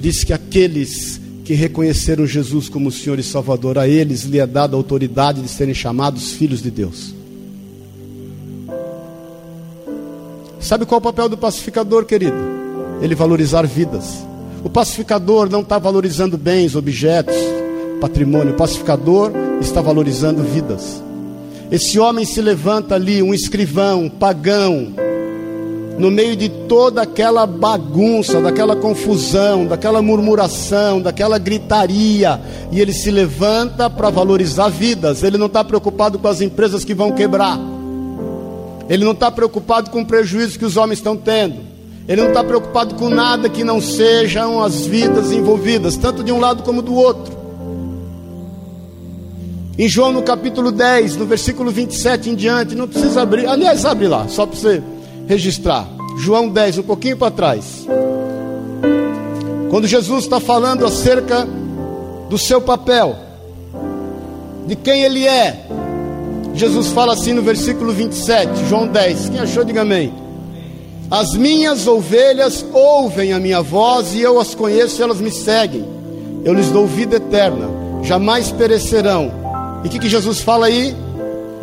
diz 0.00 0.24
que 0.24 0.32
aqueles 0.32 1.20
que 1.44 1.54
reconheceram 1.54 2.26
Jesus 2.26 2.68
como 2.68 2.90
Senhor 2.90 3.18
e 3.18 3.22
Salvador, 3.22 3.78
a 3.78 3.88
eles 3.88 4.22
lhe 4.22 4.38
é 4.38 4.46
dada 4.46 4.76
a 4.76 4.78
autoridade 4.78 5.42
de 5.42 5.48
serem 5.48 5.74
chamados 5.74 6.32
filhos 6.32 6.62
de 6.62 6.70
Deus. 6.70 7.14
Sabe 10.60 10.86
qual 10.86 10.98
é 10.98 11.00
o 11.00 11.02
papel 11.02 11.28
do 11.28 11.36
pacificador, 11.36 12.04
querido? 12.04 12.36
Ele 13.00 13.16
valorizar 13.16 13.66
vidas. 13.66 14.24
O 14.62 14.70
pacificador 14.70 15.50
não 15.50 15.60
está 15.60 15.76
valorizando 15.76 16.38
bens, 16.38 16.76
objetos, 16.76 17.34
patrimônio. 18.00 18.52
O 18.52 18.56
pacificador 18.56 19.32
está 19.60 19.80
valorizando 19.80 20.42
vidas. 20.44 21.02
Esse 21.70 21.98
homem 21.98 22.24
se 22.24 22.40
levanta 22.40 22.94
ali, 22.94 23.20
um 23.20 23.34
escrivão, 23.34 24.04
um 24.04 24.10
pagão, 24.10 24.94
no 25.98 26.10
meio 26.10 26.34
de 26.34 26.48
toda 26.48 27.02
aquela 27.02 27.46
bagunça, 27.46 28.40
daquela 28.40 28.74
confusão, 28.74 29.66
daquela 29.66 30.00
murmuração, 30.00 31.00
daquela 31.00 31.38
gritaria, 31.38 32.40
e 32.70 32.80
ele 32.80 32.92
se 32.92 33.10
levanta 33.10 33.90
para 33.90 34.10
valorizar 34.10 34.68
vidas. 34.68 35.22
Ele 35.22 35.38
não 35.38 35.46
está 35.46 35.62
preocupado 35.62 36.18
com 36.18 36.28
as 36.28 36.40
empresas 36.40 36.84
que 36.84 36.94
vão 36.94 37.12
quebrar, 37.12 37.58
ele 38.88 39.04
não 39.04 39.12
está 39.12 39.30
preocupado 39.30 39.90
com 39.90 40.02
o 40.02 40.06
prejuízo 40.06 40.58
que 40.58 40.64
os 40.64 40.76
homens 40.76 40.98
estão 40.98 41.16
tendo, 41.16 41.56
ele 42.08 42.20
não 42.20 42.28
está 42.28 42.42
preocupado 42.42 42.94
com 42.94 43.08
nada 43.08 43.48
que 43.48 43.62
não 43.62 43.80
sejam 43.80 44.62
as 44.62 44.86
vidas 44.86 45.30
envolvidas, 45.30 45.96
tanto 45.96 46.24
de 46.24 46.32
um 46.32 46.40
lado 46.40 46.62
como 46.62 46.82
do 46.82 46.94
outro. 46.94 47.42
Em 49.78 49.88
João 49.88 50.12
no 50.12 50.22
capítulo 50.22 50.70
10, 50.70 51.16
no 51.16 51.24
versículo 51.24 51.70
27 51.70 52.28
em 52.28 52.34
diante, 52.34 52.74
não 52.74 52.86
precisa 52.86 53.22
abrir. 53.22 53.46
Aliás, 53.46 53.86
abre 53.86 54.06
lá, 54.06 54.28
só 54.28 54.44
para 54.44 54.56
você 54.56 54.82
registrar. 55.32 55.88
João 56.18 56.48
10, 56.48 56.78
um 56.78 56.82
pouquinho 56.82 57.16
para 57.16 57.30
trás. 57.30 57.86
Quando 59.70 59.86
Jesus 59.86 60.24
está 60.24 60.38
falando 60.38 60.84
acerca 60.84 61.46
do 62.28 62.38
seu 62.38 62.60
papel, 62.60 63.16
de 64.66 64.76
quem 64.76 65.02
ele 65.02 65.26
é, 65.26 65.66
Jesus 66.54 66.88
fala 66.88 67.14
assim 67.14 67.32
no 67.32 67.42
versículo 67.42 67.92
27, 67.92 68.66
João 68.68 68.86
10. 68.86 69.30
Quem 69.30 69.40
achou, 69.40 69.64
diga 69.64 69.82
amém. 69.82 70.12
As 71.10 71.34
minhas 71.34 71.86
ovelhas 71.86 72.64
ouvem 72.72 73.32
a 73.32 73.38
minha 73.38 73.62
voz 73.62 74.14
e 74.14 74.20
eu 74.20 74.38
as 74.38 74.54
conheço 74.54 75.00
e 75.00 75.02
elas 75.02 75.20
me 75.20 75.30
seguem. 75.30 75.84
Eu 76.44 76.54
lhes 76.54 76.68
dou 76.68 76.86
vida 76.86 77.16
eterna, 77.16 77.68
jamais 78.02 78.50
perecerão 78.50 79.42
e 79.84 79.88
o 79.88 79.90
que, 79.90 79.98
que 79.98 80.08
Jesus 80.08 80.40
fala 80.40 80.66
aí? 80.66 80.94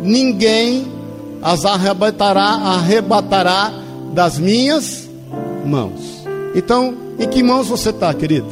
Ninguém 0.00 0.86
as 1.42 1.64
arrebatará, 1.64 2.42
arrebatará 2.42 3.72
das 4.12 4.38
minhas 4.38 5.08
mãos. 5.64 6.24
Então, 6.54 6.94
em 7.18 7.28
que 7.28 7.42
mãos 7.42 7.68
você 7.68 7.90
está, 7.90 8.12
querido? 8.12 8.48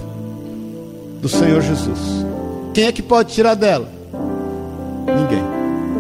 Do 1.20 1.28
Senhor 1.28 1.60
Jesus. 1.62 1.98
Quem 2.72 2.84
é 2.84 2.92
que 2.92 3.02
pode 3.02 3.32
tirar 3.32 3.54
dela? 3.54 3.88
Ninguém. 5.06 5.42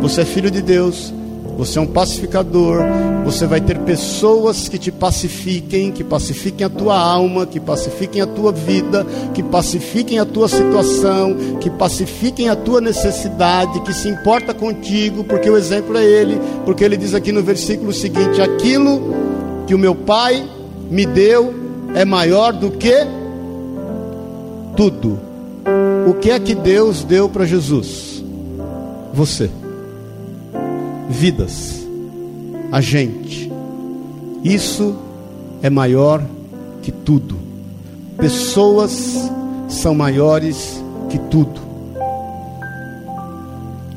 Você 0.00 0.20
é 0.20 0.24
filho 0.24 0.50
de 0.50 0.62
Deus, 0.62 1.12
você 1.58 1.76
é 1.76 1.82
um 1.82 1.86
pacificador, 1.88 2.78
você 3.24 3.44
vai 3.44 3.60
ter 3.60 3.80
pessoas 3.80 4.68
que 4.68 4.78
te 4.78 4.92
pacifiquem, 4.92 5.90
que 5.90 6.04
pacifiquem 6.04 6.64
a 6.64 6.70
tua 6.70 6.96
alma, 6.96 7.46
que 7.46 7.58
pacifiquem 7.58 8.22
a 8.22 8.28
tua 8.28 8.52
vida, 8.52 9.04
que 9.34 9.42
pacifiquem 9.42 10.20
a 10.20 10.24
tua 10.24 10.48
situação, 10.48 11.34
que 11.60 11.68
pacifiquem 11.68 12.48
a 12.48 12.54
tua 12.54 12.80
necessidade, 12.80 13.80
que 13.80 13.92
se 13.92 14.08
importa 14.08 14.54
contigo, 14.54 15.24
porque 15.24 15.50
o 15.50 15.56
exemplo 15.56 15.98
é 15.98 16.04
ele, 16.04 16.40
porque 16.64 16.84
ele 16.84 16.96
diz 16.96 17.12
aqui 17.12 17.32
no 17.32 17.42
versículo 17.42 17.92
seguinte: 17.92 18.40
aquilo 18.40 19.02
que 19.66 19.74
o 19.74 19.78
meu 19.78 19.96
pai 19.96 20.48
me 20.88 21.04
deu 21.04 21.52
é 21.92 22.04
maior 22.04 22.52
do 22.52 22.70
que 22.70 22.94
tudo. 24.76 25.18
O 26.06 26.14
que 26.14 26.30
é 26.30 26.38
que 26.38 26.54
Deus 26.54 27.02
deu 27.02 27.28
para 27.28 27.44
Jesus? 27.44 28.22
Você 29.12 29.50
vidas, 31.08 31.86
a 32.70 32.80
gente. 32.80 33.50
Isso 34.44 34.96
é 35.62 35.70
maior 35.70 36.22
que 36.82 36.92
tudo. 36.92 37.36
Pessoas 38.16 39.30
são 39.68 39.94
maiores 39.94 40.82
que 41.08 41.18
tudo. 41.18 41.60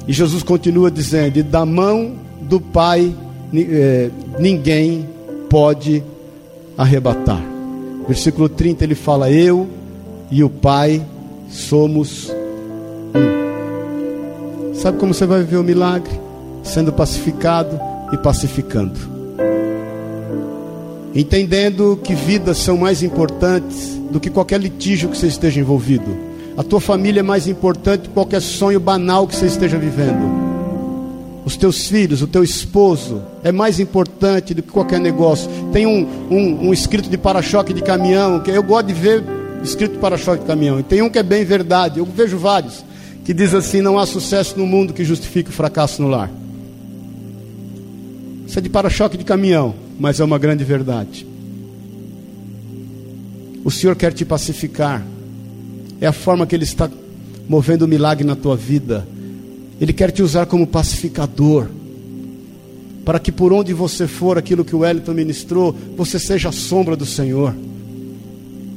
E 0.07 0.14
Jesus 0.14 0.43
continua 0.43 0.89
dizendo: 0.89 1.38
e 1.38 1.43
da 1.43 1.66
mão 1.66 2.14
do 2.41 2.59
Pai 2.59 3.14
eh, 3.53 4.09
ninguém 4.39 5.07
pode 5.49 6.03
arrebatar. 6.78 7.41
Versículo 8.07 8.49
30 8.49 8.84
ele 8.84 8.95
fala: 8.95 9.32
Eu 9.32 9.68
e 10.30 10.43
o 10.43 10.49
Pai 10.49 11.05
somos 11.49 12.32
um. 13.14 14.74
Sabe 14.74 14.97
como 14.97 15.14
você 15.14 15.26
vai 15.26 15.39
viver 15.39 15.57
o 15.57 15.64
milagre? 15.64 16.30
Sendo 16.64 16.91
pacificado 16.93 17.80
e 18.12 18.18
pacificando. 18.18 18.99
Entendendo 21.14 21.99
que 22.01 22.16
vidas 22.16 22.57
são 22.57 22.78
mais 22.78 23.03
importantes 23.03 23.99
do 24.09 24.20
que 24.20 24.30
qualquer 24.30 24.59
litígio 24.59 25.09
que 25.09 25.18
você 25.18 25.28
esteja 25.28 25.59
envolvido. 25.59 26.18
A 26.57 26.64
tua 26.64 26.80
família 26.80 27.20
é 27.20 27.24
mais 27.24 27.47
importante 27.47 28.03
que 28.03 28.09
qualquer 28.09 28.41
sonho 28.41 28.80
banal 28.80 29.28
que 29.28 29.36
você 29.36 29.45
esteja 29.45 29.78
vivendo. 29.78 30.41
Os 31.43 31.57
teus 31.57 31.88
filhos, 31.88 32.22
o 32.22 32.28
teu 32.28 32.43
esposo 32.43 33.22
é 33.43 33.51
mais 33.51 33.80
importante 33.80 34.53
do 34.53 34.62
que 34.62 34.70
qualquer 34.70 34.99
negócio. 34.99 35.49
Tem 35.74 35.86
um, 35.86 36.07
um, 36.30 36.68
um 36.68 36.74
escrito 36.74 37.09
de 37.09 37.18
para-choque 37.18 37.74
de 37.74 37.82
caminhão, 37.82 38.39
que 38.39 38.51
eu 38.51 38.64
gosto 38.64 38.88
de 38.88 38.93
ver 38.93 39.24
escrito 39.64 39.99
para-choque 39.99 40.41
de 40.41 40.45
caminhão. 40.45 40.80
E 40.80 40.84
tem 40.84 41.01
um 41.01 41.09
que 41.09 41.20
é 41.20 41.24
bem 41.24 41.43
verdade, 41.43 41.99
eu 41.99 42.05
vejo 42.05 42.38
vários, 42.38 42.86
que 43.26 43.34
diz 43.34 43.53
assim: 43.53 43.82
não 43.82 43.97
há 43.97 44.05
sucesso 44.05 44.57
no 44.57 44.66
mundo 44.66 44.93
que 44.93 45.03
justifique 45.03 45.49
o 45.49 45.53
fracasso 45.53 46.01
no 46.01 46.07
lar. 46.07 46.30
Isso 48.51 48.59
é 48.59 48.61
de 48.61 48.67
para-choque 48.67 49.15
de 49.17 49.23
caminhão, 49.23 49.73
mas 49.97 50.19
é 50.19 50.25
uma 50.25 50.37
grande 50.37 50.65
verdade. 50.65 51.25
O 53.63 53.71
Senhor 53.71 53.95
quer 53.95 54.11
te 54.11 54.25
pacificar. 54.25 55.07
É 56.01 56.07
a 56.07 56.11
forma 56.11 56.45
que 56.45 56.53
Ele 56.53 56.65
está 56.65 56.91
movendo 57.47 57.83
o 57.83 57.87
milagre 57.87 58.25
na 58.25 58.35
tua 58.35 58.57
vida. 58.57 59.07
Ele 59.79 59.93
quer 59.93 60.11
te 60.11 60.21
usar 60.21 60.47
como 60.47 60.67
pacificador. 60.67 61.67
Para 63.05 63.19
que 63.19 63.31
por 63.31 63.53
onde 63.53 63.71
você 63.71 64.05
for, 64.05 64.37
aquilo 64.37 64.65
que 64.65 64.75
o 64.75 64.79
Wellington 64.79 65.13
ministrou, 65.13 65.73
você 65.95 66.19
seja 66.19 66.49
a 66.49 66.51
sombra 66.51 66.97
do 66.97 67.05
Senhor. 67.05 67.55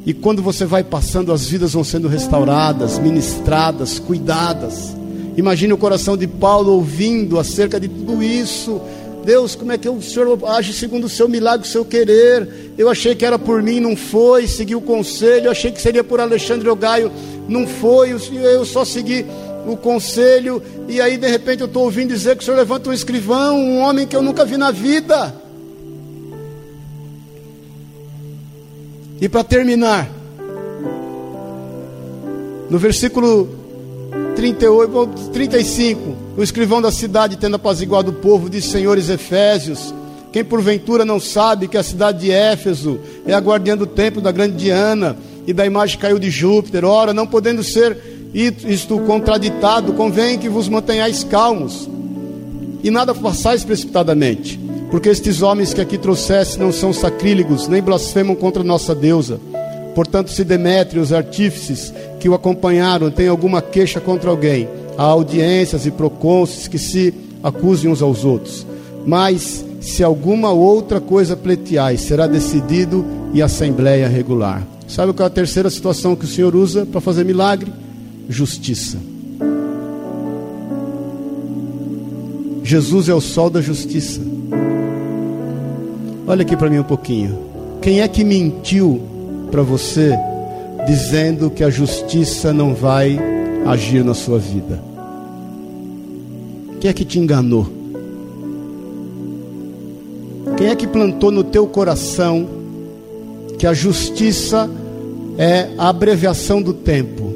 E 0.07 0.15
quando 0.15 0.41
você 0.41 0.65
vai 0.65 0.85
passando, 0.85 1.33
as 1.33 1.49
vidas 1.49 1.73
vão 1.73 1.83
sendo 1.83 2.07
restauradas, 2.07 2.97
ministradas, 3.01 3.99
cuidadas. 3.99 4.95
Imagine 5.37 5.73
o 5.73 5.79
coração 5.79 6.17
de 6.17 6.29
Paulo 6.29 6.75
ouvindo 6.75 7.41
acerca 7.41 7.81
de 7.81 7.89
tudo 7.89 8.23
isso 8.23 8.81
Deus, 9.25 9.55
como 9.55 9.73
é 9.73 9.79
que 9.79 9.89
o 9.89 10.03
Senhor 10.03 10.39
age 10.47 10.73
segundo 10.75 11.05
o 11.05 11.09
seu 11.09 11.27
milagre, 11.27 11.67
o 11.67 11.71
seu 11.71 11.85
querer? 11.85 12.73
Eu 12.77 12.91
achei 12.91 13.15
que 13.15 13.25
era 13.25 13.39
por 13.39 13.63
mim, 13.63 13.81
não 13.81 13.97
foi. 13.97 14.47
Segui 14.47 14.75
o 14.75 14.81
conselho, 14.81 15.47
eu 15.47 15.51
achei 15.51 15.73
que 15.73 15.81
seria 15.81 16.05
por 16.05 16.21
Alexandre 16.21 16.69
Ogaio, 16.69 17.11
não 17.49 17.67
foi. 17.67 18.13
Eu 18.13 18.65
só 18.67 18.85
segui 18.85 19.25
o 19.67 19.77
conselho. 19.77 20.63
E 20.89 21.01
aí, 21.01 21.17
de 21.17 21.27
repente, 21.27 21.61
eu 21.61 21.67
estou 21.67 21.85
ouvindo 21.85 22.09
dizer 22.09 22.37
que 22.37 22.43
o 22.43 22.45
Senhor 22.45 22.57
levanta 22.59 22.91
um 22.91 22.93
escrivão, 22.93 23.59
um 23.59 23.79
homem 23.79 24.07
que 24.07 24.15
eu 24.15 24.23
nunca 24.23 24.45
vi 24.45 24.59
na 24.59 24.71
vida. 24.71 25.35
E 29.21 29.29
para 29.29 29.43
terminar, 29.43 30.11
no 32.69 32.79
versículo 32.79 33.64
38, 34.37 35.31
35. 35.33 36.17
O 36.37 36.43
escrivão 36.43 36.83
da 36.83 36.91
cidade, 36.91 37.37
tendo 37.37 37.57
apaziguado 37.57 38.11
o 38.11 38.15
povo, 38.15 38.51
disse: 38.51 38.71
Senhores 38.71 39.09
Efésios, 39.09 39.95
quem 40.33 40.45
porventura 40.45 41.05
não 41.05 41.21
sabe 41.21 41.69
que 41.69 41.77
a 41.77 41.83
cidade 41.83 42.21
de 42.21 42.31
Éfeso 42.31 42.99
é 43.25 43.33
a 43.33 43.39
guardiã 43.39 43.77
do 43.77 43.87
templo 43.87 44.21
da 44.21 44.33
grande 44.33 44.57
Diana 44.57 45.17
e 45.47 45.53
da 45.53 45.65
imagem 45.65 45.99
caiu 45.99 46.19
de 46.19 46.31
Júpiter, 46.31 46.85
ora, 46.85 47.15
não 47.15 47.27
podendo 47.27 47.63
ser 47.63 47.97
isto 48.35 48.99
contraditado, 49.01 49.93
convém 49.93 50.39
que 50.39 50.49
vos 50.49 50.69
mantenhais 50.69 51.23
calmos 51.23 51.89
e 52.83 52.91
nada 52.91 53.15
façais 53.15 53.65
precipitadamente 53.65 54.61
Porque 54.91 55.09
estes 55.09 55.41
homens 55.41 55.73
que 55.73 55.81
aqui 55.81 55.97
trouxeste 55.97 56.59
não 56.59 56.73
são 56.73 56.93
sacrílegos, 56.93 57.69
nem 57.69 57.81
blasfemam 57.81 58.35
contra 58.35 58.65
nossa 58.65 58.95
deusa. 58.95 59.41
Portanto, 59.95 60.31
se 60.31 60.45
Demétrio 60.45 61.01
e 61.01 61.03
os 61.03 61.13
artífices 61.13 61.93
que 62.19 62.29
o 62.29 62.35
acompanharam 62.35 63.11
têm 63.11 63.29
alguma 63.29 63.63
queixa 63.63 64.01
contra 64.01 64.31
alguém, 64.31 64.69
há 64.99 65.03
audiências 65.03 65.87
e 65.87 65.91
procônsules 65.91 66.69
que 66.69 66.79
se 66.79 67.15
acusem 67.43 67.91
uns 67.91 68.03
aos 68.03 68.25
outros. 68.25 68.67
Mas, 69.07 69.65
se 69.81 70.03
alguma 70.03 70.51
outra 70.51 71.01
coisa 71.01 71.37
pleiteais, 71.37 72.01
será 72.01 72.27
decidido 72.27 73.05
e 73.33 73.43
assembleia 73.43 74.09
regular. 74.09 74.67
Sabe 74.89 75.13
qual 75.13 75.27
é 75.27 75.31
a 75.31 75.35
terceira 75.35 75.71
situação 75.71 76.17
que 76.17 76.25
o 76.25 76.29
Senhor 76.29 76.55
usa 76.55 76.87
para 76.87 77.01
fazer 77.01 77.25
milagre? 77.25 77.73
Justiça. 78.29 78.99
Jesus 82.63 83.09
é 83.09 83.15
o 83.15 83.21
sol 83.21 83.51
da 83.51 83.61
justiça. 83.61 84.23
Olha 86.27 86.43
aqui 86.43 86.57
para 86.57 86.71
mim 86.71 86.79
um 86.79 86.85
pouquinho. 86.85 87.39
Quem 87.83 88.01
é 88.01 88.09
que 88.09 88.25
mentiu 88.25 89.03
para 89.55 89.63
você 89.63 90.11
dizendo 90.85 91.49
que 91.49 91.63
a 91.63 91.71
justiça 91.71 92.53
não 92.53 92.75
vai 92.75 93.17
agir 93.65 94.05
na 94.05 94.13
sua 94.13 94.37
vida? 94.37 94.83
Quem 96.81 96.91
é 96.91 96.93
que 96.93 97.05
te 97.05 97.21
enganou? 97.21 97.65
Quem 100.57 100.67
é 100.67 100.75
que 100.75 100.89
plantou 100.89 101.31
no 101.31 101.45
teu 101.45 101.69
coração 101.69 102.49
que 103.57 103.65
a 103.65 103.73
justiça 103.73 104.69
é 105.39 105.69
a 105.79 105.89
abreviação 105.89 106.61
do 106.61 106.73
tempo? 106.73 107.35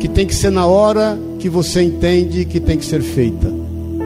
Que 0.00 0.08
tem 0.08 0.26
que 0.26 0.34
ser 0.34 0.50
na 0.50 0.66
hora 0.66 1.16
que 1.38 1.48
você 1.48 1.80
entende 1.80 2.44
que 2.44 2.58
tem 2.58 2.76
que 2.76 2.84
ser 2.84 3.02
feita 3.02 3.54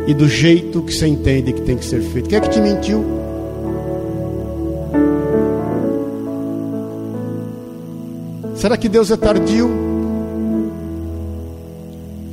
e 0.06 0.12
do 0.12 0.28
jeito 0.28 0.82
que 0.82 0.92
você 0.92 1.06
entende 1.06 1.54
que 1.54 1.62
tem 1.62 1.78
que 1.78 1.86
ser 1.86 2.02
feito. 2.02 2.28
Quem 2.28 2.36
é 2.36 2.40
que 2.42 2.50
te 2.50 2.61
mentiu? 2.61 3.19
Será 8.61 8.76
que 8.76 8.90
Deus 8.90 9.11
é 9.11 9.16
tardio? 9.16 9.70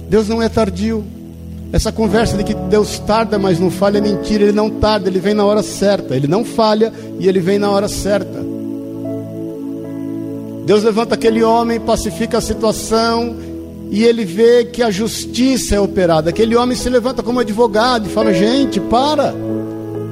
Deus 0.09 0.27
não 0.27 0.41
é 0.41 0.49
tardio. 0.49 1.01
Essa 1.71 1.89
conversa 1.89 2.35
de 2.35 2.43
que 2.43 2.53
Deus 2.53 2.99
tarda, 2.99 3.39
mas 3.39 3.57
não 3.61 3.71
falha 3.71 3.99
é 3.99 4.01
mentira. 4.01 4.43
Ele 4.43 4.51
não 4.51 4.69
tarda, 4.69 5.07
ele 5.07 5.21
vem 5.21 5.33
na 5.33 5.45
hora 5.45 5.63
certa. 5.63 6.17
Ele 6.17 6.27
não 6.27 6.43
falha 6.43 6.91
e 7.17 7.29
ele 7.29 7.39
vem 7.39 7.57
na 7.57 7.71
hora 7.71 7.87
certa. 7.87 8.45
Deus 10.65 10.83
levanta 10.83 11.15
aquele 11.15 11.41
homem, 11.41 11.79
pacifica 11.79 12.39
a 12.39 12.41
situação 12.41 13.33
e 13.89 14.03
ele 14.03 14.25
vê 14.25 14.65
que 14.65 14.83
a 14.83 14.91
justiça 14.91 15.75
é 15.75 15.79
operada. 15.79 16.29
Aquele 16.29 16.57
homem 16.57 16.75
se 16.75 16.89
levanta 16.89 17.23
como 17.23 17.39
advogado 17.39 18.07
e 18.07 18.09
fala: 18.09 18.33
Gente, 18.33 18.81
para. 18.81 19.33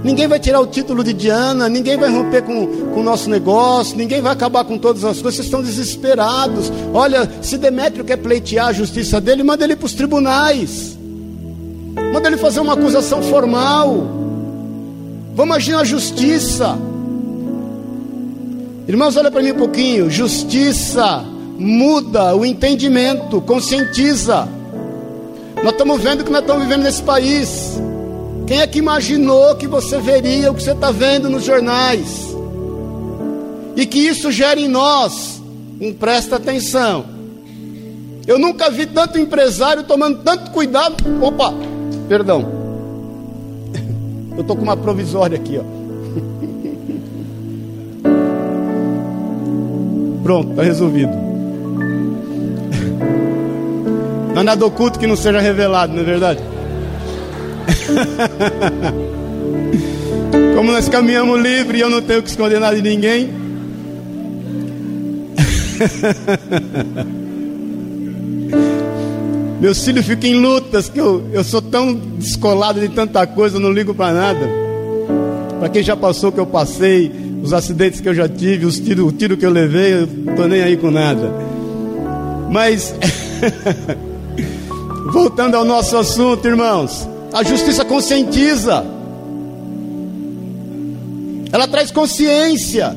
Ninguém 0.05 0.27
vai 0.27 0.39
tirar 0.39 0.59
o 0.59 0.67
título 0.67 1.03
de 1.03 1.13
Diana, 1.13 1.67
ninguém 1.67 1.97
vai 1.97 2.11
romper 2.11 2.43
com, 2.43 2.67
com 2.93 2.99
o 2.99 3.03
nosso 3.03 3.27
negócio, 3.27 3.97
ninguém 3.97 4.21
vai 4.21 4.33
acabar 4.33 4.63
com 4.63 4.77
todas 4.77 5.03
as 5.03 5.19
coisas, 5.19 5.37
vocês 5.37 5.47
estão 5.47 5.63
desesperados. 5.63 6.71
Olha, 6.93 7.27
se 7.41 7.57
Demétrio 7.57 8.05
quer 8.05 8.17
pleitear 8.17 8.67
a 8.67 8.71
justiça 8.71 9.19
dele, 9.19 9.41
manda 9.41 9.63
ele 9.63 9.75
para 9.75 9.87
os 9.87 9.95
tribunais, 9.95 10.95
manda 12.13 12.27
ele 12.27 12.37
fazer 12.37 12.59
uma 12.59 12.73
acusação 12.73 13.23
formal. 13.23 14.07
Vamos 15.33 15.55
agir 15.55 15.71
na 15.71 15.83
justiça. 15.83 16.77
Irmãos, 18.87 19.17
olha 19.17 19.31
para 19.31 19.41
mim 19.41 19.53
um 19.53 19.57
pouquinho. 19.57 20.07
Justiça 20.07 21.25
muda 21.57 22.35
o 22.35 22.45
entendimento, 22.45 23.41
conscientiza. 23.41 24.47
Nós 25.63 25.71
estamos 25.71 25.99
vendo 25.99 26.23
que 26.23 26.31
nós 26.31 26.41
estamos 26.41 26.61
vivendo 26.61 26.83
nesse 26.83 27.01
país. 27.01 27.81
Quem 28.47 28.61
é 28.61 28.67
que 28.67 28.77
imaginou 28.77 29.55
que 29.55 29.67
você 29.67 29.99
veria 29.99 30.51
o 30.51 30.55
que 30.55 30.61
você 30.61 30.73
está 30.73 30.91
vendo 30.91 31.27
nos 31.29 31.43
jornais? 31.43 32.35
E 33.75 33.87
que 33.87 33.97
isso 33.99 34.31
gere 34.31 34.65
em 34.65 34.67
nós 34.67 35.41
um 35.81 35.91
presta 35.91 36.35
atenção. 36.35 37.05
Eu 38.27 38.37
nunca 38.37 38.69
vi 38.69 38.85
tanto 38.85 39.17
empresário 39.19 39.81
tomando 39.83 40.19
tanto 40.23 40.51
cuidado. 40.51 40.95
Opa, 41.21 41.51
perdão. 42.07 42.45
Eu 44.35 44.41
estou 44.41 44.55
com 44.55 44.61
uma 44.63 44.77
provisória 44.77 45.37
aqui, 45.37 45.59
ó. 45.59 45.63
Pronto, 50.23 50.51
está 50.51 50.61
resolvido. 50.63 51.11
Não 54.33 54.41
há 54.41 54.43
nada 54.43 54.65
oculto 54.65 54.99
que 54.99 55.07
não 55.07 55.15
seja 55.15 55.39
revelado, 55.39 55.93
não 55.93 56.01
é 56.01 56.05
verdade? 56.05 56.43
Como 60.55 60.71
nós 60.71 60.87
caminhamos 60.87 61.41
livre 61.41 61.79
eu 61.79 61.89
não 61.89 62.01
tenho 62.01 62.23
que 62.23 62.29
esconder 62.29 62.59
nada 62.59 62.75
de 62.75 62.81
ninguém. 62.81 63.45
Meus 69.59 69.83
filhos 69.83 70.05
ficam 70.05 70.29
em 70.29 70.39
lutas, 70.39 70.89
que 70.89 70.99
eu, 70.99 71.27
eu 71.31 71.43
sou 71.43 71.61
tão 71.61 71.93
descolado 71.93 72.79
de 72.79 72.89
tanta 72.89 73.25
coisa, 73.25 73.59
não 73.59 73.71
ligo 73.71 73.93
para 73.93 74.13
nada. 74.13 74.49
Para 75.59 75.69
quem 75.69 75.81
já 75.81 75.95
passou 75.95 76.29
o 76.29 76.31
que 76.31 76.39
eu 76.39 76.45
passei, 76.45 77.11
os 77.41 77.53
acidentes 77.53 77.99
que 77.99 78.09
eu 78.09 78.13
já 78.13 78.27
tive, 78.27 78.65
os 78.65 78.79
tiro, 78.79 79.07
o 79.07 79.11
tiro 79.11 79.37
que 79.37 79.45
eu 79.45 79.49
levei, 79.49 79.93
eu 79.93 80.07
tô 80.35 80.47
nem 80.47 80.61
aí 80.61 80.77
com 80.77 80.91
nada. 80.91 81.31
Mas, 82.49 82.93
voltando 85.11 85.55
ao 85.55 85.65
nosso 85.65 85.97
assunto, 85.97 86.47
irmãos. 86.47 87.14
A 87.35 87.43
justiça 87.43 87.83
conscientiza. 87.83 88.85
Ela 91.51 91.67
traz 91.67 91.91
consciência. 91.91 92.95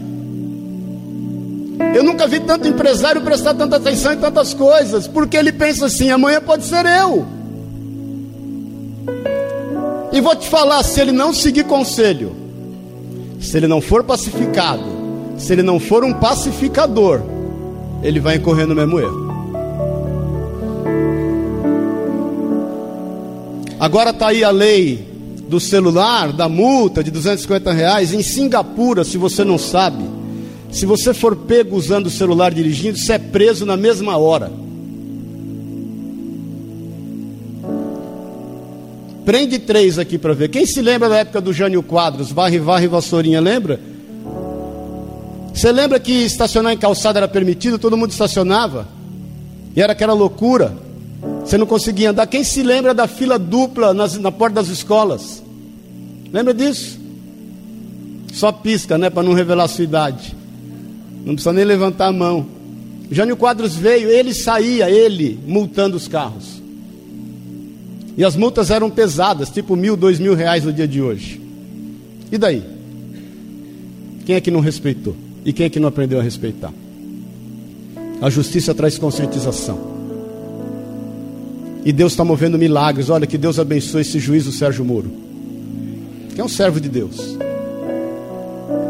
Eu 1.93 2.05
nunca 2.05 2.29
vi 2.29 2.39
tanto 2.39 2.69
empresário 2.69 3.21
prestar 3.23 3.55
tanta 3.55 3.75
atenção 3.75 4.13
em 4.13 4.19
tantas 4.19 4.55
coisas, 4.55 5.09
porque 5.09 5.37
ele 5.37 5.51
pensa 5.51 5.87
assim: 5.87 6.13
amanhã 6.13 6.41
pode 6.41 6.65
ser 6.67 6.87
eu. 6.87 7.27
E 10.13 10.21
vou 10.21 10.37
te 10.37 10.49
falar: 10.49 10.85
se 10.85 11.01
ele 11.01 11.11
não 11.11 11.35
seguir 11.35 11.65
conselho, 11.65 12.37
se 13.41 13.57
ele 13.57 13.67
não 13.67 13.81
for 13.81 14.05
pacificado, 14.05 14.85
se 15.37 15.53
ele 15.53 15.65
não 15.65 15.81
for 15.81 16.05
um 16.05 16.13
pacificador, 16.13 17.23
ele 18.05 18.21
vai 18.21 18.37
incorrer 18.37 18.69
no 18.69 18.75
mesmo 18.77 19.01
erro. 19.01 19.28
Agora 23.79 24.11
está 24.11 24.29
aí 24.29 24.43
a 24.43 24.51
lei 24.51 25.07
do 25.49 25.61
celular, 25.61 26.33
da 26.33 26.49
multa 26.49 27.03
de 27.03 27.11
250 27.11 27.73
reais. 27.73 28.13
Em 28.13 28.23
Singapura, 28.23 29.05
se 29.05 29.17
você 29.17 29.45
não 29.45 29.57
sabe, 29.57 30.05
se 30.71 30.85
você 30.85 31.15
for 31.15 31.35
pego 31.35 31.77
usando 31.77 32.07
o 32.07 32.11
celular 32.11 32.53
dirigindo, 32.53 32.99
você 32.99 33.15
é 33.15 33.19
preso 33.19 33.65
na 33.65 33.77
mesma 33.77 34.17
hora. 34.17 34.51
Prende 39.25 39.59
três 39.59 39.99
aqui 39.99 40.19
para 40.19 40.33
ver. 40.33 40.49
Quem 40.49 40.65
se 40.65 40.81
lembra 40.81 41.09
da 41.09 41.19
época 41.19 41.41
do 41.41 41.53
Jânio 41.53 41.83
Quadros? 41.83 42.33
Varre, 42.33 42.59
varre, 42.59 42.89
vassourinha, 42.89 43.41
lembra? 43.41 43.79
Você 45.53 45.71
lembra 45.71 46.01
que 46.01 46.13
estacionar 46.13 46.73
em 46.73 46.79
calçada 46.79 47.19
era 47.19 47.29
permitido? 47.29 47.79
Todo 47.79 47.97
mundo 47.97 48.11
estacionava. 48.11 48.89
E 49.77 49.83
era 49.83 49.93
aquela 49.93 50.15
loucura. 50.15 50.88
Você 51.49 51.57
não 51.57 51.65
conseguia 51.67 52.11
andar. 52.11 52.27
Quem 52.27 52.45
se 52.45 52.63
lembra 52.63 52.93
da 52.93 53.09
fila 53.09 53.39
dupla 53.39 53.95
nas, 53.95 54.19
na 54.19 54.31
porta 54.31 54.57
das 54.57 54.69
escolas? 54.69 55.43
Lembra 56.31 56.53
disso? 56.53 57.01
Só 58.35 58.53
pisca, 58.53 58.99
né? 58.99 59.09
Para 59.09 59.23
não 59.23 59.33
revelar 59.33 59.65
a 59.65 59.69
sua 59.69 59.85
idade. 59.85 60.37
Não 61.25 61.33
precisa 61.33 61.55
nem 61.55 61.65
levantar 61.65 62.09
a 62.09 62.13
mão. 62.13 62.47
Jânio 63.11 63.35
Quadros 63.35 63.75
veio, 63.75 64.11
ele 64.11 64.35
saía, 64.35 64.91
ele, 64.91 65.41
multando 65.47 65.97
os 65.97 66.07
carros. 66.07 66.61
E 68.15 68.23
as 68.23 68.37
multas 68.37 68.71
eram 68.71 68.91
pesadas, 68.91 69.49
tipo 69.49 69.75
mil, 69.75 69.97
dois 69.97 70.19
mil 70.19 70.35
reais 70.35 70.67
no 70.67 70.73
dia 70.73 70.87
de 70.87 71.01
hoje. 71.01 71.41
E 72.31 72.37
daí? 72.37 72.63
Quem 74.27 74.37
é 74.37 74.41
que 74.43 74.51
não 74.51 74.61
respeitou? 74.61 75.17
E 75.47 75.53
quem 75.55 75.65
é 75.65 75.71
que 75.71 75.81
não 75.81 75.89
aprendeu 75.89 76.21
a 76.21 76.23
respeitar? 76.23 76.75
A 78.21 78.29
justiça 78.29 78.75
traz 78.75 78.99
conscientização. 78.99 79.98
E 81.89 81.93
Deus 81.93 82.13
está 82.13 82.23
movendo 82.23 82.59
milagres. 82.59 83.09
Olha, 83.09 83.27
que 83.27 83.39
Deus 83.39 83.59
abençoe 83.59 84.03
esse 84.03 84.19
juiz, 84.19 84.47
o 84.47 84.53
Sérgio 84.53 84.85
Moro. 84.85 85.11
Que 86.35 86.39
é 86.39 86.45
um 86.45 86.49
servo 86.49 86.79
de 86.79 86.87
Deus. 86.87 87.39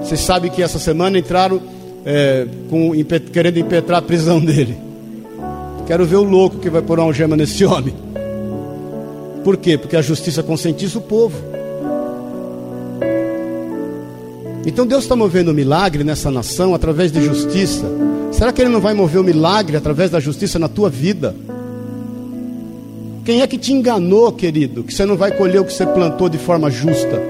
Vocês 0.02 0.18
sabem 0.18 0.50
que 0.50 0.60
essa 0.60 0.80
semana 0.80 1.16
entraram 1.16 1.62
é, 2.04 2.44
com, 2.68 2.90
querendo 3.32 3.56
impetrar 3.56 4.00
a 4.00 4.02
prisão 4.02 4.40
dele. 4.44 4.76
Quero 5.86 6.04
ver 6.06 6.16
o 6.16 6.24
louco 6.24 6.58
que 6.58 6.68
vai 6.68 6.82
pôr 6.82 6.98
uma 6.98 7.06
algema 7.06 7.36
nesse 7.36 7.62
homem. 7.64 7.94
Por 9.44 9.56
quê? 9.58 9.78
Porque 9.78 9.94
a 9.94 10.02
justiça 10.02 10.42
conscientiza 10.42 10.98
o 10.98 11.02
povo. 11.02 11.36
Então 14.66 14.84
Deus 14.84 15.04
está 15.04 15.14
movendo 15.14 15.52
um 15.52 15.54
milagre 15.54 16.02
nessa 16.02 16.32
nação 16.32 16.74
através 16.74 17.12
de 17.12 17.24
justiça. 17.24 17.86
Será 18.32 18.52
que 18.52 18.60
Ele 18.60 18.70
não 18.70 18.80
vai 18.80 18.92
mover 18.92 19.20
o 19.20 19.22
um 19.22 19.26
milagre 19.26 19.76
através 19.76 20.10
da 20.10 20.18
justiça 20.18 20.58
na 20.58 20.68
tua 20.68 20.90
vida? 20.90 21.32
Quem 23.28 23.42
é 23.42 23.46
que 23.46 23.58
te 23.58 23.74
enganou, 23.74 24.32
querido, 24.32 24.82
que 24.82 24.94
você 24.94 25.04
não 25.04 25.14
vai 25.14 25.30
colher 25.30 25.60
o 25.60 25.64
que 25.66 25.74
você 25.74 25.84
plantou 25.84 26.30
de 26.30 26.38
forma 26.38 26.70
justa? 26.70 27.22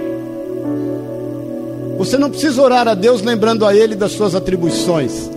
Você 1.98 2.16
não 2.16 2.30
precisa 2.30 2.62
orar 2.62 2.86
a 2.86 2.94
Deus 2.94 3.20
lembrando 3.20 3.66
a 3.66 3.74
Ele 3.74 3.96
das 3.96 4.12
suas 4.12 4.36
atribuições. 4.36 5.28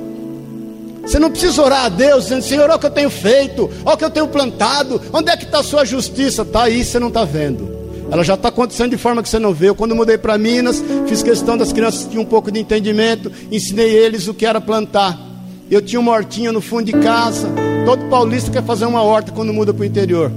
Você 1.02 1.18
não 1.18 1.32
precisa 1.32 1.64
orar 1.64 1.86
a 1.86 1.90
Deus 1.90 2.26
dizendo, 2.26 2.44
Senhor, 2.44 2.66
olha 2.66 2.76
o 2.76 2.80
que 2.80 2.86
eu 2.86 2.92
tenho 2.92 3.10
feito, 3.10 3.72
olha 3.84 3.96
o 3.96 3.98
que 3.98 4.06
eu 4.06 4.12
tenho 4.12 4.28
plantado, 4.28 5.02
onde 5.12 5.32
é 5.32 5.36
que 5.36 5.46
está 5.46 5.62
a 5.62 5.64
sua 5.64 5.84
justiça? 5.84 6.44
Está 6.44 6.66
aí, 6.66 6.86
você 6.86 7.00
não 7.00 7.08
está 7.08 7.26
vendo. 7.26 7.68
Ela 8.12 8.24
já 8.24 8.36
está 8.36 8.50
acontecendo 8.50 8.92
de 8.92 8.98
forma 8.98 9.24
que 9.24 9.30
você 9.30 9.40
não 9.40 9.56
vê. 9.56 9.70
Eu, 9.70 9.76
quando 9.76 9.96
mudei 9.96 10.20
para 10.20 10.38
Minas, 10.38 10.80
fiz 11.08 11.24
questão 11.24 11.58
das 11.58 11.74
crianças 11.74 12.06
que 12.06 12.20
um 12.20 12.26
pouco 12.26 12.52
de 12.52 12.60
entendimento, 12.60 13.32
ensinei 13.52 13.90
eles 13.90 14.28
o 14.28 14.34
que 14.36 14.46
era 14.46 14.62
plantar. 14.62 15.20
Eu 15.72 15.82
tinha 15.82 16.00
uma 16.00 16.12
hortinha 16.12 16.52
no 16.52 16.62
fundo 16.62 16.84
de 16.84 16.94
casa. 16.94 17.50
Todo 17.84 18.06
paulista 18.10 18.52
quer 18.52 18.64
fazer 18.64 18.86
uma 18.86 19.02
horta 19.02 19.32
quando 19.32 19.52
muda 19.52 19.74
para 19.74 19.82
o 19.82 19.86
interior. 19.86 20.32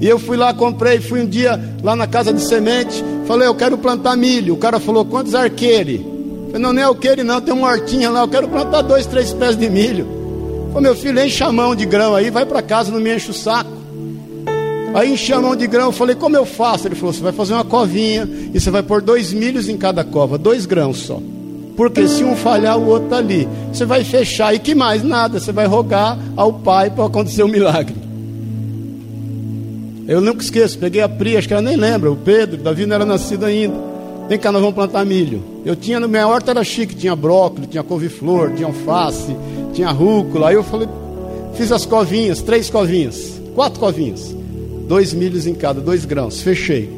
E 0.00 0.08
eu 0.08 0.18
fui 0.18 0.36
lá, 0.36 0.54
comprei, 0.54 1.00
fui 1.00 1.20
um 1.20 1.26
dia 1.26 1.60
lá 1.82 1.94
na 1.94 2.06
casa 2.06 2.32
de 2.32 2.40
semente, 2.40 3.04
falei, 3.26 3.46
eu 3.46 3.54
quero 3.54 3.76
plantar 3.76 4.16
milho. 4.16 4.54
O 4.54 4.56
cara 4.56 4.80
falou, 4.80 5.04
quantos 5.04 5.34
arqueires? 5.34 6.00
Falei, 6.46 6.62
não, 6.62 6.72
nem 6.72 6.82
é 6.82 6.86
arqueire 6.86 7.22
não, 7.22 7.40
tem 7.40 7.52
uma 7.52 7.68
hortinha 7.68 8.10
lá, 8.10 8.20
eu 8.20 8.28
quero 8.28 8.48
plantar 8.48 8.82
dois, 8.82 9.06
três 9.06 9.32
pés 9.32 9.56
de 9.56 9.68
milho. 9.68 10.06
Falei, 10.72 10.90
meu 10.90 10.96
filho, 10.96 11.20
enche 11.20 11.44
a 11.44 11.52
mão 11.52 11.74
de 11.74 11.84
grão 11.84 12.14
aí, 12.14 12.30
vai 12.30 12.46
para 12.46 12.62
casa, 12.62 12.90
não 12.90 13.00
me 13.00 13.14
enche 13.14 13.30
o 13.30 13.34
saco. 13.34 13.70
Aí 14.94 15.12
enchi 15.12 15.32
a 15.32 15.40
mão 15.40 15.54
de 15.54 15.66
grão, 15.66 15.92
falei, 15.92 16.16
como 16.16 16.36
eu 16.36 16.46
faço? 16.46 16.88
Ele 16.88 16.94
falou, 16.94 17.12
você 17.12 17.22
vai 17.22 17.32
fazer 17.32 17.52
uma 17.52 17.64
covinha 17.64 18.28
e 18.52 18.58
você 18.58 18.70
vai 18.70 18.82
pôr 18.82 19.02
dois 19.02 19.32
milhos 19.32 19.68
em 19.68 19.76
cada 19.76 20.02
cova, 20.02 20.38
dois 20.38 20.66
grãos 20.66 20.98
só. 20.98 21.20
Porque 21.76 22.06
se 22.08 22.24
um 22.24 22.36
falhar, 22.36 22.78
o 22.78 22.88
outro 22.88 23.04
está 23.04 23.16
ali. 23.16 23.48
Você 23.72 23.84
vai 23.84 24.04
fechar 24.04 24.54
e 24.54 24.58
que 24.58 24.74
mais? 24.74 25.02
Nada. 25.02 25.40
Você 25.40 25.50
vai 25.50 25.66
rogar 25.66 26.18
ao 26.36 26.52
Pai 26.52 26.90
para 26.90 27.06
acontecer 27.06 27.42
um 27.42 27.48
milagre. 27.48 27.94
Eu 30.10 30.20
nunca 30.20 30.42
esqueço, 30.42 30.76
peguei 30.76 31.00
a 31.00 31.08
Pri, 31.08 31.36
acho 31.36 31.46
que 31.46 31.54
ela 31.54 31.62
nem 31.62 31.76
lembra, 31.76 32.10
o 32.10 32.16
Pedro, 32.16 32.56
Davi 32.56 32.84
não 32.84 32.96
era 32.96 33.06
nascido 33.06 33.44
ainda. 33.44 33.76
Vem 34.28 34.36
cá, 34.40 34.50
nós 34.50 34.60
vamos 34.60 34.74
plantar 34.74 35.06
milho. 35.06 35.40
Eu 35.64 35.76
tinha, 35.76 36.00
no 36.00 36.08
minha 36.08 36.26
horta 36.26 36.50
era 36.50 36.64
chique, 36.64 36.96
tinha 36.96 37.14
brócolis, 37.14 37.70
tinha 37.70 37.84
couve-flor, 37.84 38.52
tinha 38.56 38.66
alface, 38.66 39.36
tinha 39.72 39.88
rúcula. 39.92 40.48
Aí 40.48 40.56
eu 40.56 40.64
falei, 40.64 40.88
fiz 41.54 41.70
as 41.70 41.86
covinhas, 41.86 42.42
três 42.42 42.68
covinhas, 42.68 43.40
quatro 43.54 43.78
covinhas. 43.78 44.34
Dois 44.88 45.14
milhos 45.14 45.46
em 45.46 45.54
cada, 45.54 45.80
dois 45.80 46.04
grãos, 46.04 46.42
fechei. 46.42 46.90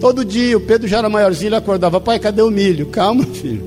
Todo 0.00 0.24
dia, 0.24 0.56
o 0.56 0.60
Pedro 0.60 0.88
já 0.88 0.98
era 0.98 1.08
maiorzinho, 1.08 1.50
ele 1.50 1.54
acordava, 1.54 2.00
pai, 2.00 2.18
cadê 2.18 2.42
o 2.42 2.50
milho? 2.50 2.86
Calma, 2.86 3.22
filho. 3.32 3.62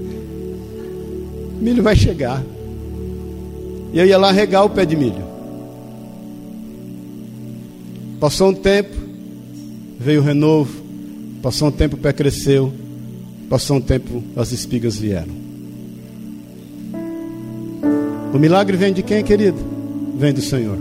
O 1.57 1.63
milho 1.63 1.81
vai 1.81 1.95
chegar. 1.95 2.43
E 3.93 3.97
eu 3.97 4.05
ia 4.05 4.17
lá 4.17 4.29
regar 4.29 4.65
o 4.65 4.69
pé 4.69 4.83
de 4.83 4.97
milho. 4.97 5.28
Passou 8.19 8.49
um 8.49 8.53
tempo, 8.53 8.97
veio 9.97 10.19
o 10.19 10.23
renovo. 10.23 10.83
Passou 11.41 11.69
um 11.69 11.71
tempo, 11.71 11.95
o 11.95 11.99
pé 11.99 12.11
cresceu. 12.11 12.73
Passou 13.49 13.77
um 13.77 13.81
tempo, 13.81 14.21
as 14.35 14.51
espigas 14.51 14.97
vieram. 14.97 15.39
O 18.33 18.37
milagre 18.37 18.75
vem 18.75 18.91
de 18.91 19.01
quem, 19.01 19.23
querido? 19.23 19.57
Vem 20.17 20.33
do 20.33 20.41
Senhor. 20.41 20.77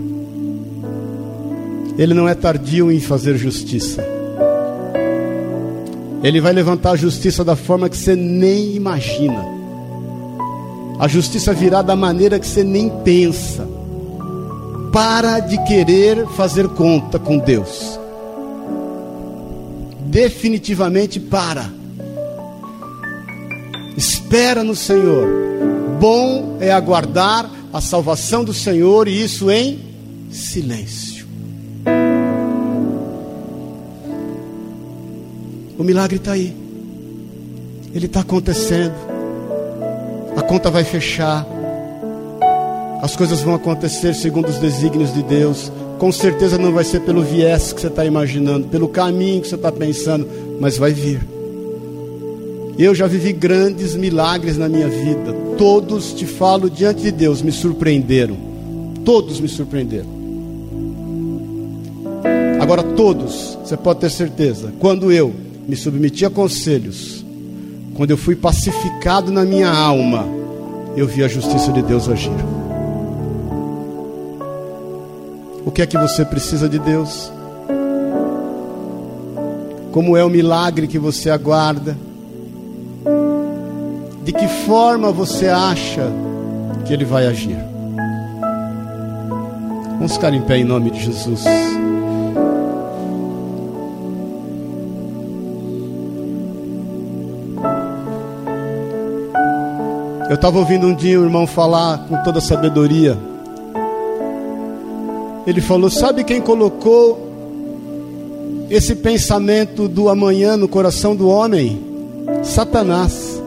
Ele 1.97 2.13
não 2.13 2.27
é 2.27 2.35
tardio 2.35 2.91
em 2.91 2.99
fazer 2.99 3.37
justiça. 3.37 4.05
Ele 6.21 6.41
vai 6.41 6.51
levantar 6.51 6.91
a 6.91 6.95
justiça 6.97 7.45
da 7.45 7.55
forma 7.55 7.89
que 7.89 7.95
você 7.95 8.15
nem 8.15 8.75
imagina. 8.75 9.45
A 10.99 11.07
justiça 11.07 11.53
virá 11.53 11.81
da 11.81 11.95
maneira 11.95 12.37
que 12.37 12.47
você 12.47 12.63
nem 12.65 12.89
pensa. 12.89 13.67
Para 14.91 15.39
de 15.39 15.63
querer 15.65 16.25
fazer 16.29 16.67
conta 16.69 17.19
com 17.19 17.37
Deus. 17.37 17.99
Definitivamente 20.01 21.19
para. 21.19 21.69
Espera 23.95 24.63
no 24.63 24.75
Senhor. 24.75 25.27
Bom 25.99 26.57
é 26.59 26.71
aguardar 26.71 27.49
a 27.71 27.81
salvação 27.81 28.43
do 28.43 28.53
Senhor 28.53 29.07
e 29.07 29.21
isso 29.21 29.51
em 29.51 29.79
silêncio. 30.31 31.27
O 35.77 35.83
milagre 35.83 36.17
está 36.17 36.31
aí. 36.31 36.55
Ele 37.93 38.05
está 38.05 38.21
acontecendo. 38.21 38.95
A 40.35 40.41
conta 40.41 40.69
vai 40.69 40.83
fechar. 40.83 41.45
As 43.01 43.15
coisas 43.15 43.41
vão 43.41 43.55
acontecer 43.55 44.13
segundo 44.13 44.49
os 44.49 44.57
desígnios 44.57 45.13
de 45.13 45.23
Deus. 45.23 45.71
Com 45.97 46.11
certeza 46.11 46.57
não 46.57 46.73
vai 46.73 46.83
ser 46.83 46.99
pelo 47.01 47.23
viés 47.23 47.71
que 47.71 47.79
você 47.79 47.87
está 47.87 48.05
imaginando, 48.05 48.67
pelo 48.67 48.89
caminho 48.89 49.41
que 49.41 49.47
você 49.47 49.55
está 49.55 49.71
pensando, 49.71 50.27
mas 50.59 50.77
vai 50.77 50.91
vir. 50.91 51.25
Eu 52.77 52.93
já 52.93 53.07
vivi 53.07 53.31
grandes 53.31 53.95
milagres 53.95 54.57
na 54.57 54.67
minha 54.67 54.87
vida. 54.87 55.33
Todos, 55.57 56.13
te 56.13 56.25
falo 56.25 56.69
diante 56.69 57.01
de 57.01 57.11
Deus, 57.11 57.41
me 57.41 57.51
surpreenderam. 57.51 58.37
Todos 59.05 59.39
me 59.39 59.47
surpreenderam. 59.47 60.19
Agora, 62.59 62.83
todos, 62.83 63.57
você 63.63 63.77
pode 63.77 64.01
ter 64.01 64.11
certeza, 64.11 64.73
quando 64.79 65.11
eu 65.11 65.33
me 65.67 65.75
submeti 65.75 66.25
a 66.25 66.29
conselhos, 66.29 67.25
quando 67.95 68.11
eu 68.11 68.17
fui 68.17 68.35
pacificado 68.35 69.31
na 69.31 69.45
minha 69.45 69.69
alma, 69.69 70.27
eu 70.95 71.07
vi 71.07 71.23
a 71.23 71.27
justiça 71.27 71.71
de 71.71 71.81
Deus 71.81 72.09
agir. 72.09 72.58
O 75.65 75.71
que 75.71 75.81
é 75.81 75.85
que 75.85 75.97
você 75.97 76.23
precisa 76.23 76.69
de 76.69 76.79
Deus? 76.79 77.31
Como 79.91 80.15
é 80.15 80.23
o 80.23 80.29
milagre 80.29 80.87
que 80.87 80.97
você 80.97 81.29
aguarda? 81.29 81.97
De 84.23 84.31
que 84.31 84.47
forma 84.65 85.11
você 85.11 85.47
acha 85.47 86.07
que 86.85 86.93
Ele 86.93 87.05
vai 87.05 87.27
agir? 87.27 87.57
Vamos 89.93 90.13
ficar 90.13 90.33
em 90.33 90.41
pé 90.41 90.57
em 90.57 90.63
nome 90.63 90.91
de 90.91 91.03
Jesus. 91.03 91.43
Eu 100.29 100.35
estava 100.35 100.59
ouvindo 100.59 100.85
um 100.87 100.93
dia 100.93 101.19
o 101.19 101.23
irmão 101.23 101.47
falar 101.47 102.05
com 102.07 102.21
toda 102.23 102.39
sabedoria 102.39 103.17
ele 105.49 105.61
falou: 105.61 105.89
Sabe 105.89 106.23
quem 106.23 106.39
colocou 106.39 107.27
esse 108.69 108.95
pensamento 108.95 109.87
do 109.87 110.07
amanhã 110.07 110.55
no 110.55 110.67
coração 110.67 111.15
do 111.15 111.27
homem? 111.27 111.81
Satanás. 112.43 113.41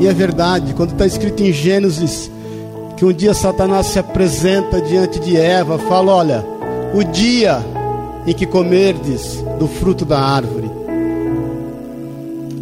E 0.00 0.06
é 0.06 0.12
verdade, 0.12 0.72
quando 0.72 0.92
está 0.92 1.06
escrito 1.06 1.42
em 1.42 1.52
Gênesis 1.52 2.30
que 2.96 3.04
um 3.04 3.12
dia 3.12 3.34
Satanás 3.34 3.88
se 3.88 3.98
apresenta 3.98 4.80
diante 4.80 5.20
de 5.20 5.36
Eva, 5.36 5.78
fala: 5.78 6.14
Olha, 6.14 6.44
o 6.94 7.04
dia 7.04 7.62
em 8.26 8.32
que 8.32 8.46
comerdes 8.46 9.44
do 9.58 9.68
fruto 9.68 10.06
da 10.06 10.18
árvore, 10.18 10.70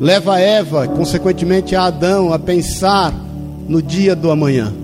leva 0.00 0.40
Eva, 0.40 0.88
consequentemente 0.88 1.76
a 1.76 1.84
Adão, 1.84 2.32
a 2.32 2.38
pensar 2.38 3.14
no 3.68 3.80
dia 3.80 4.16
do 4.16 4.28
amanhã. 4.28 4.83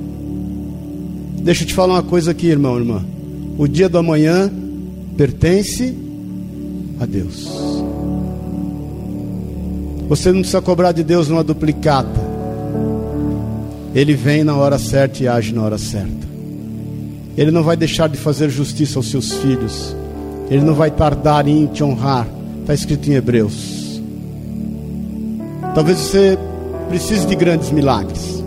Deixa 1.42 1.62
eu 1.62 1.66
te 1.66 1.74
falar 1.74 1.94
uma 1.94 2.02
coisa 2.02 2.32
aqui, 2.32 2.46
irmão, 2.48 2.78
irmã. 2.78 3.02
O 3.56 3.66
dia 3.66 3.88
do 3.88 3.98
amanhã 3.98 4.50
pertence 5.16 5.94
a 7.00 7.06
Deus. 7.06 7.48
Você 10.08 10.30
não 10.32 10.40
precisa 10.40 10.60
cobrar 10.60 10.92
de 10.92 11.02
Deus 11.02 11.28
uma 11.28 11.42
duplicata. 11.42 12.20
Ele 13.94 14.14
vem 14.14 14.44
na 14.44 14.54
hora 14.54 14.78
certa 14.78 15.22
e 15.22 15.28
age 15.28 15.54
na 15.54 15.62
hora 15.62 15.78
certa. 15.78 16.28
Ele 17.36 17.50
não 17.50 17.62
vai 17.62 17.76
deixar 17.76 18.08
de 18.08 18.18
fazer 18.18 18.50
justiça 18.50 18.98
aos 18.98 19.10
seus 19.10 19.32
filhos. 19.34 19.96
Ele 20.50 20.62
não 20.62 20.74
vai 20.74 20.90
tardar 20.90 21.48
em 21.48 21.66
te 21.66 21.82
honrar. 21.82 22.28
Está 22.60 22.74
escrito 22.74 23.10
em 23.10 23.14
Hebreus. 23.14 24.02
Talvez 25.74 25.98
você 25.98 26.38
precise 26.88 27.26
de 27.26 27.34
grandes 27.34 27.70
milagres. 27.70 28.44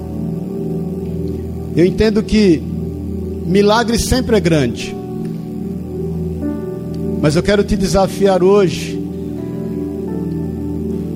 Eu 1.75 1.85
entendo 1.85 2.21
que 2.21 2.72
Milagre 3.45 3.99
sempre 3.99 4.37
é 4.37 4.39
grande. 4.39 4.95
Mas 7.21 7.35
eu 7.35 7.43
quero 7.43 7.63
te 7.63 7.75
desafiar 7.75 8.43
hoje 8.43 9.01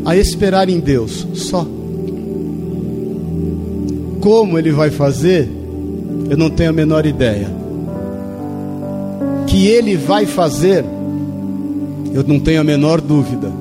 a 0.06 0.16
esperar 0.16 0.70
em 0.70 0.80
Deus 0.80 1.28
só. 1.34 1.68
Como 4.22 4.58
Ele 4.58 4.72
vai 4.72 4.90
fazer, 4.90 5.50
eu 6.30 6.38
não 6.38 6.50
tenho 6.50 6.70
a 6.70 6.74
menor 6.74 7.06
ideia. 7.06 7.50
Que 9.48 9.68
Ele 9.68 9.98
vai 9.98 10.26
fazer, 10.26 10.86
eu 12.14 12.24
não 12.24 12.40
tenho 12.40 12.62
a 12.62 12.64
menor 12.64 13.02
dúvida. 13.02 13.52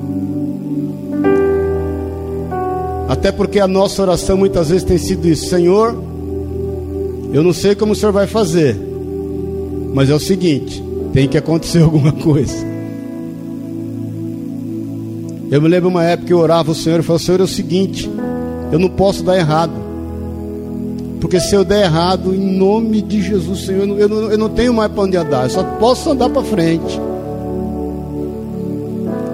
Até 3.07 3.31
porque 3.31 3.59
a 3.59 3.67
nossa 3.67 4.01
oração 4.01 4.37
muitas 4.37 4.69
vezes 4.69 4.83
tem 4.83 4.97
sido 4.97 5.27
isso: 5.27 5.49
Senhor, 5.49 6.01
eu 7.33 7.43
não 7.43 7.53
sei 7.53 7.75
como 7.75 7.93
o 7.93 7.95
senhor 7.95 8.11
vai 8.11 8.27
fazer, 8.27 8.77
mas 9.93 10.09
é 10.09 10.15
o 10.15 10.19
seguinte: 10.19 10.83
tem 11.13 11.27
que 11.27 11.37
acontecer 11.37 11.81
alguma 11.83 12.11
coisa. 12.11 12.65
Eu 15.49 15.61
me 15.61 15.67
lembro 15.67 15.89
uma 15.89 16.03
época 16.03 16.27
que 16.27 16.33
eu 16.33 16.39
orava 16.39 16.71
o 16.71 16.75
Senhor 16.75 16.99
e 16.99 17.03
falava: 17.03 17.23
Senhor, 17.23 17.39
é 17.39 17.43
o 17.43 17.47
seguinte, 17.47 18.09
eu 18.71 18.77
não 18.77 18.89
posso 18.89 19.23
dar 19.23 19.37
errado. 19.37 19.87
Porque 21.21 21.39
se 21.39 21.55
eu 21.55 21.63
der 21.63 21.85
errado, 21.85 22.33
em 22.35 22.57
nome 22.57 23.01
de 23.01 23.21
Jesus, 23.21 23.65
Senhor, 23.65 23.81
eu 23.81 23.87
não, 23.87 23.97
eu 23.97 24.09
não, 24.09 24.31
eu 24.31 24.37
não 24.37 24.49
tenho 24.49 24.73
mais 24.73 24.91
para 24.91 25.03
onde 25.03 25.17
andar, 25.17 25.45
eu 25.45 25.49
só 25.49 25.63
posso 25.63 26.11
andar 26.11 26.29
para 26.29 26.43
frente. 26.43 26.99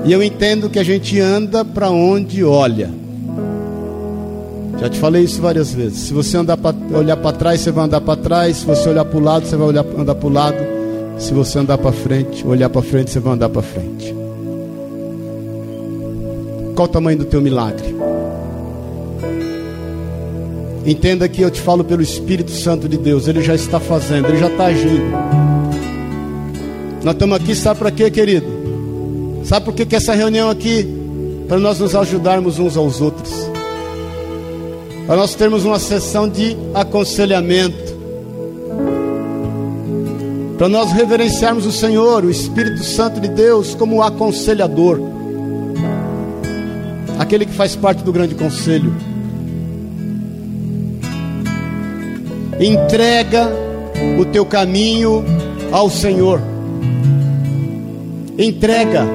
E 0.06 0.12
eu 0.12 0.22
entendo 0.22 0.70
que 0.70 0.80
a 0.80 0.84
gente 0.84 1.20
anda 1.20 1.66
para 1.66 1.90
onde 1.90 2.44
olha. 2.44 3.03
Já 4.84 4.90
te 4.90 5.00
falei 5.00 5.24
isso 5.24 5.42
várias 5.42 5.74
vezes. 5.74 5.98
Se 6.00 6.14
você 6.14 6.36
andar 6.36 6.58
pra, 6.58 6.76
olhar 6.94 7.16
para 7.16 7.32
trás, 7.32 7.62
você 7.62 7.72
vai 7.72 7.86
andar 7.86 8.02
para 8.02 8.20
trás. 8.20 8.58
Se 8.58 8.66
você 8.66 8.90
olhar 8.90 9.06
para 9.06 9.18
o 9.18 9.22
lado, 9.22 9.46
você 9.46 9.56
vai 9.56 9.68
olhar, 9.70 9.86
andar 9.98 10.14
para 10.14 10.28
o 10.28 10.30
lado. 10.30 10.58
Se 11.18 11.34
você 11.34 11.58
andar 11.58 11.78
para 11.78 11.94
frente, 11.94 12.46
olhar 12.46 12.70
para 12.70 12.82
frente, 12.82 13.10
você 13.10 13.22
vai 13.22 13.32
andar 13.32 13.48
para 13.48 13.62
frente. 13.62 14.14
Qual 16.76 16.86
o 16.86 16.92
tamanho 16.92 17.18
do 17.18 17.24
teu 17.24 17.42
milagre? 17.42 17.96
Entenda 20.86 21.30
que 21.30 21.42
eu 21.42 21.50
te 21.50 21.62
falo 21.62 21.86
pelo 21.86 22.02
Espírito 22.02 22.52
Santo 22.52 22.90
de 22.90 22.98
Deus. 22.98 23.30
Ele 23.30 23.42
já 23.42 23.56
está 23.56 23.80
fazendo, 23.80 24.28
ele 24.28 24.38
já 24.38 24.48
está 24.48 24.66
agindo. 24.66 25.14
Nós 27.06 27.14
estamos 27.14 27.38
aqui, 27.38 27.56
sabe 27.56 27.80
para 27.80 27.90
quê, 27.90 28.12
querido? 28.12 28.48
Sabe 29.46 29.66
por 29.66 29.74
que, 29.74 29.86
que 29.86 29.96
essa 29.96 30.14
reunião 30.14 30.50
aqui? 30.50 30.86
Para 31.48 31.58
nós 31.58 31.80
nos 31.80 31.96
ajudarmos 31.96 32.60
uns 32.60 32.76
aos 32.76 33.00
outros. 33.00 33.43
Para 35.06 35.18
nós 35.18 35.36
termos 35.36 35.66
uma 35.66 35.80
sessão 35.80 36.30
de 36.30 36.56
aconselhamento. 36.74 37.94
Para 40.58 40.70
nós 40.70 40.94
reverenciarmos 40.94 41.66
o 41.66 41.72
Senhor, 41.72 42.24
o 42.24 42.30
Espírito 42.30 42.84
Santo 42.84 43.20
de 43.20 43.28
Deus, 43.28 43.76
como 43.76 44.02
aconselhador. 44.02 45.02
Aquele 47.20 47.46
que 47.46 47.54
faz 47.54 47.76
parte 47.76 48.02
do 48.02 48.14
grande 48.14 48.34
conselho. 48.34 48.96
Entrega 52.60 53.52
o 54.18 54.26
teu 54.26 54.46
caminho 54.46 55.24
ao 55.70 55.90
Senhor. 55.90 56.42
Entrega. 58.38 59.06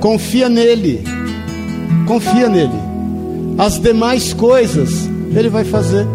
Confia 0.00 0.48
nele. 0.48 1.02
Confia 2.06 2.48
nele. 2.48 2.87
As 3.58 3.80
demais 3.80 4.32
coisas 4.32 5.10
ele 5.34 5.48
vai 5.48 5.64
fazer. 5.64 6.06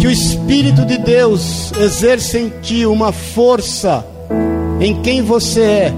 Que 0.00 0.06
o 0.06 0.10
Espírito 0.10 0.86
de 0.86 0.96
Deus 0.96 1.70
exerça 1.72 2.38
em 2.38 2.48
ti 2.62 2.86
uma 2.86 3.12
força 3.12 4.04
em 4.80 5.02
quem 5.02 5.22
você 5.22 5.60
é, 5.60 5.92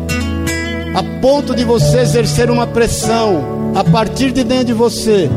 a 0.95 1.21
ponto 1.21 1.55
de 1.55 1.65
você 1.65 2.01
exercer 2.01 2.51
uma 2.51 2.67
pressão 2.67 3.73
a 3.75 3.85
partir 3.85 4.33
de 4.33 4.43
dentro 4.43 4.67
de 4.67 4.73
você. 4.73 5.31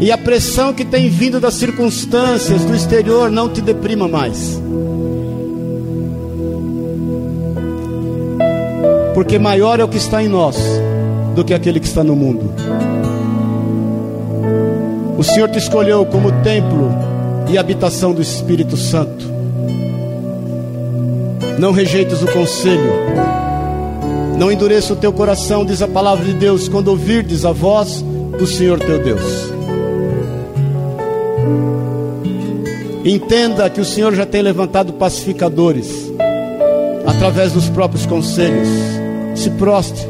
E 0.00 0.10
a 0.10 0.18
pressão 0.18 0.74
que 0.74 0.84
tem 0.84 1.08
vindo 1.08 1.38
das 1.38 1.54
circunstâncias 1.54 2.64
do 2.64 2.74
exterior 2.74 3.30
não 3.30 3.48
te 3.48 3.60
deprima 3.60 4.08
mais. 4.08 4.60
Porque 9.14 9.38
maior 9.38 9.80
é 9.80 9.84
o 9.84 9.88
que 9.88 9.96
está 9.96 10.22
em 10.22 10.28
nós 10.28 10.56
do 11.34 11.44
que 11.44 11.54
aquele 11.54 11.80
que 11.80 11.86
está 11.86 12.02
no 12.04 12.14
mundo. 12.16 12.52
O 15.18 15.22
Senhor 15.22 15.48
te 15.50 15.58
escolheu 15.58 16.06
como 16.06 16.32
templo 16.42 16.90
e 17.50 17.58
habitação 17.58 18.12
do 18.12 18.22
Espírito 18.22 18.76
Santo. 18.76 19.26
Não 21.58 21.72
rejeites 21.72 22.22
o 22.22 22.26
conselho. 22.26 22.90
Não 24.38 24.50
endureça 24.50 24.94
o 24.94 24.96
teu 24.96 25.12
coração, 25.12 25.66
diz 25.66 25.82
a 25.82 25.88
palavra 25.88 26.24
de 26.24 26.32
Deus, 26.32 26.68
quando 26.68 26.88
ouvirdes 26.88 27.44
a 27.44 27.52
voz 27.52 28.02
do 28.38 28.46
Senhor 28.46 28.78
teu 28.78 29.02
Deus. 29.02 29.50
Entenda 33.04 33.68
que 33.68 33.80
o 33.80 33.84
Senhor 33.84 34.14
já 34.14 34.24
tem 34.24 34.40
levantado 34.40 34.94
pacificadores 34.94 36.10
através 37.06 37.52
dos 37.52 37.68
próprios 37.68 38.06
conselhos. 38.06 38.99
Se 39.34 39.50
prostre. 39.50 40.08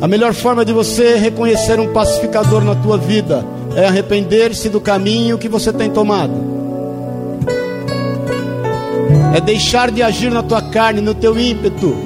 A 0.00 0.08
melhor 0.08 0.32
forma 0.32 0.64
de 0.64 0.72
você 0.72 1.16
reconhecer 1.16 1.78
um 1.78 1.92
pacificador 1.92 2.64
na 2.64 2.74
tua 2.74 2.96
vida 2.96 3.44
é 3.76 3.86
arrepender-se 3.86 4.68
do 4.68 4.80
caminho 4.80 5.38
que 5.38 5.48
você 5.48 5.72
tem 5.72 5.90
tomado 5.90 6.50
é 9.34 9.40
deixar 9.40 9.90
de 9.90 10.02
agir 10.02 10.30
na 10.30 10.42
tua 10.42 10.60
carne, 10.60 11.00
no 11.00 11.14
teu 11.14 11.38
ímpeto. 11.38 11.96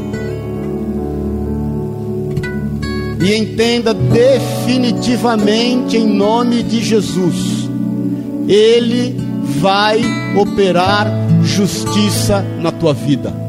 E 3.20 3.34
entenda 3.34 3.92
definitivamente 3.94 5.96
em 5.96 6.06
nome 6.06 6.62
de 6.62 6.84
Jesus, 6.84 7.68
Ele 8.46 9.16
vai 9.60 10.02
operar 10.36 11.10
justiça 11.42 12.44
na 12.60 12.70
tua 12.70 12.92
vida. 12.92 13.43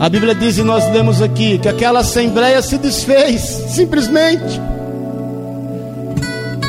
A 0.00 0.08
Bíblia 0.08 0.34
diz, 0.34 0.56
e 0.56 0.62
nós 0.62 0.90
lemos 0.90 1.20
aqui, 1.20 1.58
que 1.58 1.68
aquela 1.68 2.00
assembleia 2.00 2.62
se 2.62 2.78
desfez, 2.78 3.42
simplesmente. 3.68 4.58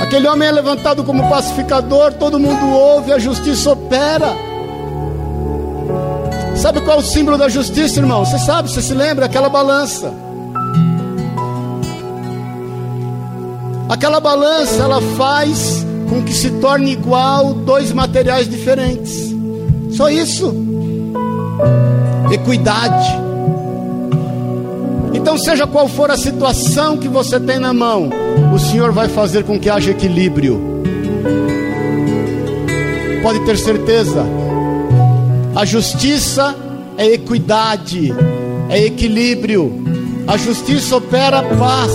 Aquele 0.02 0.28
homem 0.28 0.50
é 0.50 0.52
levantado 0.52 1.02
como 1.06 1.30
pacificador, 1.30 2.12
todo 2.12 2.38
mundo 2.38 2.68
ouve, 2.68 3.14
a 3.14 3.18
justiça 3.18 3.72
opera. 3.72 4.36
Sabe 6.58 6.82
qual 6.82 6.98
é 6.98 7.00
o 7.00 7.04
símbolo 7.04 7.38
da 7.38 7.48
justiça, 7.48 8.02
irmão? 8.02 8.26
Você 8.26 8.38
sabe, 8.38 8.70
você 8.70 8.82
se 8.82 8.94
lembra? 8.94 9.28
Aquela 9.28 9.48
balança. 9.48 10.14
Aquela 13.88 14.20
balança, 14.20 14.84
ela 14.84 15.02
faz 15.16 15.86
com 16.10 16.22
que 16.22 16.34
se 16.34 16.50
torne 16.60 16.92
igual 16.92 17.54
dois 17.54 17.94
materiais 17.94 18.50
diferentes. 18.50 19.34
Só 19.92 20.10
isso. 20.10 20.54
Equidade. 22.32 23.21
Então, 25.22 25.38
seja 25.38 25.68
qual 25.68 25.88
for 25.88 26.10
a 26.10 26.18
situação 26.18 26.98
que 26.98 27.08
você 27.08 27.40
tem 27.40 27.60
na 27.60 27.72
mão, 27.72 28.10
o 28.54 28.58
Senhor 28.58 28.92
vai 28.92 29.08
fazer 29.08 29.44
com 29.44 29.60
que 29.60 29.70
haja 29.70 29.92
equilíbrio. 29.92 30.60
Pode 33.22 33.40
ter 33.42 33.56
certeza. 33.56 34.26
A 35.56 35.64
justiça 35.64 36.56
é 36.98 37.06
equidade, 37.06 38.12
é 38.68 38.84
equilíbrio. 38.84 39.72
A 40.28 40.38
justiça 40.38 40.96
opera 40.96 41.44
paz. 41.44 41.92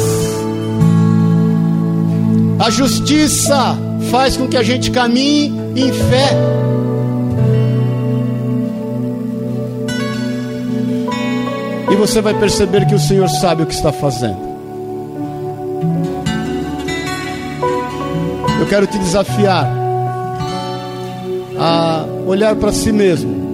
A 2.60 2.70
justiça 2.70 3.76
faz 4.08 4.36
com 4.36 4.46
que 4.46 4.56
a 4.56 4.62
gente 4.62 4.92
caminhe 4.92 5.52
em 5.74 5.92
fé. 5.92 6.30
E 11.90 11.94
você 11.94 12.20
vai 12.20 12.34
perceber 12.34 12.86
que 12.86 12.94
o 12.94 12.98
Senhor 12.98 13.28
sabe 13.28 13.62
o 13.62 13.66
que 13.66 13.74
está 13.74 13.92
fazendo. 13.92 14.46
Eu 18.60 18.66
quero 18.66 18.86
te 18.86 18.98
desafiar 18.98 19.70
a 21.58 22.04
olhar 22.26 22.56
para 22.56 22.72
si 22.72 22.90
mesmo 22.92 23.46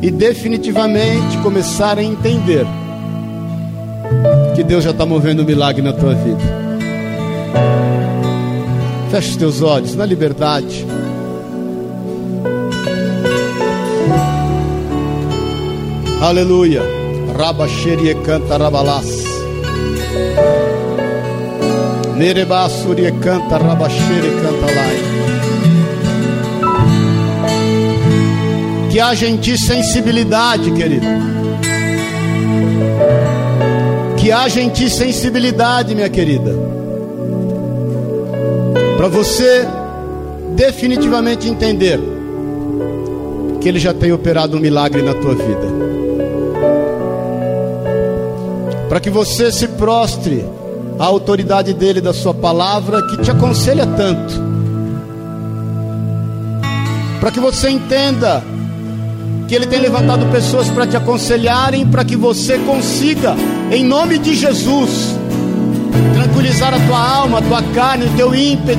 e 0.00 0.10
definitivamente 0.10 1.38
começar 1.38 1.98
a 1.98 2.02
entender 2.02 2.66
que 4.54 4.62
Deus 4.62 4.84
já 4.84 4.90
está 4.90 5.04
movendo 5.04 5.42
um 5.42 5.46
milagre 5.46 5.82
na 5.82 5.92
tua 5.92 6.14
vida. 6.14 6.40
Feche 9.10 9.30
os 9.30 9.36
teus 9.36 9.62
olhos 9.62 9.94
na 9.94 10.06
liberdade. 10.06 10.86
Aleluia. 16.24 16.80
Rabaxerie 17.36 18.14
canta 18.14 18.56
rabalás. 18.56 19.04
Merebassurie 22.16 23.12
canta 23.20 23.58
rabaxere 23.58 24.30
canta 24.40 24.66
lai. 24.74 24.96
Que 28.90 29.00
haja 29.00 29.28
em 29.28 29.36
ti 29.36 29.58
sensibilidade, 29.58 30.70
querido. 30.70 31.06
Que 34.16 34.32
haja 34.32 34.62
em 34.62 34.70
ti 34.70 34.88
sensibilidade, 34.88 35.94
minha 35.94 36.08
querida. 36.08 36.54
Para 38.96 39.08
você 39.08 39.68
definitivamente 40.56 41.50
entender 41.50 42.00
que 43.60 43.68
Ele 43.68 43.78
já 43.78 43.92
tem 43.92 44.10
operado 44.10 44.56
um 44.56 44.60
milagre 44.60 45.02
na 45.02 45.12
tua 45.12 45.34
vida. 45.34 45.83
Para 48.94 49.00
que 49.00 49.10
você 49.10 49.50
se 49.50 49.66
prostre 49.66 50.44
à 51.00 51.04
autoridade 51.04 51.74
dele, 51.74 52.00
da 52.00 52.14
sua 52.14 52.32
palavra, 52.32 53.02
que 53.08 53.16
te 53.16 53.28
aconselha 53.28 53.84
tanto. 53.84 54.40
para 57.18 57.32
que 57.32 57.40
você 57.40 57.70
entenda 57.70 58.40
que 59.48 59.54
Ele 59.56 59.66
tem 59.66 59.80
levantado 59.80 60.30
pessoas 60.30 60.68
para 60.68 60.86
te 60.86 60.96
aconselharem, 60.96 61.84
para 61.88 62.04
que 62.04 62.14
você 62.14 62.56
consiga, 62.58 63.34
em 63.72 63.82
nome 63.82 64.16
de 64.16 64.32
Jesus, 64.32 65.16
tranquilizar 66.14 66.72
a 66.72 66.78
tua 66.86 67.00
alma, 67.00 67.38
a 67.38 67.42
tua 67.42 67.62
carne, 67.74 68.04
o 68.04 68.16
teu 68.16 68.32
ímpeto. 68.32 68.78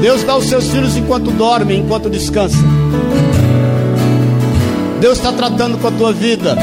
Deus 0.00 0.22
dá 0.22 0.32
aos 0.32 0.46
seus 0.46 0.66
filhos 0.66 0.96
enquanto 0.96 1.30
dormem, 1.30 1.80
enquanto 1.80 2.08
descansam. 2.08 2.64
Deus 4.98 5.18
está 5.18 5.30
tratando 5.30 5.76
com 5.76 5.88
a 5.88 5.92
tua 5.92 6.10
vida, 6.10 6.56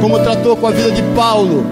como 0.00 0.18
tratou 0.18 0.56
com 0.56 0.66
a 0.66 0.70
vida 0.70 0.90
de 0.90 1.02
Paulo, 1.14 1.64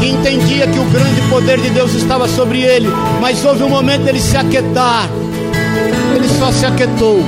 que 0.00 0.08
entendia 0.08 0.66
que 0.66 0.78
o 0.78 0.84
grande 0.84 1.20
poder 1.28 1.60
de 1.60 1.70
Deus 1.70 1.94
estava 1.94 2.26
sobre 2.28 2.62
ele, 2.62 2.88
mas 3.20 3.44
houve 3.44 3.62
um 3.62 3.68
momento 3.68 4.04
dele 4.04 4.20
se 4.20 4.36
aquietar, 4.36 5.08
ele 6.14 6.28
só 6.28 6.50
se 6.50 6.64
aquietou. 6.64 7.22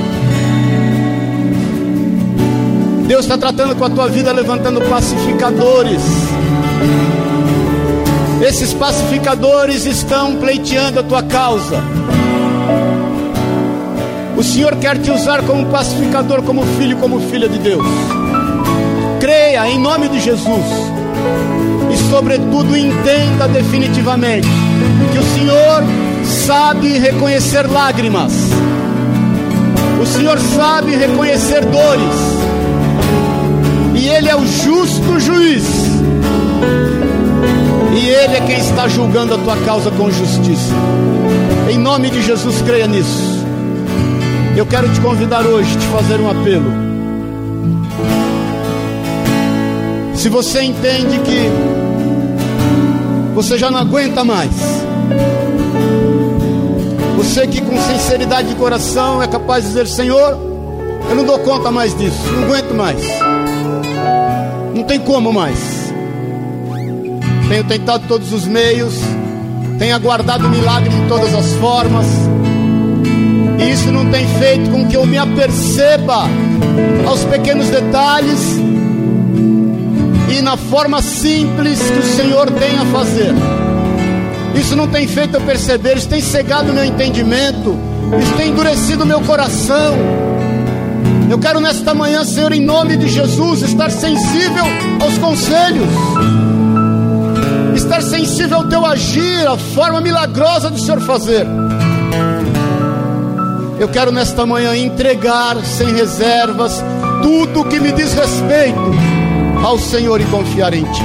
Deus 3.07 3.21
está 3.21 3.37
tratando 3.37 3.75
com 3.75 3.85
a 3.85 3.89
tua 3.89 4.07
vida, 4.07 4.31
levantando 4.31 4.81
pacificadores. 4.81 6.01
Esses 8.39 8.73
pacificadores 8.73 9.85
estão 9.85 10.35
pleiteando 10.35 10.99
a 10.99 11.03
tua 11.03 11.23
causa. 11.23 11.83
O 14.37 14.43
Senhor 14.43 14.75
quer 14.77 14.97
te 14.99 15.11
usar 15.11 15.43
como 15.43 15.65
pacificador, 15.65 16.43
como 16.43 16.63
filho, 16.77 16.97
como 16.97 17.19
filha 17.19 17.49
de 17.49 17.57
Deus. 17.57 17.85
Creia 19.19 19.67
em 19.69 19.79
nome 19.79 20.09
de 20.09 20.19
Jesus. 20.19 20.65
E, 21.91 22.09
sobretudo, 22.09 22.75
entenda 22.75 23.47
definitivamente 23.47 24.47
que 25.11 25.17
o 25.17 25.23
Senhor 25.35 25.83
sabe 26.45 26.97
reconhecer 26.97 27.69
lágrimas. 27.69 28.33
O 30.01 30.05
Senhor 30.05 30.39
sabe 30.39 30.95
reconhecer 30.95 31.65
dores 31.65 32.39
e 33.99 34.07
Ele 34.07 34.29
é 34.29 34.35
o 34.35 34.47
justo 34.47 35.19
juiz, 35.19 35.65
e 37.93 38.07
Ele 38.07 38.35
é 38.35 38.41
quem 38.47 38.57
está 38.57 38.87
julgando 38.87 39.35
a 39.35 39.37
tua 39.37 39.57
causa 39.57 39.91
com 39.91 40.09
justiça. 40.09 40.73
Em 41.69 41.77
nome 41.77 42.09
de 42.09 42.21
Jesus, 42.21 42.61
creia 42.61 42.87
nisso. 42.87 43.45
Eu 44.55 44.65
quero 44.65 44.87
te 44.89 45.01
convidar 45.01 45.45
hoje, 45.45 45.69
te 45.77 45.85
fazer 45.87 46.19
um 46.21 46.29
apelo. 46.29 46.88
Se 50.19 50.27
você 50.27 50.61
entende 50.63 51.17
que 51.19 51.49
você 53.33 53.57
já 53.57 53.71
não 53.71 53.79
aguenta 53.79 54.21
mais, 54.21 54.51
você 57.15 57.47
que 57.47 57.61
com 57.61 57.77
sinceridade 57.77 58.49
de 58.49 58.55
coração 58.55 59.23
é 59.23 59.27
capaz 59.27 59.63
de 59.63 59.69
dizer: 59.69 59.87
Senhor, 59.87 60.37
eu 61.09 61.15
não 61.15 61.23
dou 61.23 61.39
conta 61.39 61.71
mais 61.71 61.97
disso, 61.97 62.17
não 62.33 62.43
aguento 62.43 62.75
mais. 62.75 63.01
Não 64.75 64.83
tem 64.83 64.99
como 64.99 65.31
mais. 65.31 65.57
Tenho 67.47 67.63
tentado 67.63 68.03
todos 68.05 68.33
os 68.33 68.45
meios, 68.45 68.95
tenho 69.77 69.95
aguardado 69.95 70.47
o 70.47 70.49
milagre 70.49 70.89
de 70.89 71.07
todas 71.07 71.33
as 71.33 71.53
formas. 71.53 72.05
E 73.57 73.71
isso 73.71 73.89
não 73.89 74.11
tem 74.11 74.27
feito 74.37 74.69
com 74.69 74.85
que 74.85 74.97
eu 74.97 75.05
me 75.05 75.17
aperceba 75.17 76.25
aos 77.07 77.23
pequenos 77.23 77.69
detalhes 77.69 78.59
e 80.29 80.41
na 80.41 80.55
forma 80.55 81.01
simples 81.01 81.79
que 81.79 81.99
o 81.99 82.03
Senhor 82.03 82.51
tem 82.51 82.77
a 82.77 82.85
fazer. 82.85 83.33
Isso 84.55 84.75
não 84.75 84.87
tem 84.87 85.07
feito 85.07 85.35
eu 85.35 85.41
perceber, 85.41 85.97
isso 85.97 86.07
tem 86.07 86.21
cegado 86.21 86.71
o 86.71 86.73
meu 86.73 86.83
entendimento, 86.83 87.77
isso 88.21 88.33
tem 88.35 88.49
endurecido 88.49 89.03
o 89.03 89.07
meu 89.07 89.21
coração. 89.21 89.95
Eu 91.29 91.37
quero 91.37 91.59
nesta 91.59 91.93
manhã, 91.93 92.23
Senhor, 92.23 92.51
em 92.51 92.61
nome 92.61 92.97
de 92.97 93.07
Jesus, 93.07 93.61
estar 93.61 93.91
sensível 93.91 94.65
aos 94.99 95.17
conselhos, 95.17 95.87
estar 97.75 98.01
sensível 98.01 98.57
ao 98.57 98.65
teu 98.65 98.85
agir, 98.85 99.47
à 99.47 99.57
forma 99.57 100.01
milagrosa 100.01 100.69
do 100.69 100.79
Senhor 100.79 100.99
fazer. 101.01 101.45
Eu 103.79 103.87
quero 103.87 104.11
nesta 104.11 104.45
manhã 104.45 104.75
entregar 104.75 105.55
sem 105.63 105.93
reservas 105.93 106.83
tudo 107.21 107.63
que 107.65 107.79
me 107.79 107.91
diz 107.91 108.13
respeito 108.13 109.18
ao 109.63 109.77
Senhor 109.77 110.19
e 110.21 110.25
confiar 110.25 110.73
em 110.73 110.83
Ti. 110.83 111.03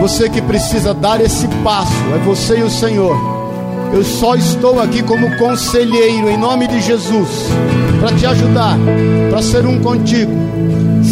Você 0.00 0.28
que 0.28 0.40
precisa 0.42 0.94
dar 0.94 1.20
esse 1.20 1.48
passo, 1.64 1.92
é 2.14 2.18
você 2.18 2.58
e 2.58 2.62
o 2.62 2.70
Senhor. 2.70 3.16
Eu 3.92 4.04
só 4.04 4.34
estou 4.34 4.80
aqui 4.80 5.02
como 5.02 5.36
conselheiro 5.36 6.28
em 6.28 6.36
nome 6.36 6.66
de 6.66 6.80
Jesus 6.80 7.28
para 8.00 8.12
te 8.12 8.26
ajudar, 8.26 8.76
para 9.30 9.42
ser 9.42 9.66
um 9.66 9.80
contigo. 9.80 10.32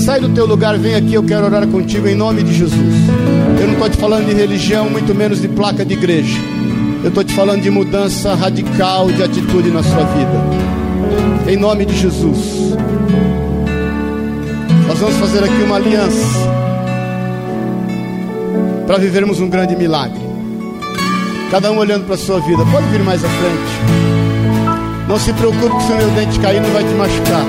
Sai 0.05 0.21
do 0.21 0.29
teu 0.29 0.45
lugar, 0.45 0.77
vem 0.77 0.95
aqui, 0.95 1.15
eu 1.15 1.23
quero 1.23 1.47
orar 1.47 1.67
contigo 1.67 2.07
em 2.07 2.15
nome 2.15 2.43
de 2.43 2.53
Jesus. 2.53 2.95
Eu 3.61 3.67
não 3.67 3.75
estou 3.75 3.89
te 3.89 3.97
falando 3.97 4.27
de 4.27 4.35
religião, 4.35 4.91
muito 4.91 5.15
menos 5.15 5.41
de 5.41 5.49
placa 5.49 5.85
de 5.85 5.95
igreja. 5.95 6.39
Eu 7.03 7.09
estou 7.09 7.23
te 7.23 7.33
falando 7.35 7.63
de 7.63 7.71
mudança 7.71 8.35
radical 8.35 9.11
de 9.11 9.23
atitude 9.23 9.71
na 9.71 9.83
sua 9.83 10.05
vida. 10.05 11.51
Em 11.51 11.57
nome 11.57 11.85
de 11.85 11.97
Jesus. 11.97 12.75
Nós 14.87 14.99
vamos 14.99 15.17
fazer 15.17 15.43
aqui 15.43 15.63
uma 15.63 15.77
aliança 15.77 16.55
para 18.87 18.99
vivermos 18.99 19.41
um 19.41 19.49
grande 19.49 19.75
milagre. 19.75 20.21
Cada 21.51 21.73
um 21.73 21.79
olhando 21.79 22.05
para 22.05 22.15
a 22.15 22.19
sua 22.19 22.41
vida. 22.41 22.65
Pode 22.67 22.87
vir 22.89 23.03
mais 23.03 23.25
à 23.25 23.29
frente. 23.29 24.05
Não 25.09 25.19
se 25.19 25.33
preocupe 25.33 25.83
se 25.83 25.93
o 25.93 25.97
meu 25.97 26.11
dente 26.11 26.39
cair, 26.41 26.61
não 26.61 26.71
vai 26.71 26.83
te 26.85 26.95
machucar. 26.95 27.45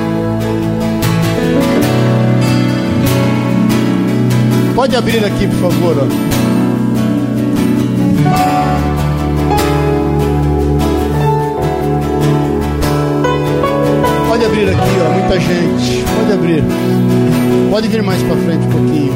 Pode 4.75 4.95
abrir 4.95 5.23
aqui, 5.23 5.47
por 5.47 5.71
favor. 5.71 5.95
Ó. 6.03 6.34
abrir 14.55 14.69
aqui, 14.69 14.91
ó, 15.05 15.09
muita 15.11 15.39
gente. 15.39 16.05
Pode 16.15 16.31
abrir. 16.31 16.63
Pode 17.69 17.87
vir 17.89 18.01
mais 18.01 18.23
para 18.23 18.37
frente 18.37 18.65
um 18.65 18.71
pouquinho. 18.71 19.13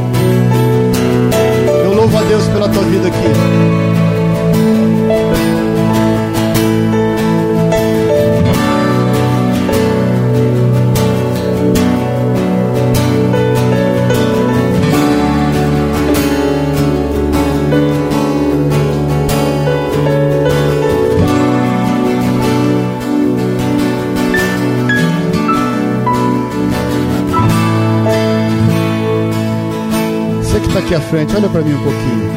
Eu 1.86 1.94
louvo 1.94 2.18
a 2.18 2.22
Deus 2.24 2.46
pela 2.48 2.68
tua 2.68 2.84
vida 2.84 3.08
aqui. 3.08 3.30
À 31.00 31.02
frente, 31.02 31.36
olha 31.36 31.50
para 31.50 31.62
mim 31.62 31.74
um 31.74 31.84
pouquinho. 31.84 32.30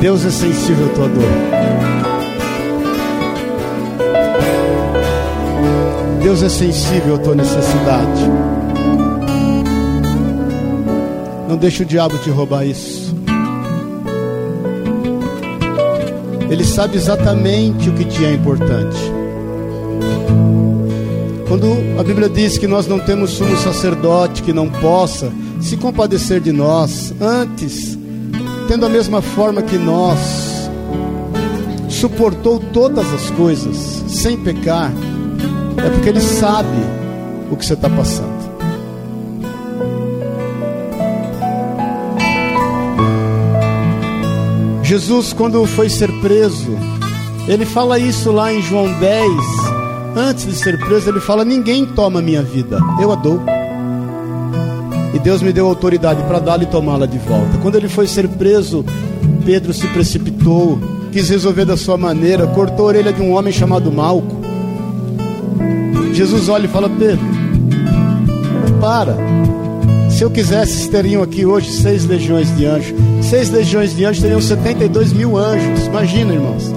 Deus 0.00 0.24
é 0.24 0.30
sensível 0.30 0.86
à 0.86 0.88
tua 0.90 1.08
dor. 1.08 1.24
Deus 6.22 6.42
é 6.42 6.48
sensível 6.48 7.14
à 7.14 7.18
tua 7.18 7.34
necessidade. 7.34 8.30
Não 11.48 11.56
deixe 11.56 11.82
o 11.82 11.86
diabo 11.86 12.18
te 12.18 12.30
roubar 12.30 12.66
isso. 12.66 13.16
Ele 16.50 16.64
sabe 16.64 16.96
exatamente 16.96 17.88
o 17.88 17.94
que 17.94 18.04
te 18.04 18.24
é 18.24 18.32
importante. 18.34 18.96
Quando 21.48 21.66
a 21.98 22.02
Bíblia 22.04 22.28
diz 22.28 22.58
que 22.58 22.66
nós 22.66 22.86
não 22.86 22.98
temos 22.98 23.30
sumo 23.30 23.56
sacerdote 23.56 24.42
que 24.42 24.52
não 24.52 24.68
possa 24.68 25.32
se 25.60 25.78
compadecer 25.78 26.40
de 26.40 26.52
nós, 26.52 27.14
antes 27.20 27.98
tendo 28.68 28.84
a 28.84 28.88
mesma 28.88 29.22
forma 29.22 29.62
que 29.62 29.78
nós, 29.78 30.68
suportou 31.88 32.60
todas 32.60 33.10
as 33.14 33.30
coisas 33.30 34.04
sem 34.06 34.36
pecar, 34.36 34.92
é 35.84 35.88
porque 35.88 36.10
Ele 36.10 36.20
sabe 36.20 36.68
o 37.50 37.56
que 37.56 37.64
você 37.64 37.72
está 37.72 37.88
passando. 37.88 38.38
Jesus, 44.82 45.32
quando 45.32 45.64
foi 45.66 45.88
ser 45.88 46.10
preso, 46.20 46.76
ele 47.46 47.66
fala 47.66 47.98
isso 47.98 48.32
lá 48.32 48.52
em 48.52 48.62
João 48.62 48.90
10. 48.98 49.67
Antes 50.18 50.46
de 50.46 50.54
ser 50.54 50.78
preso, 50.78 51.08
ele 51.08 51.20
fala: 51.20 51.44
Ninguém 51.44 51.86
toma 51.86 52.20
minha 52.20 52.42
vida, 52.42 52.78
eu 53.00 53.12
a 53.12 53.14
dou. 53.14 53.40
E 55.14 55.18
Deus 55.18 55.40
me 55.40 55.52
deu 55.52 55.66
autoridade 55.66 56.22
para 56.24 56.38
dá-la 56.38 56.64
e 56.64 56.66
tomá-la 56.66 57.06
de 57.06 57.18
volta. 57.18 57.56
Quando 57.62 57.76
ele 57.76 57.88
foi 57.88 58.06
ser 58.06 58.28
preso, 58.28 58.84
Pedro 59.46 59.72
se 59.72 59.86
precipitou 59.88 60.78
quis 61.12 61.28
resolver 61.28 61.64
da 61.64 61.76
sua 61.76 61.96
maneira, 61.96 62.46
cortou 62.46 62.86
a 62.86 62.88
orelha 62.88 63.12
de 63.12 63.20
um 63.20 63.32
homem 63.32 63.52
chamado 63.52 63.90
Malco. 63.90 64.36
Jesus 66.12 66.48
olha 66.48 66.66
e 66.66 66.68
fala: 66.68 66.88
Pedro, 66.88 67.24
para. 68.80 69.16
Se 70.10 70.24
eu 70.24 70.30
quisesse, 70.30 70.88
teriam 70.90 71.22
aqui 71.22 71.46
hoje 71.46 71.70
seis 71.70 72.04
legiões 72.04 72.54
de 72.56 72.64
anjos. 72.66 72.94
Seis 73.22 73.50
legiões 73.50 73.94
de 73.94 74.04
anjos 74.04 74.22
teriam 74.22 74.40
72 74.40 75.12
mil 75.12 75.36
anjos. 75.36 75.86
Imagina, 75.86 76.32
irmãos. 76.32 76.67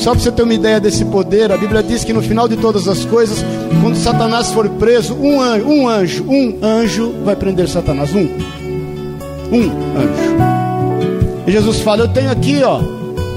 Só 0.00 0.12
para 0.12 0.20
você 0.20 0.32
ter 0.32 0.42
uma 0.42 0.54
ideia 0.54 0.80
desse 0.80 1.04
poder, 1.04 1.52
a 1.52 1.58
Bíblia 1.58 1.82
diz 1.82 2.04
que 2.04 2.12
no 2.12 2.22
final 2.22 2.48
de 2.48 2.56
todas 2.56 2.88
as 2.88 3.04
coisas, 3.04 3.44
quando 3.82 3.96
Satanás 3.96 4.50
for 4.50 4.66
preso, 4.70 5.14
um 5.14 5.38
anjo, 5.38 5.66
um 5.68 5.86
anjo, 5.86 6.24
um 6.26 6.58
anjo 6.62 7.14
vai 7.22 7.36
prender 7.36 7.68
Satanás. 7.68 8.10
Um. 8.14 8.26
Um 9.52 9.70
anjo. 9.98 10.50
E 11.46 11.52
Jesus 11.52 11.80
fala: 11.80 12.04
Eu 12.04 12.08
tenho 12.08 12.30
aqui, 12.30 12.62
ó, 12.62 12.80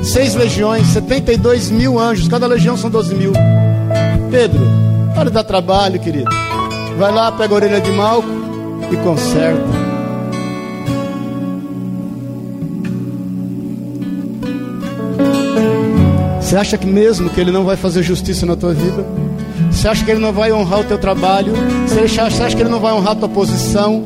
seis 0.03 0.35
legiões, 0.35 0.87
72 0.87 1.69
mil 1.69 1.99
anjos, 1.99 2.29
cada 2.29 2.47
legião 2.47 2.77
são 2.77 2.89
12 2.89 3.13
mil. 3.13 3.33
Pedro, 4.31 4.65
para 5.13 5.25
de 5.25 5.31
dar 5.31 5.43
trabalho, 5.43 5.99
querido. 5.99 6.29
Vai 6.97 7.11
lá, 7.11 7.29
pega 7.33 7.53
a 7.53 7.55
orelha 7.55 7.81
de 7.81 7.91
Malco 7.91 8.29
e 8.89 8.95
conserta. 8.97 9.92
Você 16.53 16.57
acha 16.57 16.77
que 16.77 16.85
mesmo 16.85 17.31
que 17.31 17.41
ele 17.41 17.49
não 17.49 17.65
vai 17.65 17.75
fazer 17.75 18.03
justiça 18.03 18.45
na 18.45 18.55
tua 18.55 18.75
vida? 18.75 19.03
Você 19.71 19.87
acha 19.87 20.05
que 20.05 20.11
ele 20.11 20.19
não 20.19 20.31
vai 20.31 20.53
honrar 20.53 20.81
o 20.81 20.83
teu 20.83 20.99
trabalho? 20.99 21.51
Você 21.87 22.21
acha, 22.21 22.55
que 22.55 22.61
ele 22.61 22.69
não 22.69 22.79
vai 22.79 22.93
honrar 22.93 23.13
a 23.13 23.15
tua 23.15 23.27
posição? 23.27 24.03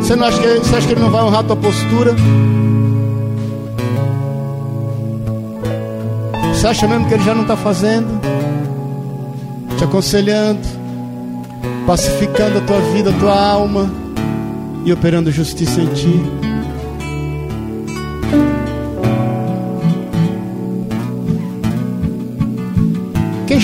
Você, 0.00 0.16
não 0.16 0.26
acha 0.26 0.40
que, 0.40 0.48
você 0.58 0.74
acha 0.74 0.86
que 0.88 0.94
ele 0.94 1.00
não 1.00 1.12
vai 1.12 1.22
honrar 1.22 1.40
a 1.42 1.44
tua 1.44 1.54
postura? 1.54 2.12
Você 6.52 6.66
acha 6.66 6.88
mesmo 6.88 7.06
que 7.06 7.14
ele 7.14 7.22
já 7.22 7.36
não 7.36 7.42
está 7.42 7.56
fazendo? 7.56 8.20
Te 9.78 9.84
aconselhando, 9.84 10.66
pacificando 11.86 12.58
a 12.58 12.62
tua 12.62 12.80
vida, 12.92 13.10
a 13.10 13.12
tua 13.12 13.48
alma 13.48 13.88
e 14.84 14.92
operando 14.92 15.30
justiça 15.30 15.80
em 15.80 15.86
ti. 15.94 16.43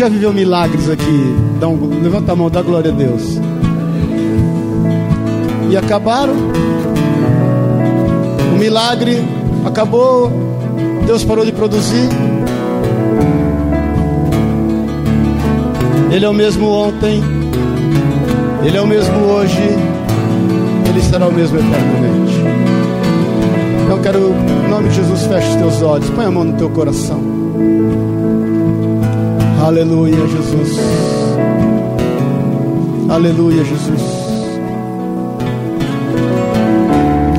Já 0.01 0.09
viveu 0.09 0.33
milagres 0.33 0.89
aqui? 0.89 1.37
Dá 1.61 1.69
um, 1.69 2.01
levanta 2.03 2.33
a 2.33 2.35
mão, 2.35 2.49
dá 2.49 2.63
glória 2.63 2.91
a 2.91 2.95
Deus. 2.95 3.39
E 5.69 5.77
acabaram. 5.77 6.33
O 8.55 8.59
milagre 8.59 9.23
acabou. 9.63 10.33
Deus 11.05 11.23
parou 11.23 11.45
de 11.45 11.53
produzir. 11.53 12.09
Ele 16.11 16.25
é 16.25 16.29
o 16.31 16.33
mesmo 16.33 16.67
ontem. 16.67 17.23
Ele 18.65 18.79
é 18.79 18.81
o 18.81 18.87
mesmo 18.87 19.19
hoje. 19.19 19.61
Ele 20.89 21.03
será 21.03 21.29
o 21.29 21.33
mesmo 21.33 21.59
eternamente. 21.59 22.41
Então 23.85 24.01
quero, 24.01 24.35
em 24.65 24.71
nome 24.71 24.89
de 24.89 24.95
Jesus, 24.95 25.27
feche 25.27 25.49
os 25.51 25.57
teus 25.57 25.83
olhos. 25.83 26.09
Põe 26.09 26.25
a 26.25 26.31
mão 26.31 26.45
no 26.45 26.55
teu 26.55 26.71
coração. 26.71 27.30
Aleluia, 29.63 30.27
Jesus. 30.27 30.79
Aleluia, 33.11 33.63
Jesus. 33.63 34.03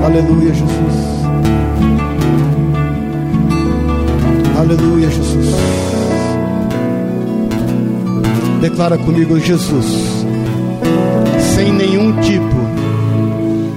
Aleluia, 0.03 0.53
Jesus. 0.53 1.11
Aleluia, 4.57 5.09
Jesus. 5.09 5.55
Declara 8.61 8.97
comigo, 8.99 9.39
Jesus, 9.39 10.24
sem 11.55 11.74
nenhum 11.74 12.22
tipo 12.22 12.61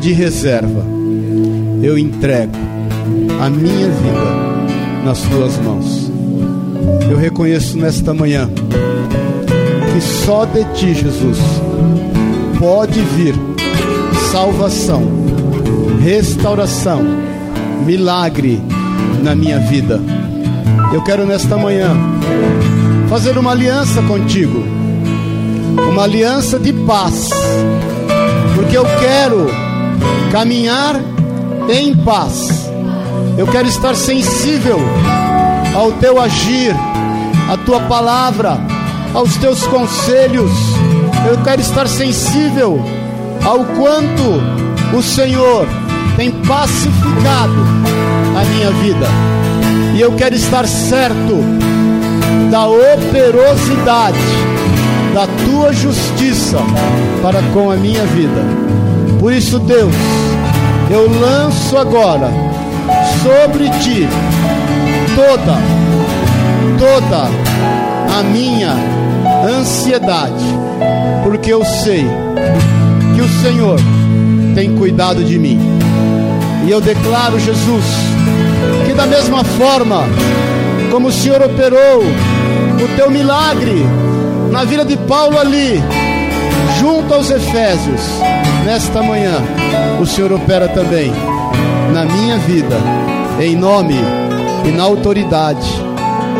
de 0.01 0.13
reserva, 0.13 0.85
eu 1.83 1.97
entrego 1.97 2.53
a 3.41 3.49
minha 3.49 3.89
vida 3.89 5.05
nas 5.05 5.23
tuas 5.23 5.59
mãos. 5.61 5.94
Eu 7.11 7.17
reconheço 7.19 7.77
nesta 7.77 8.15
manhã 8.15 8.49
que 9.93 10.01
só 10.01 10.45
de 10.45 10.65
ti, 10.75 10.95
Jesus, 10.95 11.39
pode 12.59 13.01
vir 13.01 13.35
salvação, 14.33 15.03
restauração, 16.03 17.03
milagre 17.87 18.61
na 19.23 19.35
minha 19.35 19.59
vida. 19.61 20.01
Eu 20.93 21.03
quero 21.03 21.27
nesta 21.27 21.57
manhã 21.57 21.91
fazer 23.09 23.39
uma 23.39 23.53
aliança 23.53 24.03
contigo, 24.03 24.65
uma 25.91 26.05
aliança 26.05 26.59
de 26.59 26.73
paz, 26.73 27.31
porque 28.57 28.77
eu 28.77 28.85
quero 28.99 29.47
caminhar 30.33 31.01
em 31.69 31.95
paz, 31.97 32.69
eu 33.39 33.47
quero 33.47 33.69
estar 33.69 33.95
sensível 33.95 34.79
ao 35.75 35.93
teu 35.93 36.21
agir, 36.21 36.75
à 37.51 37.57
tua 37.57 37.81
palavra, 37.81 38.59
aos 39.13 39.37
teus 39.37 39.67
conselhos. 39.67 40.53
Eu 41.27 41.39
quero 41.43 41.61
estar 41.61 41.89
sensível 41.89 42.81
ao 43.45 43.65
quanto 43.65 44.97
o 44.97 45.03
Senhor 45.03 45.67
tem 46.17 46.31
pacificado 46.31 47.55
a 48.37 48.45
minha 48.45 48.71
vida. 48.71 49.07
E 49.95 50.01
eu 50.01 50.13
quero 50.13 50.35
estar 50.35 50.67
certo 50.67 51.43
da 52.51 52.67
operosidade 52.67 54.19
da 55.13 55.27
tua 55.45 55.73
justiça 55.73 56.59
para 57.23 57.41
com 57.53 57.71
a 57.71 57.77
minha 57.77 58.05
vida. 58.07 58.43
Por 59.21 59.33
isso, 59.33 59.59
Deus, 59.61 59.95
eu 60.91 61.09
lanço 61.21 61.77
agora 61.79 62.31
sobre 63.23 63.71
ti 63.81 64.09
toda, 65.15 65.55
toda 66.79 67.29
a 68.19 68.23
minha 68.23 68.75
ansiedade, 69.49 70.45
porque 71.23 71.53
eu 71.53 71.65
sei 71.65 72.05
que 73.15 73.21
o 73.21 73.29
Senhor 73.43 73.79
tem 74.55 74.77
cuidado 74.77 75.25
de 75.25 75.39
mim. 75.39 75.59
E 76.67 76.71
eu 76.71 76.81
declaro, 76.81 77.39
Jesus, 77.39 77.85
que 78.87 78.93
da 78.93 79.07
mesma 79.07 79.45
forma 79.45 80.05
como 80.91 81.09
o 81.09 81.13
Senhor 81.13 81.43
operou 81.43 82.03
o 82.03 82.97
teu 82.97 83.11
milagre 83.11 83.85
na 84.51 84.65
vida 84.65 84.85
de 84.85 84.97
Paulo 84.97 85.39
ali, 85.39 85.81
junto 86.81 87.13
aos 87.15 87.31
Efésios, 87.31 88.01
nesta 88.65 89.03
manhã, 89.03 89.43
o 90.01 90.07
Senhor 90.07 90.33
opera 90.33 90.69
também 90.69 91.13
na 91.93 92.05
minha 92.05 92.39
vida, 92.39 92.77
em 93.41 93.55
nome 93.57 94.24
e 94.67 94.71
na 94.71 94.85
autoridade 94.85 95.67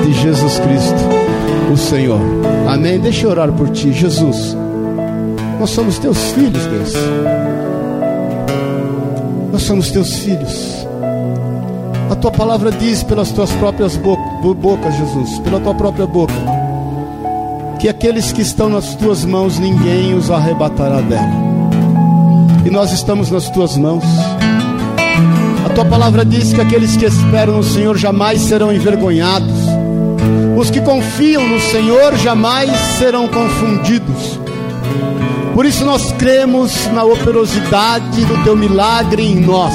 de 0.05 0.13
Jesus 0.13 0.59
Cristo, 0.59 1.73
o 1.73 1.77
Senhor. 1.77 2.21
Amém. 2.69 2.99
Deixa 2.99 3.27
eu 3.27 3.31
orar 3.31 3.53
por 3.53 3.69
ti, 3.71 3.93
Jesus. 3.93 4.57
Nós 5.61 5.71
somos 5.71 5.99
teus 5.99 6.19
filhos, 6.33 6.65
Deus. 6.67 6.93
Nós 9.53 9.63
somos 9.63 9.91
teus 9.91 10.17
filhos. 10.19 10.87
A 12.11 12.15
tua 12.17 12.31
palavra 12.31 12.71
diz 12.71 13.03
pelas 13.03 13.31
tuas 13.31 13.51
próprias 13.53 13.97
bocas, 13.97 14.95
Jesus, 14.97 15.39
pela 15.41 15.61
tua 15.61 15.75
própria 15.75 16.07
boca, 16.07 16.35
que 17.79 17.89
aqueles 17.89 18.33
que 18.33 18.43
estão 18.43 18.69
nas 18.69 18.95
tuas 18.95 19.25
mãos, 19.25 19.59
ninguém 19.59 20.15
os 20.15 20.31
arrebatará 20.31 21.01
dela. 21.01 21.33
E 22.65 22.71
nós 22.71 22.93
estamos 22.93 23.31
nas 23.31 23.49
tuas 23.51 23.77
mãos 23.77 24.05
tua 25.71 25.85
palavra 25.85 26.25
diz 26.25 26.53
que 26.53 26.61
aqueles 26.61 26.97
que 26.97 27.05
esperam 27.05 27.57
no 27.57 27.63
Senhor 27.63 27.97
jamais 27.97 28.41
serão 28.43 28.73
envergonhados. 28.73 29.55
Os 30.57 30.71
que 30.71 30.81
confiam 30.81 31.47
no 31.47 31.61
Senhor 31.61 32.17
jamais 32.17 32.71
serão 32.99 33.27
confundidos. 33.27 34.39
Por 35.55 35.65
isso 35.65 35.85
nós 35.85 36.13
cremos 36.13 36.87
na 36.93 37.05
operosidade 37.05 38.25
do 38.25 38.43
teu 38.45 38.57
milagre 38.57 39.23
em 39.23 39.37
nós. 39.37 39.75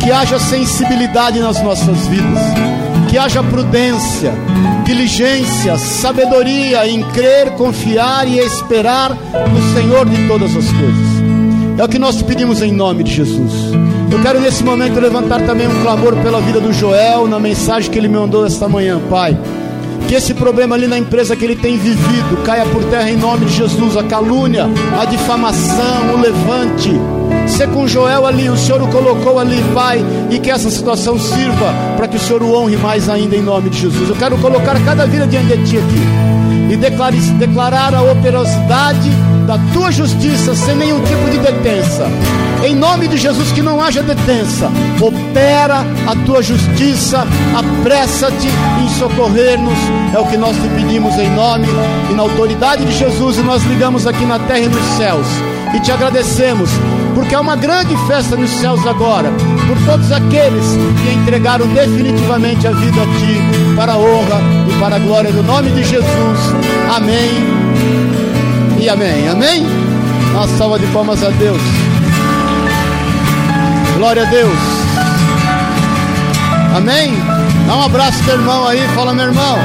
Que 0.00 0.10
haja 0.10 0.38
sensibilidade 0.38 1.38
nas 1.40 1.62
nossas 1.62 2.06
vidas. 2.06 2.42
Que 3.08 3.18
haja 3.18 3.42
prudência, 3.42 4.32
diligência, 4.84 5.76
sabedoria 5.78 6.88
em 6.88 7.02
crer, 7.10 7.52
confiar 7.52 8.26
e 8.26 8.38
esperar 8.38 9.10
no 9.10 9.74
Senhor 9.74 10.08
de 10.08 10.26
todas 10.26 10.50
as 10.56 10.66
coisas. 10.72 11.22
É 11.78 11.84
o 11.84 11.88
que 11.88 11.98
nós 11.98 12.20
pedimos 12.22 12.62
em 12.62 12.72
nome 12.72 13.04
de 13.04 13.12
Jesus. 13.14 13.81
Eu 14.12 14.20
quero 14.20 14.38
nesse 14.38 14.62
momento 14.62 15.00
levantar 15.00 15.40
também 15.40 15.66
um 15.66 15.82
clamor 15.82 16.14
pela 16.16 16.38
vida 16.38 16.60
do 16.60 16.70
Joel 16.70 17.26
na 17.26 17.40
mensagem 17.40 17.90
que 17.90 17.98
ele 17.98 18.08
me 18.08 18.18
mandou 18.18 18.44
esta 18.44 18.68
manhã, 18.68 19.00
Pai. 19.08 19.34
Que 20.06 20.14
esse 20.14 20.34
problema 20.34 20.74
ali 20.74 20.86
na 20.86 20.98
empresa 20.98 21.34
que 21.34 21.42
ele 21.42 21.56
tem 21.56 21.78
vivido 21.78 22.42
caia 22.44 22.66
por 22.66 22.84
terra 22.84 23.10
em 23.10 23.16
nome 23.16 23.46
de 23.46 23.54
Jesus. 23.54 23.96
A 23.96 24.02
calúnia, 24.02 24.68
a 25.00 25.06
difamação, 25.06 26.14
o 26.14 26.20
levante. 26.20 26.90
Ser 27.46 27.68
com 27.68 27.88
Joel 27.88 28.26
ali, 28.26 28.50
o 28.50 28.56
Senhor 28.56 28.82
o 28.82 28.88
colocou 28.88 29.38
ali, 29.38 29.64
Pai, 29.72 30.04
e 30.30 30.38
que 30.38 30.50
essa 30.50 30.70
situação 30.70 31.18
sirva 31.18 31.74
para 31.96 32.06
que 32.06 32.16
o 32.16 32.20
Senhor 32.20 32.42
o 32.42 32.54
honre 32.54 32.76
mais 32.76 33.08
ainda 33.08 33.34
em 33.34 33.42
nome 33.42 33.70
de 33.70 33.78
Jesus. 33.78 34.10
Eu 34.10 34.16
quero 34.16 34.36
colocar 34.36 34.78
cada 34.84 35.06
vida 35.06 35.26
diante 35.26 35.56
de 35.56 35.70
Ti 35.70 35.78
aqui 35.78 36.72
e 36.72 36.76
declarar, 36.76 37.12
declarar 37.38 37.94
a 37.94 38.02
operosidade 38.02 39.10
da 39.46 39.58
Tua 39.72 39.90
justiça 39.90 40.54
sem 40.54 40.76
nenhum 40.76 41.00
tipo 41.00 41.30
de 41.30 41.38
detença. 41.38 42.06
Em 42.64 42.76
nome 42.76 43.08
de 43.08 43.16
Jesus, 43.16 43.50
que 43.50 43.60
não 43.60 43.82
haja 43.82 44.02
detença. 44.02 44.70
Opera 45.00 45.84
a 46.06 46.14
tua 46.24 46.40
justiça, 46.42 47.26
apressa-te 47.56 48.46
em 48.80 48.88
socorrer-nos. 49.00 49.78
É 50.14 50.18
o 50.20 50.26
que 50.26 50.36
nós 50.36 50.54
te 50.56 50.68
pedimos 50.68 51.14
em 51.18 51.28
nome 51.30 51.66
e 52.08 52.14
na 52.14 52.22
autoridade 52.22 52.84
de 52.84 52.92
Jesus. 52.92 53.38
E 53.38 53.42
nós 53.42 53.64
ligamos 53.64 54.06
aqui 54.06 54.24
na 54.24 54.38
terra 54.38 54.60
e 54.60 54.68
nos 54.68 54.84
céus. 54.96 55.26
E 55.74 55.80
te 55.80 55.90
agradecemos, 55.90 56.70
porque 57.14 57.34
é 57.34 57.40
uma 57.40 57.56
grande 57.56 57.96
festa 58.06 58.36
nos 58.36 58.50
céus 58.50 58.86
agora, 58.86 59.32
por 59.66 59.76
todos 59.86 60.12
aqueles 60.12 60.64
que 61.02 61.14
entregaram 61.14 61.66
definitivamente 61.66 62.68
a 62.68 62.72
vida 62.72 63.02
a 63.02 63.06
ti, 63.06 63.74
para 63.74 63.94
a 63.94 63.96
honra 63.96 64.40
e 64.68 64.78
para 64.78 64.96
a 64.96 64.98
glória 64.98 65.32
do 65.32 65.42
nome 65.42 65.70
de 65.70 65.82
Jesus. 65.82 66.38
Amém 66.94 68.11
e 68.82 68.88
amém. 68.88 69.28
Amém? 69.28 69.64
Uma 70.32 70.48
salva 70.48 70.76
de 70.76 70.86
palmas 70.86 71.22
a 71.22 71.30
Deus. 71.30 71.60
Glória 73.96 74.22
a 74.22 74.26
Deus. 74.26 74.58
Amém? 76.76 77.14
Dá 77.66 77.76
um 77.76 77.82
abraço 77.84 78.22
pro 78.24 78.32
irmão 78.32 78.66
aí, 78.66 78.80
fala 78.94 79.14
meu 79.14 79.26
irmão. 79.26 79.56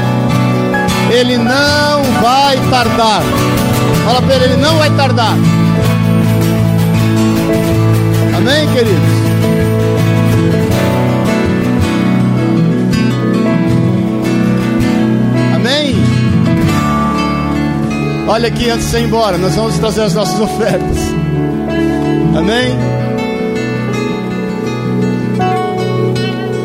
Ele 1.10 1.36
não 1.36 2.02
vai 2.22 2.58
tardar. 2.70 3.22
Fala 4.04 4.22
para 4.22 4.34
ele, 4.36 4.44
ele 4.44 4.56
não 4.56 4.78
vai 4.78 4.90
tardar. 4.90 5.34
Amém, 8.36 8.68
queridos? 8.72 9.77
Olha 18.28 18.48
aqui 18.48 18.68
antes 18.68 18.90
de 18.90 18.98
ir 18.98 19.04
embora, 19.04 19.38
nós 19.38 19.54
vamos 19.54 19.78
trazer 19.78 20.02
as 20.02 20.12
nossas 20.12 20.38
ofertas. 20.38 20.98
Amém? 22.36 22.76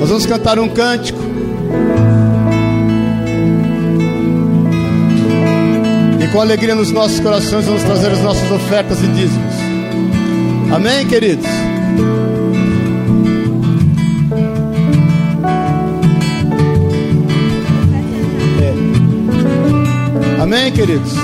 Nós 0.01 0.09
vamos 0.09 0.25
cantar 0.25 0.59
um 0.59 0.67
cântico. 0.67 1.19
E 6.21 6.27
com 6.27 6.41
alegria 6.41 6.75
nos 6.75 6.91
nossos 6.91 7.21
corações 7.21 7.63
vamos 7.63 7.81
trazer 7.83 8.11
as 8.11 8.19
nossas 8.19 8.51
ofertas 8.51 9.01
e 9.01 9.07
dízimos. 9.07 9.55
Amém, 10.69 11.07
queridos? 11.07 11.45
É. 18.59 20.41
Amém, 20.41 20.73
queridos? 20.73 21.22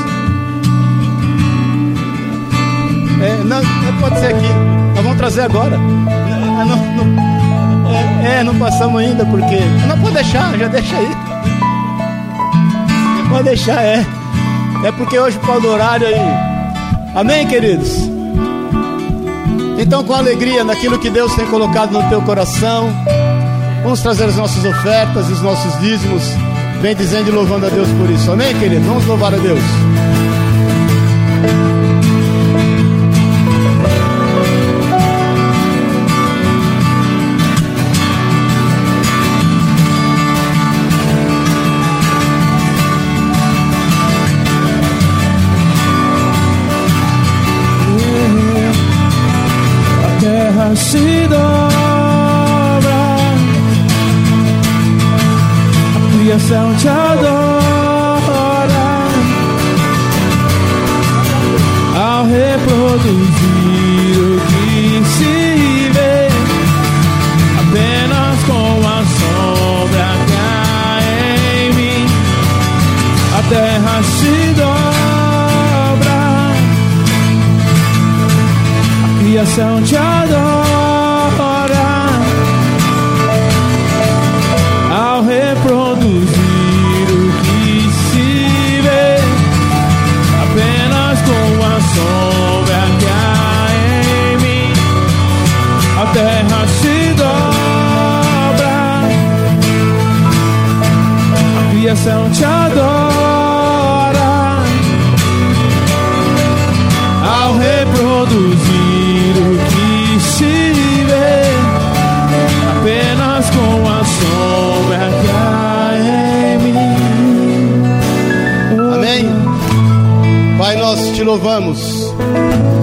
É, 3.21 3.43
não, 3.43 3.61
pode 3.99 4.19
ser 4.19 4.27
aqui. 4.27 4.47
Nós 4.95 5.03
vamos 5.03 5.17
trazer 5.17 5.41
agora. 5.41 5.77
Não, 5.77 6.65
não, 6.65 8.25
é, 8.25 8.43
não 8.43 8.57
passamos 8.57 9.01
ainda 9.01 9.25
porque. 9.25 9.59
Não 9.87 9.97
pode 9.99 10.15
deixar, 10.15 10.57
já 10.57 10.67
deixa 10.67 10.95
aí. 10.95 11.09
Pode 13.29 13.43
deixar, 13.43 13.83
é. 13.83 14.05
É 14.83 14.91
porque 14.91 15.19
hoje 15.19 15.37
por 15.39 15.61
do 15.61 15.67
horário 15.67 16.07
aí. 16.07 16.15
Amém, 17.15 17.45
queridos? 17.45 18.09
Então, 19.77 20.03
com 20.03 20.13
alegria 20.13 20.63
naquilo 20.63 20.99
que 20.99 21.09
Deus 21.09 21.33
tem 21.35 21.45
colocado 21.47 21.91
no 21.91 22.03
teu 22.09 22.21
coração, 22.21 22.89
vamos 23.83 24.01
trazer 24.01 24.25
as 24.25 24.35
nossas 24.35 24.63
ofertas 24.63 25.29
os 25.29 25.41
nossos 25.41 25.79
dízimos, 25.79 26.23
bem 26.81 26.95
dizendo 26.95 27.29
e 27.29 27.31
louvando 27.31 27.65
a 27.65 27.69
Deus 27.69 27.87
por 27.89 28.09
isso. 28.09 28.31
Amém, 28.31 28.53
queridos? 28.57 28.85
Vamos 28.85 29.05
louvar 29.05 29.33
a 29.33 29.37
Deus. 29.37 29.59
A 56.49 56.51
criação 56.51 56.75
te 56.77 56.87
adora 56.87 58.39
ao 61.95 62.25
reproduzir 62.25 63.39
o 64.17 64.39
que 64.47 65.03
se 65.09 65.89
vê 65.93 66.27
apenas 67.59 68.37
com 68.47 68.81
a 68.87 69.03
sombra 69.19 70.07
que 70.25 70.33
há 70.33 70.99
em 71.55 71.73
mim. 71.73 72.05
A 73.37 73.41
terra 73.47 74.01
se 74.01 74.53
dobra, 74.55 76.19
a 79.05 79.07
criação 79.19 79.83
te 79.83 79.95
adora. 79.95 80.08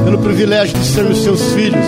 Pelo 0.05 0.19
privilégio 0.19 0.79
de 0.79 0.85
sermos 0.85 1.23
seus 1.23 1.53
filhos 1.53 1.85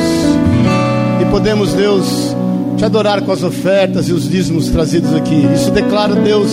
podemos, 1.31 1.73
Deus, 1.73 2.37
te 2.77 2.85
adorar 2.85 3.23
com 3.23 3.33
as 3.33 3.43
ofertas 3.43 4.09
e 4.09 4.13
os 4.13 4.29
dízimos 4.29 4.69
trazidos 4.71 5.15
aqui. 5.15 5.47
Isso 5.55 5.71
declara, 5.71 6.15
Deus, 6.15 6.51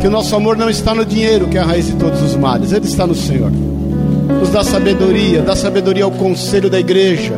que 0.00 0.06
o 0.06 0.10
nosso 0.10 0.34
amor 0.34 0.56
não 0.56 0.68
está 0.68 0.94
no 0.94 1.04
dinheiro, 1.04 1.48
que 1.48 1.56
é 1.56 1.60
a 1.60 1.64
raiz 1.64 1.86
de 1.86 1.94
todos 1.94 2.20
os 2.22 2.36
males, 2.36 2.72
ele 2.72 2.86
está 2.86 3.06
no 3.06 3.14
Senhor. 3.14 3.50
Nos 3.50 4.50
dá 4.50 4.62
sabedoria, 4.62 5.42
dá 5.42 5.54
sabedoria 5.54 6.04
ao 6.04 6.10
conselho 6.10 6.70
da 6.70 6.78
igreja, 6.78 7.34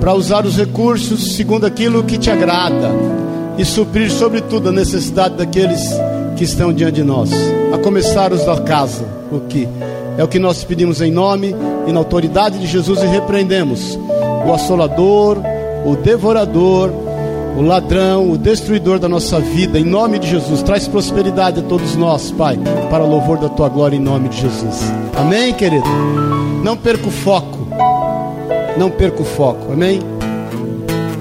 para 0.00 0.14
usar 0.14 0.44
os 0.44 0.56
recursos 0.56 1.36
segundo 1.36 1.64
aquilo 1.64 2.02
que 2.02 2.18
te 2.18 2.30
agrada 2.30 2.90
e 3.58 3.64
suprir, 3.64 4.10
sobretudo, 4.10 4.70
a 4.70 4.72
necessidade 4.72 5.36
daqueles 5.36 5.80
que 6.36 6.44
estão 6.44 6.72
diante 6.72 6.96
de 6.96 7.04
nós, 7.04 7.30
a 7.72 7.78
começar 7.78 8.32
os 8.32 8.44
da 8.44 8.56
casa, 8.60 9.04
o 9.30 9.40
que 9.40 9.68
é 10.18 10.24
o 10.24 10.28
que 10.28 10.38
nós 10.38 10.62
pedimos 10.64 11.00
em 11.00 11.10
nome 11.10 11.54
e 11.86 11.92
na 11.92 11.98
autoridade 11.98 12.58
de 12.58 12.66
Jesus 12.66 13.02
e 13.02 13.06
repreendemos 13.06 13.98
o 14.46 14.52
assolador, 14.52 15.38
o 15.84 15.96
devorador, 15.96 16.90
o 17.56 17.62
ladrão, 17.62 18.30
o 18.30 18.38
destruidor 18.38 18.98
da 18.98 19.08
nossa 19.08 19.40
vida, 19.40 19.78
em 19.78 19.84
nome 19.84 20.18
de 20.18 20.28
Jesus. 20.28 20.62
Traz 20.62 20.88
prosperidade 20.88 21.60
a 21.60 21.62
todos 21.62 21.94
nós, 21.96 22.30
Pai, 22.30 22.58
para 22.90 23.04
louvor 23.04 23.38
da 23.38 23.48
tua 23.48 23.68
glória, 23.68 23.96
em 23.96 24.00
nome 24.00 24.28
de 24.28 24.40
Jesus. 24.40 24.80
Amém, 25.16 25.52
querido? 25.52 25.88
Não 26.62 26.76
perca 26.76 27.06
o 27.06 27.10
foco. 27.10 27.58
Não 28.76 28.90
perca 28.90 29.22
o 29.22 29.24
foco, 29.24 29.72
amém? 29.72 30.00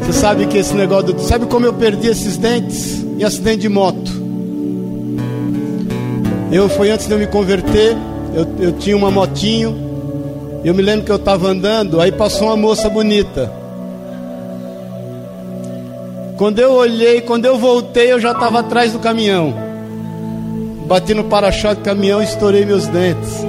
Você 0.02 0.14
sabe 0.14 0.46
que 0.48 0.58
esse 0.58 0.74
negócio, 0.74 1.14
do... 1.14 1.22
sabe 1.22 1.46
como 1.46 1.66
eu 1.66 1.74
perdi 1.74 2.08
esses 2.08 2.38
dentes 2.38 3.04
em 3.18 3.24
acidente 3.24 3.62
de 3.62 3.70
moto? 3.70 4.22
Eu 6.52 6.68
foi 6.70 6.92
antes 6.92 7.08
de 7.08 7.14
eu 7.14 7.20
me 7.20 7.28
converter, 7.28 7.96
eu, 8.34 8.48
eu 8.60 8.72
tinha 8.74 8.96
uma 8.96 9.12
motinho, 9.12 9.76
eu 10.64 10.74
me 10.74 10.82
lembro 10.82 11.06
que 11.06 11.12
eu 11.12 11.16
estava 11.16 11.48
andando, 11.48 12.00
aí 12.00 12.12
passou 12.12 12.48
uma 12.48 12.58
moça 12.58 12.90
bonita. 12.90 13.52
Quando 16.38 16.60
eu 16.60 16.72
olhei, 16.74 17.22
quando 17.22 17.46
eu 17.46 17.58
voltei, 17.58 18.12
eu 18.12 18.20
já 18.20 18.32
estava 18.32 18.60
atrás 18.60 18.94
do 18.94 19.00
caminhão. 19.00 19.54
Bati 20.88 21.14
no 21.14 21.26
para-choque 21.26 21.82
do 21.82 21.86
caminhão 21.86 22.22
e 22.22 22.26
estourei 22.26 22.66
meus 22.66 22.88
dentes. 22.88 23.46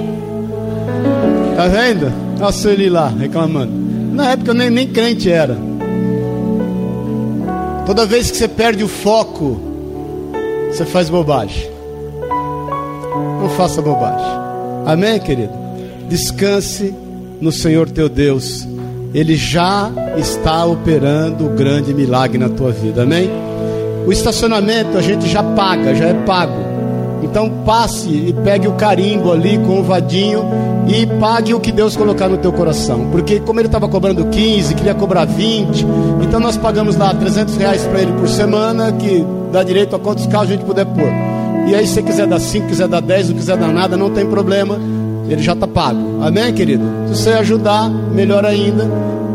Tá 1.55 1.67
vendo? 1.67 2.11
Nossa, 2.39 2.71
ele 2.71 2.89
lá 2.89 3.07
reclamando. 3.07 3.71
Na 4.13 4.31
época 4.31 4.51
eu 4.51 4.55
nem, 4.55 4.69
nem 4.69 4.87
crente 4.87 5.31
era. 5.31 5.57
Toda 7.85 8.05
vez 8.05 8.31
que 8.31 8.37
você 8.37 8.47
perde 8.47 8.83
o 8.83 8.87
foco, 8.87 9.59
você 10.71 10.85
faz 10.85 11.09
bobagem. 11.09 11.69
Não 13.41 13.49
faça 13.57 13.81
bobagem. 13.81 14.52
Amém, 14.85 15.19
querido? 15.19 15.53
Descanse 16.09 16.93
no 17.39 17.51
Senhor 17.51 17.89
teu 17.89 18.09
Deus. 18.09 18.67
Ele 19.13 19.35
já 19.35 19.91
está 20.17 20.65
operando 20.65 21.45
o 21.45 21.49
grande 21.49 21.93
milagre 21.93 22.37
na 22.37 22.49
tua 22.49 22.71
vida. 22.71 23.03
Amém? 23.03 23.29
O 24.05 24.11
estacionamento 24.11 24.97
a 24.97 25.01
gente 25.01 25.27
já 25.29 25.41
paga, 25.41 25.95
já 25.95 26.05
é 26.05 26.13
pago. 26.25 26.73
Então 27.23 27.49
passe 27.65 28.09
e 28.09 28.35
pegue 28.43 28.67
o 28.67 28.73
carimbo 28.73 29.31
ali 29.31 29.57
com 29.59 29.79
o 29.79 29.83
vadinho 29.83 30.43
e 30.87 31.07
pague 31.19 31.53
o 31.53 31.59
que 31.59 31.71
Deus 31.71 31.95
colocar 31.95 32.27
no 32.27 32.37
teu 32.37 32.51
coração. 32.51 33.09
Porque 33.11 33.39
como 33.39 33.59
ele 33.59 33.67
estava 33.67 33.87
cobrando 33.87 34.25
15, 34.25 34.75
queria 34.75 34.93
cobrar 34.93 35.25
20, 35.25 35.85
então 36.21 36.39
nós 36.39 36.57
pagamos 36.57 36.97
lá 36.97 37.13
300 37.13 37.55
reais 37.55 37.83
para 37.83 38.01
ele 38.01 38.11
por 38.13 38.27
semana, 38.27 38.91
que 38.91 39.25
dá 39.51 39.63
direito 39.63 39.95
a 39.95 39.99
quantos 39.99 40.27
carros 40.27 40.49
a 40.49 40.51
gente 40.51 40.65
puder 40.65 40.85
pôr. 40.85 41.32
E 41.67 41.75
aí 41.75 41.87
se 41.87 41.93
você 41.93 42.03
quiser 42.03 42.27
dar 42.27 42.39
5, 42.39 42.67
quiser 42.67 42.87
dar 42.87 43.01
10, 43.01 43.29
não 43.29 43.35
quiser 43.35 43.57
dar 43.57 43.71
nada, 43.71 43.95
não 43.95 44.09
tem 44.09 44.25
problema. 44.25 44.77
Ele 45.29 45.41
já 45.41 45.53
está 45.53 45.67
pago. 45.67 46.21
Amém, 46.21 46.53
querido? 46.53 46.83
Se 47.07 47.23
você 47.23 47.29
ajudar, 47.31 47.89
melhor 47.89 48.45
ainda. 48.45 48.89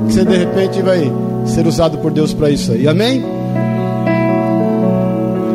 Que 0.06 0.12
você 0.12 0.24
de 0.24 0.36
repente 0.36 0.82
vai 0.82 1.10
ser 1.46 1.66
usado 1.66 1.98
por 1.98 2.10
Deus 2.10 2.34
para 2.34 2.50
isso 2.50 2.72
aí. 2.72 2.86
Amém? 2.86 3.24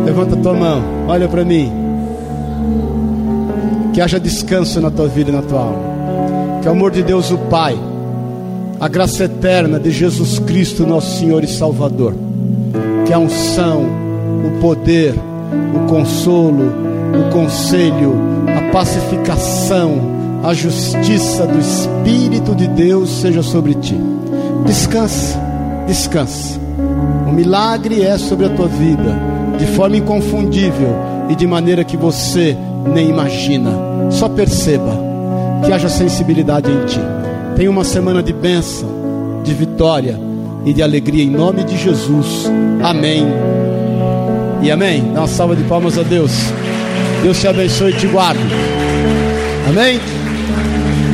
Levanta 0.05 0.35
a 0.35 0.37
tua 0.37 0.53
mão, 0.53 0.81
olha 1.07 1.27
para 1.27 1.45
mim. 1.45 1.71
Que 3.93 4.01
haja 4.01 4.19
descanso 4.19 4.81
na 4.81 4.89
tua 4.89 5.07
vida 5.07 5.29
e 5.29 5.33
na 5.33 5.41
tua 5.41 5.59
alma. 5.59 6.59
Que 6.61 6.67
o 6.67 6.71
amor 6.71 6.91
de 6.91 7.03
Deus, 7.03 7.31
o 7.31 7.37
Pai, 7.37 7.77
a 8.79 8.87
graça 8.87 9.25
eterna 9.25 9.79
de 9.79 9.91
Jesus 9.91 10.39
Cristo, 10.39 10.85
nosso 10.85 11.19
Senhor 11.19 11.43
e 11.43 11.47
Salvador, 11.47 12.15
que 13.05 13.13
a 13.13 13.19
unção, 13.19 13.85
o 14.45 14.59
poder, 14.59 15.13
o 15.75 15.88
consolo, 15.88 16.71
o 17.19 17.31
conselho, 17.31 18.15
a 18.47 18.71
pacificação, 18.71 20.13
a 20.43 20.53
justiça 20.53 21.47
do 21.47 21.59
Espírito 21.59 22.53
de 22.55 22.67
Deus 22.67 23.09
seja 23.09 23.41
sobre 23.41 23.73
ti. 23.75 23.95
Descansa, 24.65 25.39
descansa. 25.88 26.59
O 27.27 27.31
milagre 27.31 28.03
é 28.03 28.17
sobre 28.17 28.45
a 28.45 28.49
tua 28.49 28.67
vida 28.67 29.34
de 29.57 29.65
forma 29.67 29.97
inconfundível 29.97 30.95
e 31.30 31.35
de 31.35 31.47
maneira 31.47 31.84
que 31.84 31.95
você 31.95 32.57
nem 32.93 33.09
imagina. 33.09 33.71
Só 34.11 34.27
perceba 34.27 34.97
que 35.65 35.71
haja 35.71 35.89
sensibilidade 35.89 36.69
em 36.69 36.85
ti. 36.85 36.99
Tenha 37.55 37.69
uma 37.69 37.84
semana 37.84 38.21
de 38.21 38.34
bênção, 38.34 38.89
de 39.43 39.53
vitória 39.53 40.19
e 40.65 40.73
de 40.73 40.81
alegria 40.81 41.23
em 41.23 41.30
nome 41.30 41.63
de 41.63 41.77
Jesus. 41.77 42.45
Amém. 42.81 43.25
E 44.64 44.72
amém. 44.72 45.11
Dá 45.14 45.19
uma 45.19 45.27
salva 45.27 45.57
de 45.57 45.64
palmas 45.65 45.98
a 45.98 46.03
Deus. 46.03 46.31
Deus 47.22 47.38
te 47.38 47.48
abençoe 47.49 47.91
e 47.91 47.98
te 47.98 48.07
guarde. 48.07 48.40
Amém. 49.68 49.99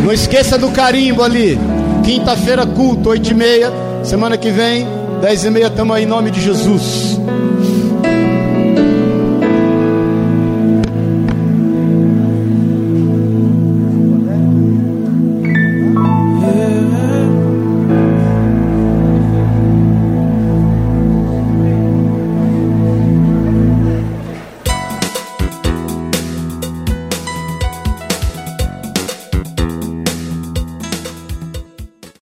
Não 0.04 0.14
esqueça 0.14 0.56
do 0.56 0.70
carimbo 0.70 1.24
ali. 1.24 1.58
Quinta-feira, 2.06 2.64
culto, 2.68 3.10
oito 3.10 3.32
e 3.32 3.34
meia. 3.34 3.74
Semana 4.04 4.38
que 4.38 4.52
vem, 4.52 4.88
dez 5.20 5.44
e 5.46 5.50
meia, 5.50 5.66
estamos 5.66 5.96
aí 5.96 6.04
em 6.04 6.06
nome 6.06 6.30
de 6.30 6.40
Jesus. 6.40 7.20